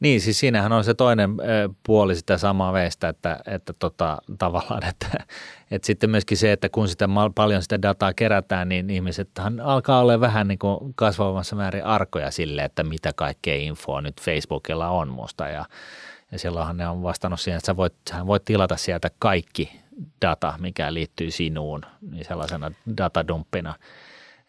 Niin, 0.00 0.20
siis 0.20 0.40
siinähän 0.40 0.72
on 0.72 0.84
se 0.84 0.94
toinen 0.94 1.30
puoli 1.86 2.16
sitä 2.16 2.38
samaa 2.38 2.72
veistä, 2.72 3.08
että, 3.08 3.40
että 3.46 3.72
tota, 3.72 4.18
tavallaan, 4.38 4.84
että, 4.88 5.06
että 5.70 5.86
sitten 5.86 6.10
myöskin 6.10 6.38
se, 6.38 6.52
että 6.52 6.68
kun 6.68 6.88
sitä 6.88 7.08
paljon 7.34 7.62
sitä 7.62 7.82
dataa 7.82 8.12
kerätään, 8.14 8.68
niin 8.68 8.90
ihmiset 8.90 9.30
alkaa 9.62 10.00
olla 10.00 10.20
vähän 10.20 10.48
niin 10.48 10.58
kuin 10.58 10.94
kasvavassa 10.94 11.56
määrin 11.56 11.84
arkoja 11.84 12.30
sille, 12.30 12.62
että 12.62 12.84
mitä 12.84 13.12
kaikkea 13.16 13.56
infoa 13.56 14.00
nyt 14.00 14.20
Facebookilla 14.20 14.88
on 14.88 15.08
musta. 15.08 15.48
Ja, 15.48 15.64
ja 16.32 16.38
silloinhan 16.38 16.76
ne 16.76 16.88
on 16.88 17.02
vastannut 17.02 17.40
siihen, 17.40 17.56
että 17.56 17.66
sä 17.66 17.76
voit, 17.76 17.94
sä 18.10 18.26
voit 18.26 18.44
tilata 18.44 18.76
sieltä 18.76 19.10
kaikki 19.18 19.80
data, 20.22 20.54
mikä 20.58 20.94
liittyy 20.94 21.30
sinuun, 21.30 21.80
niin 22.10 22.24
sellaisena 22.24 22.72
datadumppina– 22.96 23.74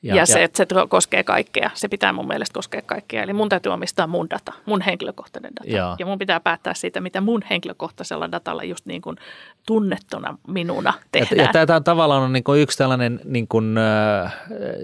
ja, 0.03 0.15
ja, 0.15 0.25
se, 0.25 0.43
että 0.43 0.57
se 0.57 0.65
koskee 0.89 1.23
kaikkea. 1.23 1.71
Se 1.73 1.87
pitää 1.87 2.13
mun 2.13 2.27
mielestä 2.27 2.53
koskea 2.53 2.81
kaikkea. 2.81 3.23
Eli 3.23 3.33
mun 3.33 3.49
täytyy 3.49 3.71
omistaa 3.71 4.07
mun 4.07 4.29
data, 4.29 4.53
mun 4.65 4.81
henkilökohtainen 4.81 5.51
data. 5.55 5.69
Ja, 5.69 5.95
ja 5.99 6.05
mun 6.05 6.19
pitää 6.19 6.39
päättää 6.39 6.73
siitä, 6.73 7.01
mitä 7.01 7.21
mun 7.21 7.41
henkilökohtaisella 7.49 8.31
datalla 8.31 8.63
just 8.63 8.85
niin 8.85 9.01
kuin 9.01 9.17
tunnettuna 9.65 10.37
minuna 10.47 10.93
tehdään. 11.11 11.53
Ja, 11.53 11.59
ja 11.59 11.65
tämä 11.65 11.81
tavallaan 11.81 12.23
on 12.23 12.33
niin 12.33 12.43
kuin 12.43 12.61
yksi 12.61 12.77
tällainen, 12.77 13.19
niin 13.25 13.47
kuin, 13.47 13.75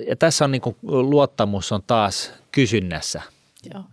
ja 0.07 0.15
tässä 0.15 0.45
on 0.45 0.51
niin 0.51 0.61
kuin 0.61 0.75
luottamus 0.83 1.71
on 1.71 1.81
taas 1.87 2.33
kysynnässä. 2.51 3.21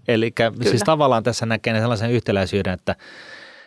Eli 0.09 0.33
siis 0.62 0.83
tavallaan 0.83 1.22
tässä 1.22 1.47
näkee 1.47 1.81
sellaisen 1.81 2.11
yhtäläisyyden, 2.11 2.72
että 2.72 2.97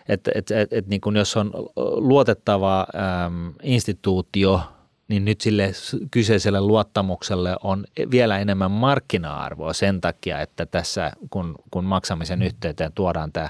että 0.09 0.31
että 0.35 0.61
että, 0.61 0.77
että 0.77 0.89
niin 0.89 1.01
kuin 1.01 1.15
jos 1.15 1.37
on 1.37 1.51
luotettava 1.97 2.87
äm, 3.25 3.53
instituutio– 3.63 4.61
niin 5.07 5.25
nyt 5.25 5.41
sille 5.41 5.71
kyseiselle 6.11 6.61
luottamukselle 6.61 7.55
on 7.63 7.85
vielä 8.11 8.39
enemmän 8.39 8.71
markkina-arvoa 8.71 9.73
sen 9.73 10.01
takia, 10.01 10.41
että 10.41 10.65
tässä 10.65 11.11
kun, 11.29 11.55
kun 11.71 11.83
maksamisen 11.83 12.41
yhteyteen 12.41 12.93
tuodaan 12.93 13.31
tämä 13.31 13.49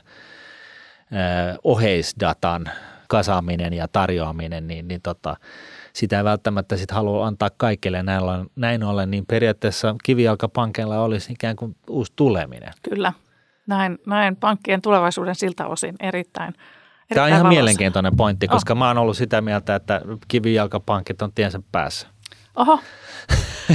oheisdatan 1.64 2.70
kasaaminen 3.08 3.74
ja 3.74 3.88
tarjoaminen, 3.88 4.68
niin, 4.68 4.88
niin 4.88 5.02
tota, 5.02 5.36
sitä 5.94 6.18
ei 6.18 6.24
välttämättä 6.24 6.78
sit 6.78 6.92
halua 6.92 7.28
antaa 7.28 7.50
kaikille. 7.58 8.04
Näin 8.04 8.24
ollen, 8.24 8.48
näin 8.56 8.84
ollen, 8.84 9.12
niin 9.12 9.26
periaatteessa 9.26 9.96
kivijalkapankeilla 10.04 11.04
olisi 11.04 11.34
ikään 11.34 11.56
kuin 11.56 11.76
uusi 11.90 12.14
tuleminen. 12.16 12.74
Kyllä, 12.90 13.14
näin, 13.68 13.98
näin 14.06 14.36
pankkien 14.36 14.82
tulevaisuuden 14.82 15.36
siltä 15.36 15.68
osin 15.68 15.96
erittäin– 16.00 16.54
Tämä 17.14 17.24
on 17.24 17.30
ihan 17.30 17.40
valossa. 17.40 17.56
mielenkiintoinen 17.56 18.16
pointti, 18.18 18.48
koska 18.48 18.74
oh. 18.74 18.78
mä 18.78 18.88
oon 18.88 18.98
ollut 18.98 19.18
sitä 19.18 19.42
mieltä, 19.42 19.76
että 19.76 20.02
kivijalkapankit 20.28 21.22
on 21.22 21.32
tiensä 21.34 21.60
päässä. 21.72 22.08
Oho. 22.56 22.80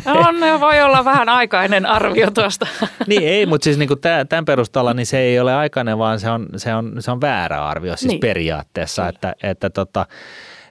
On, 0.07 0.61
voi 0.61 0.83
olla 0.83 1.05
vähän 1.05 1.28
aikainen 1.28 1.87
arvio 1.87 2.30
tuosta. 2.30 2.66
niin 3.07 3.28
ei, 3.28 3.47
mutta 3.47 3.64
siis 3.64 3.78
niinku 3.78 3.97
tämän 4.28 4.45
perusteella 4.45 4.95
niin 4.95 5.07
se 5.07 5.18
ei 5.18 5.41
ole 5.41 5.55
aikainen, 5.55 5.99
vaan 5.99 6.20
se 6.20 6.30
on, 6.30 6.47
se 6.57 6.74
on, 6.74 6.93
se 6.99 7.11
on 7.11 7.20
väärä 7.20 7.66
arvio 7.66 7.97
siis 7.97 8.09
niin. 8.09 8.20
periaatteessa. 8.20 9.09
Että, 9.09 9.35
että 9.43 9.70
tota, 9.70 10.07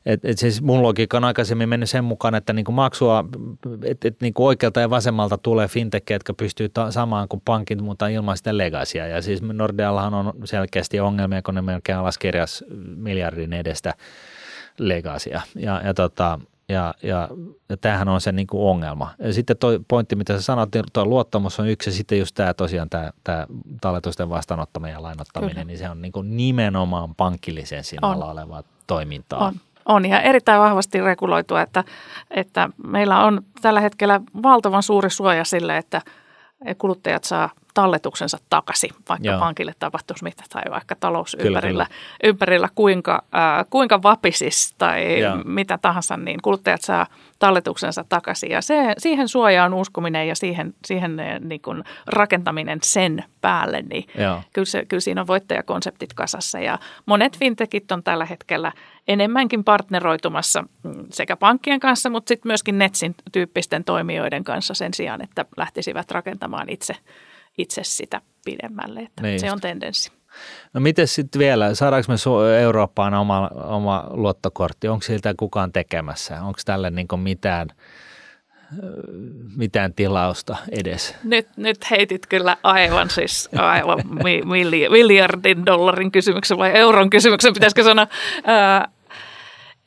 et, 0.05 0.25
et 0.25 0.37
siis 0.37 0.61
mun 0.61 0.83
logiikka 0.83 1.17
on 1.17 1.23
aikaisemmin 1.23 1.69
mennyt 1.69 1.89
sen 1.89 2.03
mukaan, 2.03 2.35
että 2.35 2.53
niinku 2.53 2.71
maksua, 2.71 3.25
että 3.83 4.07
et 4.07 4.21
niinku 4.21 4.45
oikealta 4.45 4.79
ja 4.79 4.89
vasemmalta 4.89 5.37
tulee 5.37 5.67
fintechejä, 5.67 6.15
jotka 6.15 6.33
pystyy 6.33 6.69
ta- 6.69 6.91
samaan 6.91 7.27
kuin 7.27 7.41
pankit, 7.45 7.81
mutta 7.81 8.07
ilman 8.07 8.37
sitä 8.37 8.57
legasia. 8.57 9.07
Ja 9.07 9.21
siis 9.21 9.41
Nordeallahan 9.41 10.13
on 10.13 10.33
selkeästi 10.43 10.99
ongelmia, 10.99 11.41
kun 11.41 11.55
ne 11.55 11.61
melkein 11.61 11.97
alas 11.97 12.17
kirjas 12.17 12.63
miljardin 12.95 13.53
edestä 13.53 13.93
legasia. 14.77 15.41
Ja, 15.55 15.81
ja 15.85 15.93
tota, 15.93 16.39
ja, 16.69 16.93
ja, 17.03 17.29
ja 17.69 17.77
tämähän 17.77 18.07
on 18.07 18.21
se 18.21 18.31
niin 18.31 18.47
kuin 18.47 18.63
ongelma. 18.63 19.13
Ja 19.19 19.33
sitten 19.33 19.57
tuo 19.57 19.79
pointti, 19.87 20.15
mitä 20.15 20.33
sä 20.33 20.41
sanoit, 20.41 20.73
niin 20.73 20.85
tuo 20.93 21.05
luottamus 21.05 21.59
on 21.59 21.67
yksi 21.67 21.89
ja 21.89 21.93
sitten 21.93 22.19
just 22.19 22.35
tämä 22.35 22.53
tosiaan 22.53 22.89
tämä, 22.89 23.11
tämä 23.23 23.47
talletusten 23.81 24.29
vastaanottaminen 24.29 24.93
ja 24.93 25.01
lainottaminen, 25.01 25.55
Kyllä. 25.55 25.65
niin 25.65 25.77
se 25.77 25.89
on 25.89 26.01
niin 26.01 26.11
kuin 26.11 26.37
nimenomaan 26.37 27.15
pankkillisen 27.15 27.83
alla 28.01 28.31
olevaa 28.31 28.63
toimintaa. 28.87 29.47
On. 29.47 29.55
On 29.91 30.05
ja 30.05 30.21
erittäin 30.21 30.61
vahvasti 30.61 31.01
reguloitu, 31.01 31.55
että, 31.55 31.83
että 32.29 32.69
meillä 32.87 33.23
on 33.23 33.41
tällä 33.61 33.81
hetkellä 33.81 34.21
valtavan 34.43 34.83
suuri 34.83 35.09
suoja 35.09 35.43
sille, 35.43 35.77
että 35.77 36.01
kuluttajat 36.77 37.23
saa 37.23 37.49
talletuksensa 37.73 38.37
takaisin, 38.49 38.91
vaikka 39.09 39.27
Joo. 39.27 39.39
pankille 39.39 39.73
tapahtuisi 39.79 40.23
mitä 40.23 40.43
tai 40.49 40.63
vaikka 40.71 40.95
talous 40.95 41.37
kyllä, 41.39 41.47
ympärillä, 41.47 41.85
kyllä. 41.85 42.29
ympärillä 42.29 42.69
kuinka, 42.75 43.23
äh, 43.35 43.65
kuinka 43.69 44.03
vapisis 44.03 44.75
tai 44.77 45.19
Joo. 45.19 45.37
mitä 45.45 45.77
tahansa, 45.77 46.17
niin 46.17 46.41
kuluttajat 46.41 46.81
saa 46.81 47.07
talletuksensa 47.39 48.05
takaisin. 48.09 48.51
Ja 48.51 48.61
se, 48.61 48.93
siihen 48.97 49.27
suojaan 49.27 49.73
uskominen 49.73 50.27
ja 50.27 50.35
siihen, 50.35 50.73
siihen 50.85 51.21
niin 51.39 51.61
kuin 51.61 51.83
rakentaminen 52.07 52.79
sen 52.83 53.23
päälle, 53.41 53.81
niin 53.81 54.03
kyllä, 54.53 54.65
se, 54.65 54.85
kyllä 54.85 55.01
siinä 55.01 55.21
on 55.21 55.27
voittajakonseptit 55.27 56.13
kasassa. 56.13 56.59
Ja 56.59 56.79
monet 57.05 57.37
fintechit 57.37 57.91
on 57.91 58.03
tällä 58.03 58.25
hetkellä 58.25 58.71
enemmänkin 59.07 59.63
partneroitumassa 59.63 60.61
mm, 60.61 61.05
sekä 61.09 61.35
pankkien 61.35 61.79
kanssa, 61.79 62.09
mutta 62.09 62.27
sitten 62.27 62.49
myöskin 62.49 62.77
Netsin 62.77 63.15
tyyppisten 63.31 63.83
toimijoiden 63.83 64.43
kanssa 64.43 64.73
sen 64.73 64.93
sijaan, 64.93 65.21
että 65.21 65.45
lähtisivät 65.57 66.11
rakentamaan 66.11 66.69
itse, 66.69 66.95
itse 67.61 67.81
sitä 67.83 68.21
pidemmälle. 68.45 68.99
Että 68.99 69.21
niin 69.21 69.39
se 69.39 69.45
just. 69.45 69.53
on 69.53 69.61
tendenssi. 69.61 70.11
No 70.73 70.81
miten 70.81 71.07
sitten 71.07 71.39
vielä, 71.39 71.75
saadaanko 71.75 72.11
me 72.11 72.15
Eurooppaan 72.61 73.13
oma, 73.13 73.49
oma 73.53 74.07
luottokortti? 74.09 74.87
Onko 74.87 75.03
siltä 75.03 75.33
kukaan 75.37 75.71
tekemässä? 75.71 76.41
Onko 76.41 76.59
tälle 76.65 76.89
niin 76.89 77.07
mitään, 77.17 77.67
mitään 79.55 79.93
tilausta 79.93 80.57
edes? 80.71 81.15
Nyt, 81.23 81.47
nyt 81.57 81.91
heitit 81.91 82.25
kyllä 82.25 82.57
aivan 82.63 83.09
siis 83.09 83.49
aivan 83.57 83.99
miljardin 84.89 85.65
dollarin 85.65 86.11
kysymyksen 86.11 86.57
vai 86.57 86.71
euron 86.77 87.09
kysymyksen, 87.09 87.53
pitäisikö 87.53 87.83
sanoa. 87.83 88.07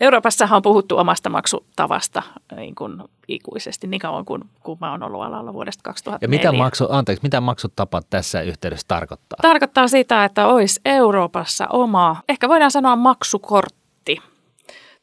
Euroopassahan 0.04 0.56
on 0.56 0.62
puhuttu 0.62 0.98
omasta 0.98 1.30
maksutavasta 1.30 2.22
niin 2.56 2.74
kuin 2.74 3.02
ikuisesti 3.28 3.86
niin 3.86 4.00
kauan 4.00 4.24
kuin, 4.24 4.42
kuin 4.62 4.78
mä 4.80 4.90
oon 4.90 5.02
ollut 5.02 5.22
alalla 5.22 5.52
vuodesta 5.52 5.82
2004. 5.82 6.18
Ja 6.24 6.28
mitä, 6.28 6.52
maksu, 6.52 6.86
anteeksi, 6.90 7.22
mitä 7.22 7.40
maksutapa 7.40 8.02
tässä 8.10 8.42
yhteydessä 8.42 8.84
tarkoittaa? 8.88 9.38
Tarkoittaa 9.42 9.88
sitä, 9.88 10.24
että 10.24 10.46
olisi 10.46 10.80
Euroopassa 10.84 11.66
oma, 11.68 12.16
ehkä 12.28 12.48
voidaan 12.48 12.70
sanoa 12.70 12.96
maksukortti 12.96 14.22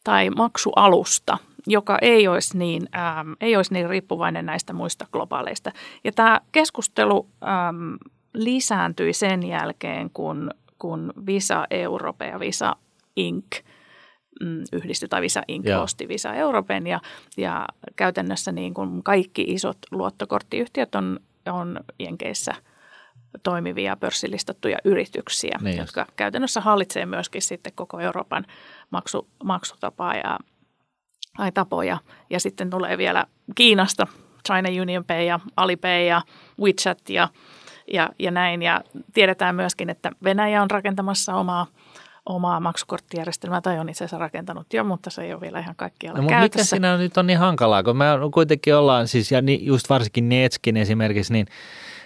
tai 0.03 0.29
maksualusta, 0.29 1.37
joka 1.67 1.97
ei 2.01 2.27
olisi 2.27 2.57
niin, 2.57 2.89
ähm, 2.95 3.31
ei 3.41 3.55
olisi 3.55 3.73
niin 3.73 3.89
riippuvainen 3.89 4.45
näistä 4.45 4.73
muista 4.73 5.07
globaaleista. 5.11 5.71
Ja 6.03 6.11
tämä 6.11 6.41
keskustelu 6.51 7.27
ähm, 7.43 7.93
lisääntyi 8.33 9.13
sen 9.13 9.43
jälkeen, 9.43 10.09
kun, 10.13 10.51
kun 10.79 11.13
Visa 11.25 11.67
Europe 11.71 12.27
ja 12.27 12.39
Visa 12.39 12.75
Inc– 13.15 13.45
mm, 14.41 14.63
tai 15.09 15.21
Visa 15.21 15.41
Inc. 15.47 15.65
Joo. 15.65 15.83
osti 15.83 16.07
Visa 16.07 16.33
Euroopan 16.33 16.87
ja, 16.87 16.99
ja 17.37 17.65
käytännössä 17.95 18.51
niin 18.51 18.73
kuin 18.73 19.03
kaikki 19.03 19.41
isot 19.47 19.77
luottokorttiyhtiöt 19.91 20.95
on, 20.95 21.19
on 21.45 21.79
Jenkeissä 21.99 22.53
toimivia 23.43 23.95
pörssilistattuja 23.95 24.77
yrityksiä, 24.85 25.59
niin 25.61 25.77
jotka 25.77 26.01
just. 26.01 26.11
käytännössä 26.15 26.61
hallitsee 26.61 27.05
myöskin 27.05 27.41
sitten 27.41 27.73
koko 27.75 27.99
Euroopan 27.99 28.45
maksu, 28.89 29.27
maksutapaa 29.43 30.15
ja 30.15 30.39
tai 31.37 31.51
tapoja. 31.51 31.97
Ja 32.29 32.39
sitten 32.39 32.69
tulee 32.69 32.97
vielä 32.97 33.25
Kiinasta 33.55 34.07
China 34.47 34.81
Union 34.81 35.05
Pay 35.05 35.23
ja 35.23 35.39
Alipay 35.57 36.03
ja 36.03 36.21
WeChat 36.59 37.09
ja, 37.09 37.29
ja, 37.93 38.09
ja 38.19 38.31
näin. 38.31 38.61
Ja 38.61 38.81
tiedetään 39.13 39.55
myöskin, 39.55 39.89
että 39.89 40.11
Venäjä 40.23 40.61
on 40.61 40.71
rakentamassa 40.71 41.35
omaa– 41.35 41.67
omaa 42.25 42.59
maksukorttijärjestelmää 42.59 43.61
tai 43.61 43.79
on 43.79 43.89
itse 43.89 44.03
asiassa 44.03 44.17
rakentanut 44.17 44.73
jo, 44.73 44.83
mutta 44.83 45.09
se 45.09 45.21
ei 45.21 45.33
ole 45.33 45.41
vielä 45.41 45.59
ihan 45.59 45.75
kaikkialla 45.75 46.21
no, 46.21 46.27
käytössä. 46.27 46.75
Mikä 46.75 46.87
siinä 46.87 46.97
nyt 46.97 47.17
on 47.17 47.27
niin 47.27 47.39
hankalaa, 47.39 47.83
kun 47.83 47.97
me 47.97 48.05
kuitenkin 48.33 48.75
ollaan 48.75 49.07
siis, 49.07 49.31
ja 49.31 49.39
just 49.59 49.89
varsinkin 49.89 50.29
Netskin 50.29 50.77
esimerkiksi, 50.77 51.33
niin 51.33 51.47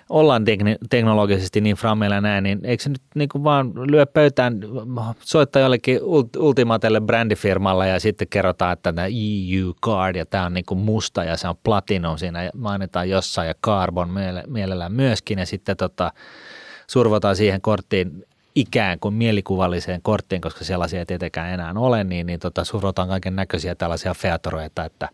ollaan 0.10 0.44
teknologisesti 0.90 1.62
niin 1.62 1.76
frammeilla 1.76 2.22
näin, 2.22 2.44
niin 2.44 2.60
eikö 2.64 2.84
se 2.84 2.90
nyt 2.90 3.02
niin 3.16 3.30
kuin 3.30 3.44
vaan 3.44 3.92
lyö 3.92 4.06
pöytään, 4.06 4.60
soittaa 5.20 5.62
jollekin 5.62 6.00
ultimaatelle 6.38 7.02
brändifirmalla 7.02 7.86
ja 7.86 8.00
sitten 8.00 8.28
kerrotaan, 8.28 8.74
että 8.74 8.94
tämä 8.94 9.08
EU 9.08 9.74
Card 9.86 10.16
ja 10.16 10.26
tämä 10.26 10.46
on 10.46 10.54
niin 10.54 10.66
kuin 10.66 10.80
musta 10.80 11.24
ja 11.24 11.38
se 11.38 11.48
on 11.48 11.56
platinum 11.64 12.18
siinä 12.18 12.44
ja 12.44 12.52
mainitaan 12.58 13.10
jossain 13.10 13.48
ja 13.48 13.54
carbon 13.66 14.10
mielellään 14.48 14.92
myöskin 14.92 15.40
ja 15.40 15.46
sitten 15.46 15.78
tota, 15.78 16.12
survotaan 16.88 17.36
siihen 17.36 17.62
korttiin 17.62 18.26
ikään 18.56 19.00
kuin 19.00 19.14
mielikuvalliseen 19.14 20.02
korttiin, 20.02 20.42
koska 20.42 20.66
sellaisia 20.66 21.00
ei 21.00 21.06
tietenkään 21.06 21.54
enää 21.54 21.74
ole, 21.76 22.04
niin, 22.04 22.28
niin 22.28 22.40
tota, 22.40 22.64
surrotaan 22.64 23.08
kaiken 23.08 23.36
näköisiä 23.36 23.76
tällaisia 23.76 24.14
featoroita, 24.14 24.86
että 24.86 25.10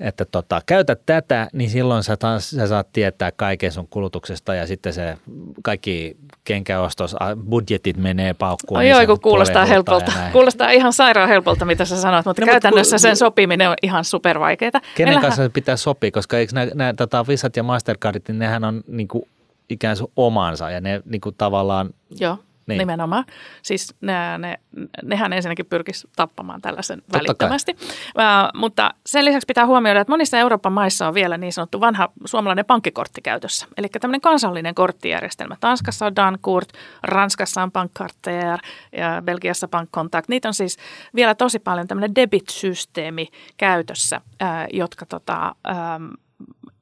että 0.00 0.24
tota, 0.24 0.60
käytä 0.66 0.96
tätä, 1.06 1.48
niin 1.52 1.70
silloin 1.70 2.02
sä, 2.02 2.16
taas, 2.16 2.50
sä 2.50 2.66
saat 2.66 2.88
tietää 2.92 3.32
kaiken 3.32 3.72
sun 3.72 3.88
kulutuksesta 3.88 4.54
ja 4.54 4.66
sitten 4.66 4.92
se 4.92 5.18
kaikki 5.62 6.16
kenkäostos, 6.44 7.16
budjetit 7.50 7.96
menee 7.96 8.34
paukkuun. 8.34 8.80
Niin 8.80 8.90
joo, 8.90 9.06
kun 9.06 9.20
kuulostaa 9.20 9.64
helpolta. 9.64 10.12
Kuulostaa 10.32 10.70
ihan 10.70 10.92
sairaan 10.92 11.28
helpolta, 11.28 11.64
mitä 11.64 11.84
sä 11.84 12.00
sanoit, 12.00 12.26
mutta 12.26 12.42
no, 12.42 12.46
käytännössä 12.46 12.96
mutta, 12.96 13.02
sen 13.02 13.16
sopiminen 13.16 13.70
on 13.70 13.76
ihan 13.82 14.04
supervaikeaa. 14.04 14.70
Kenen 14.70 14.84
Meillähän... 14.98 15.22
kanssa 15.22 15.50
pitää 15.50 15.76
sopia, 15.76 16.10
koska 16.10 16.38
eikö 16.38 16.54
nämä, 16.54 16.70
nämä 16.74 16.94
tota, 16.94 17.26
Visat 17.28 17.56
ja 17.56 17.62
Mastercardit, 17.62 18.28
niin 18.28 18.38
nehän 18.38 18.64
on 18.64 18.84
niin 18.86 19.08
kuin 19.08 19.28
ikään 19.70 19.96
kuin 19.98 20.12
omansa 20.16 20.70
ja 20.70 20.80
ne 20.80 21.02
niin 21.04 21.20
kuin 21.20 21.34
tavallaan... 21.38 21.90
Joo, 22.20 22.38
niin. 22.66 22.78
nimenomaan. 22.78 23.24
Siis 23.62 23.94
ne, 24.00 24.38
ne, 24.38 24.60
nehän 25.02 25.32
ensinnäkin 25.32 25.66
pyrkisi 25.66 26.08
tappamaan 26.16 26.60
tällaisen 26.60 27.02
Totta 27.02 27.18
välittömästi. 27.18 27.72
Uh, 27.72 28.60
mutta 28.60 28.94
sen 29.06 29.24
lisäksi 29.24 29.46
pitää 29.46 29.66
huomioida, 29.66 30.00
että 30.00 30.12
monissa 30.12 30.38
Euroopan 30.38 30.72
maissa 30.72 31.08
on 31.08 31.14
vielä 31.14 31.38
niin 31.38 31.52
sanottu 31.52 31.80
vanha 31.80 32.08
suomalainen 32.24 32.64
pankkikortti 32.64 33.20
käytössä. 33.22 33.66
Eli 33.76 33.88
tämmöinen 34.00 34.20
kansallinen 34.20 34.74
korttijärjestelmä. 34.74 35.56
Tanskassa 35.60 36.06
on 36.06 36.16
Dankurt, 36.16 36.68
Ranskassa 37.02 37.62
on 37.62 37.72
Bankkarter 37.72 38.58
ja 38.92 39.22
Belgiassa 39.24 39.68
Bankkontakt. 39.68 40.28
Niitä 40.28 40.48
on 40.48 40.54
siis 40.54 40.76
vielä 41.14 41.34
tosi 41.34 41.58
paljon 41.58 41.88
tämmöinen 41.88 42.14
debit-systeemi 42.14 43.28
käytössä, 43.56 44.20
uh, 44.42 44.48
jotka, 44.78 45.06
tota, 45.06 45.54
um, 45.96 46.10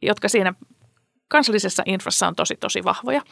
jotka 0.02 0.28
siinä 0.28 0.54
kansallisessa 1.34 1.82
infrassa 1.86 2.28
on 2.28 2.34
tosi, 2.34 2.56
tosi 2.60 2.84
vahvoja. 2.84 3.22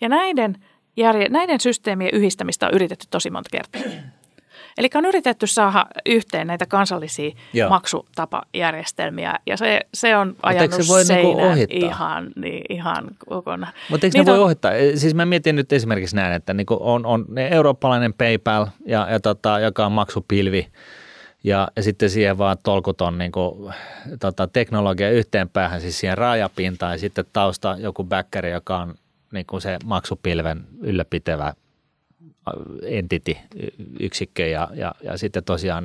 Ja 0.00 0.08
näiden, 0.08 0.56
järje, 0.96 1.28
näiden 1.28 1.60
systeemien 1.60 2.10
yhdistämistä 2.14 2.66
on 2.66 2.74
yritetty 2.74 3.06
tosi 3.10 3.30
monta 3.30 3.50
kertaa. 3.52 3.82
Eli 4.78 4.88
on 4.94 5.04
yritetty 5.04 5.46
saada 5.46 5.86
yhteen 6.06 6.46
näitä 6.46 6.66
kansallisia 6.66 7.30
Joo. 7.52 7.68
maksutapajärjestelmiä 7.68 9.34
ja 9.46 9.56
se, 9.56 9.80
se 9.94 10.16
on 10.16 10.36
ajanut 10.42 10.72
se 10.72 10.88
voi 10.88 11.04
niinku 11.04 11.40
niinku 11.54 11.86
ihan, 11.86 12.30
niin, 12.36 12.64
ihan 12.68 13.04
kokonaan. 13.28 13.72
Mutta 13.90 14.06
eikö 14.06 14.18
ne 14.18 14.26
voi 14.26 14.38
on... 14.38 14.44
ohittaa? 14.44 14.72
Siis 14.94 15.14
mä 15.14 15.26
mietin 15.26 15.56
nyt 15.56 15.72
esimerkiksi 15.72 16.16
näin, 16.16 16.32
että 16.32 16.54
niinku 16.54 16.78
on, 16.80 17.06
on 17.06 17.26
eurooppalainen 17.38 18.14
PayPal, 18.14 18.66
ja, 18.86 19.06
ja 19.10 19.20
tota, 19.20 19.60
joka 19.60 19.86
on 19.86 19.92
maksupilvi, 19.92 20.68
ja, 21.46 21.68
ja 21.76 21.82
sitten 21.82 22.10
siihen 22.10 22.38
vaan 22.38 22.56
tolkuton 22.62 23.18
niin 23.18 23.32
kuin, 23.32 23.74
tota, 24.20 24.46
teknologia 24.46 25.10
yhteen 25.10 25.48
päähän, 25.48 25.80
siis 25.80 26.00
siihen 26.00 26.18
rajapintaan 26.18 26.92
ja 26.92 26.98
sitten 26.98 27.24
tausta 27.32 27.76
joku 27.78 28.04
backkeri, 28.04 28.50
joka 28.50 28.78
on 28.78 28.94
niin 29.32 29.46
kuin 29.46 29.62
se 29.62 29.78
maksupilven 29.84 30.64
ylläpitävä 30.80 31.54
entity, 32.82 33.36
yksikkö 34.00 34.46
ja, 34.46 34.68
ja, 34.74 34.94
ja 35.02 35.18
sitten 35.18 35.44
tosiaan 35.44 35.84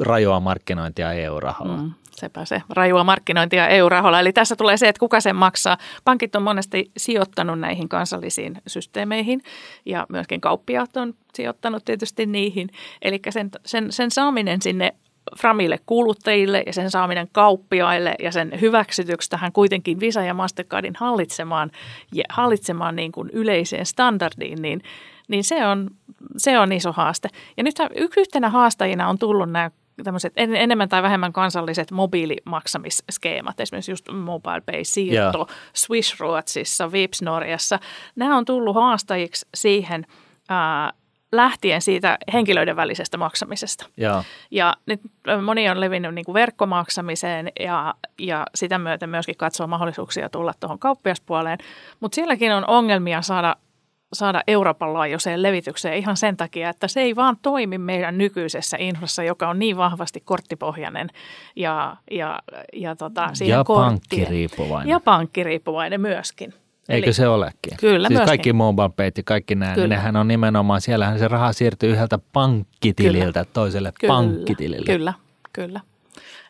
rajoa 0.00 0.40
markkinointia 0.40 1.12
EU-rahalla. 1.12 1.76
Mm, 1.76 1.92
sepä 2.16 2.44
se, 2.44 2.62
rajua 2.68 3.04
markkinointia 3.04 3.68
EU-rahalla. 3.68 4.20
Eli 4.20 4.32
tässä 4.32 4.56
tulee 4.56 4.76
se, 4.76 4.88
että 4.88 5.00
kuka 5.00 5.20
sen 5.20 5.36
maksaa. 5.36 5.78
Pankit 6.04 6.36
on 6.36 6.42
monesti 6.42 6.90
sijoittanut 6.96 7.60
näihin 7.60 7.88
kansallisiin 7.88 8.62
systeemeihin 8.66 9.42
ja 9.86 10.06
myöskin 10.08 10.40
kauppiaat 10.40 10.96
on 10.96 11.14
sijoittanut 11.34 11.84
tietysti 11.84 12.26
niihin. 12.26 12.68
Eli 13.02 13.20
sen, 13.30 13.50
sen, 13.66 13.92
sen 13.92 14.10
saaminen 14.10 14.62
sinne 14.62 14.94
Framille 15.38 15.80
kuluttajille 15.86 16.62
ja 16.66 16.72
sen 16.72 16.90
saaminen 16.90 17.28
kauppiaille 17.32 18.14
ja 18.18 18.32
sen 18.32 18.52
hyväksytyksi 18.60 19.30
tähän 19.30 19.52
kuitenkin 19.52 20.00
Visa 20.00 20.22
ja 20.22 20.34
Mastercardin 20.34 20.94
hallitsemaan, 20.96 21.70
ja 22.12 22.24
hallitsemaan 22.28 22.96
niin 22.96 23.12
kuin 23.12 23.30
yleiseen 23.32 23.86
standardiin, 23.86 24.62
niin, 24.62 24.82
niin 25.28 25.44
se, 25.44 25.66
on, 25.66 25.90
se 26.36 26.58
on 26.58 26.72
iso 26.72 26.92
haaste. 26.92 27.28
Ja 27.56 27.62
nyt 27.62 27.74
yhtenä 28.16 28.50
haastajina 28.50 29.08
on 29.08 29.18
tullut 29.18 29.50
nämä 29.50 29.70
tämmöiset 30.04 30.32
enemmän 30.36 30.88
tai 30.88 31.02
vähemmän 31.02 31.32
kansalliset 31.32 31.90
mobiilimaksamisskeemat, 31.90 33.60
esimerkiksi 33.60 33.92
just 33.92 34.08
Mobile 34.12 34.60
Pay, 34.66 34.84
Siirto, 34.84 35.38
yeah. 35.38 35.58
Swish 35.72 36.20
Ruotsissa, 36.20 36.92
Vips 36.92 37.22
Norjassa. 37.22 37.78
Nämä 38.16 38.36
on 38.36 38.44
tullut 38.44 38.74
haastajiksi 38.74 39.46
siihen, 39.54 40.06
ää, 40.48 40.92
lähtien 41.32 41.82
siitä 41.82 42.18
henkilöiden 42.32 42.76
välisestä 42.76 43.16
maksamisesta. 43.16 43.86
Ja, 43.96 44.24
ja 44.50 44.74
nyt 44.86 45.00
moni 45.42 45.70
on 45.70 45.80
levinnyt 45.80 46.14
niin 46.14 46.24
kuin 46.24 46.34
verkkomaksamiseen 46.34 47.52
ja, 47.60 47.94
ja 48.18 48.46
sitä 48.54 48.78
myöten 48.78 49.10
myöskin 49.10 49.36
katsoo 49.36 49.66
mahdollisuuksia 49.66 50.28
tulla 50.28 50.52
tuohon 50.60 50.78
kauppiaspuoleen, 50.78 51.58
mutta 52.00 52.14
sielläkin 52.14 52.52
on 52.52 52.68
ongelmia 52.68 53.22
saada 53.22 53.56
saada 54.14 54.42
Euroopan 54.46 54.94
laajuiseen 54.94 55.42
levitykseen 55.42 55.96
ihan 55.98 56.16
sen 56.16 56.36
takia, 56.36 56.70
että 56.70 56.88
se 56.88 57.00
ei 57.00 57.16
vaan 57.16 57.36
toimi 57.42 57.78
meidän 57.78 58.18
nykyisessä 58.18 58.76
infrassa, 58.80 59.22
joka 59.22 59.48
on 59.48 59.58
niin 59.58 59.76
vahvasti 59.76 60.20
korttipohjainen 60.20 61.10
ja, 61.56 61.96
ja, 62.10 62.38
ja, 62.72 62.96
tota, 62.96 63.30
ja 63.44 63.64
pankkiriippuvainen. 63.64 64.90
Ja 64.90 65.00
pankkiriippuvainen 65.00 66.00
myöskin. 66.00 66.54
Eikö 66.88 67.06
Eli, 67.06 67.12
se 67.12 67.28
olekin? 67.28 67.76
Kyllä 67.80 68.08
siis 68.08 68.20
kaikki 68.20 68.52
mobile 68.52 68.90
payt 68.96 69.16
ja 69.16 69.22
kaikki 69.22 69.54
nämä, 69.54 69.74
kyllä. 69.74 69.88
nehän 69.88 70.16
on 70.16 70.28
nimenomaan, 70.28 70.80
siellähän 70.80 71.18
se 71.18 71.28
raha 71.28 71.52
siirtyy 71.52 71.90
yhdeltä 71.90 72.18
pankkitililtä 72.32 73.44
kyllä. 73.44 73.52
toiselle 73.52 73.92
kyllä. 74.00 74.12
pankkitilille. 74.14 74.86
Kyllä, 74.86 75.12
kyllä. 75.52 75.80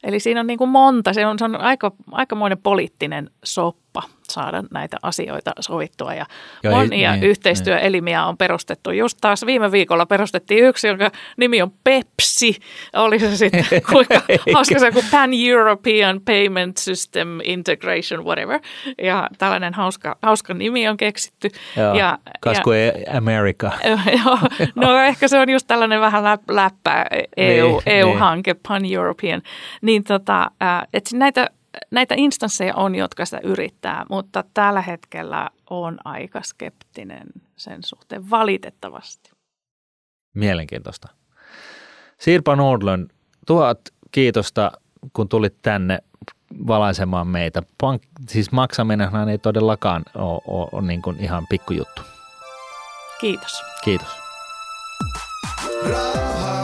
Eli 0.05 0.21
siinä 0.21 0.41
on 0.41 0.47
niin 0.47 0.59
kuin 0.59 0.71
monta, 0.71 1.13
se 1.13 1.27
on, 1.27 1.39
se 1.39 1.45
on 1.45 1.61
aika, 1.61 1.93
aikamoinen 2.13 2.59
poliittinen 2.59 3.31
soppa 3.45 4.03
saada 4.35 4.63
näitä 4.71 4.97
asioita 5.03 5.53
sovittua. 5.61 6.15
Ja 6.15 6.27
Joo, 6.63 6.75
monia 6.75 7.13
niin, 7.13 7.23
yhteistyöelimiä 7.23 8.19
niin. 8.19 8.29
on 8.29 8.37
perustettu. 8.37 8.91
Just 8.91 9.19
taas 9.21 9.47
viime 9.47 9.73
viikolla 9.73 10.07
perustettiin 10.07 10.65
yksi, 10.65 10.89
jonka 10.89 11.11
nimi 11.37 11.63
on 11.63 11.73
Pepsi. 11.85 12.57
Oli 12.93 13.19
se 13.19 13.37
sitten 13.37 13.65
kuinka 13.93 14.21
hauska 14.55 14.79
se 14.79 14.91
kuin 14.91 15.05
Pan 15.11 15.31
European 15.49 16.21
Payment 16.25 16.77
System 16.77 17.29
Integration, 17.45 18.25
whatever. 18.25 18.61
Ja 19.03 19.29
tällainen 19.39 19.75
hauska, 19.75 20.17
hauska 20.23 20.55
nimi 20.55 20.89
on 20.89 20.97
keksitty. 20.97 21.49
Joo, 21.77 21.95
ja, 21.95 22.19
kasku 22.41 22.73
ja, 22.73 22.93
America. 23.17 23.73
Joo, 24.25 24.39
no 24.75 24.99
ehkä 24.99 25.29
se 25.29 25.39
on 25.39 25.51
just 25.51 25.67
tällainen 25.67 26.01
vähän 26.01 26.25
läppä 26.51 27.07
EU, 27.37 27.69
niin, 27.69 27.83
EU-hanke, 27.87 28.53
niin. 28.53 28.61
Pan 28.69 28.83
European. 28.93 29.43
Niin 29.83 30.05
tota, 30.05 30.51
että 30.93 31.17
näitä 31.17 31.51
näitä 31.91 32.15
instansseja 32.19 32.75
on, 32.75 32.95
jotka 32.95 33.25
sitä 33.25 33.41
yrittää, 33.45 34.07
mutta 34.11 34.45
tällä 34.55 34.83
hetkellä 34.83 35.51
on 35.71 35.99
aika 36.05 36.43
skeptinen 36.43 37.27
sen 37.57 37.83
suhteen 37.85 38.31
valitettavasti. 38.31 39.31
Mielenkiintoista. 40.35 41.09
Sirpa 42.19 42.57
Nordlund, 42.57 43.11
tuhat 43.47 43.81
kiitosta, 44.11 44.73
kun 45.13 45.29
tulit 45.29 45.63
tänne 45.63 45.99
valaisemaan 46.67 47.27
meitä. 47.27 47.61
Pank- 47.61 48.29
siis 48.29 48.53
maksaminenhan 48.53 49.29
ei 49.29 49.39
todellakaan 49.39 50.03
ole, 50.15 50.41
ole, 50.47 50.69
ole 50.73 50.83
niin 50.83 51.03
kuin 51.03 51.17
ihan 51.21 51.47
pikkujuttu. 51.51 52.03
Kiitos. 53.21 53.63
Kiitos. 53.85 54.09
Ra- 55.85 56.64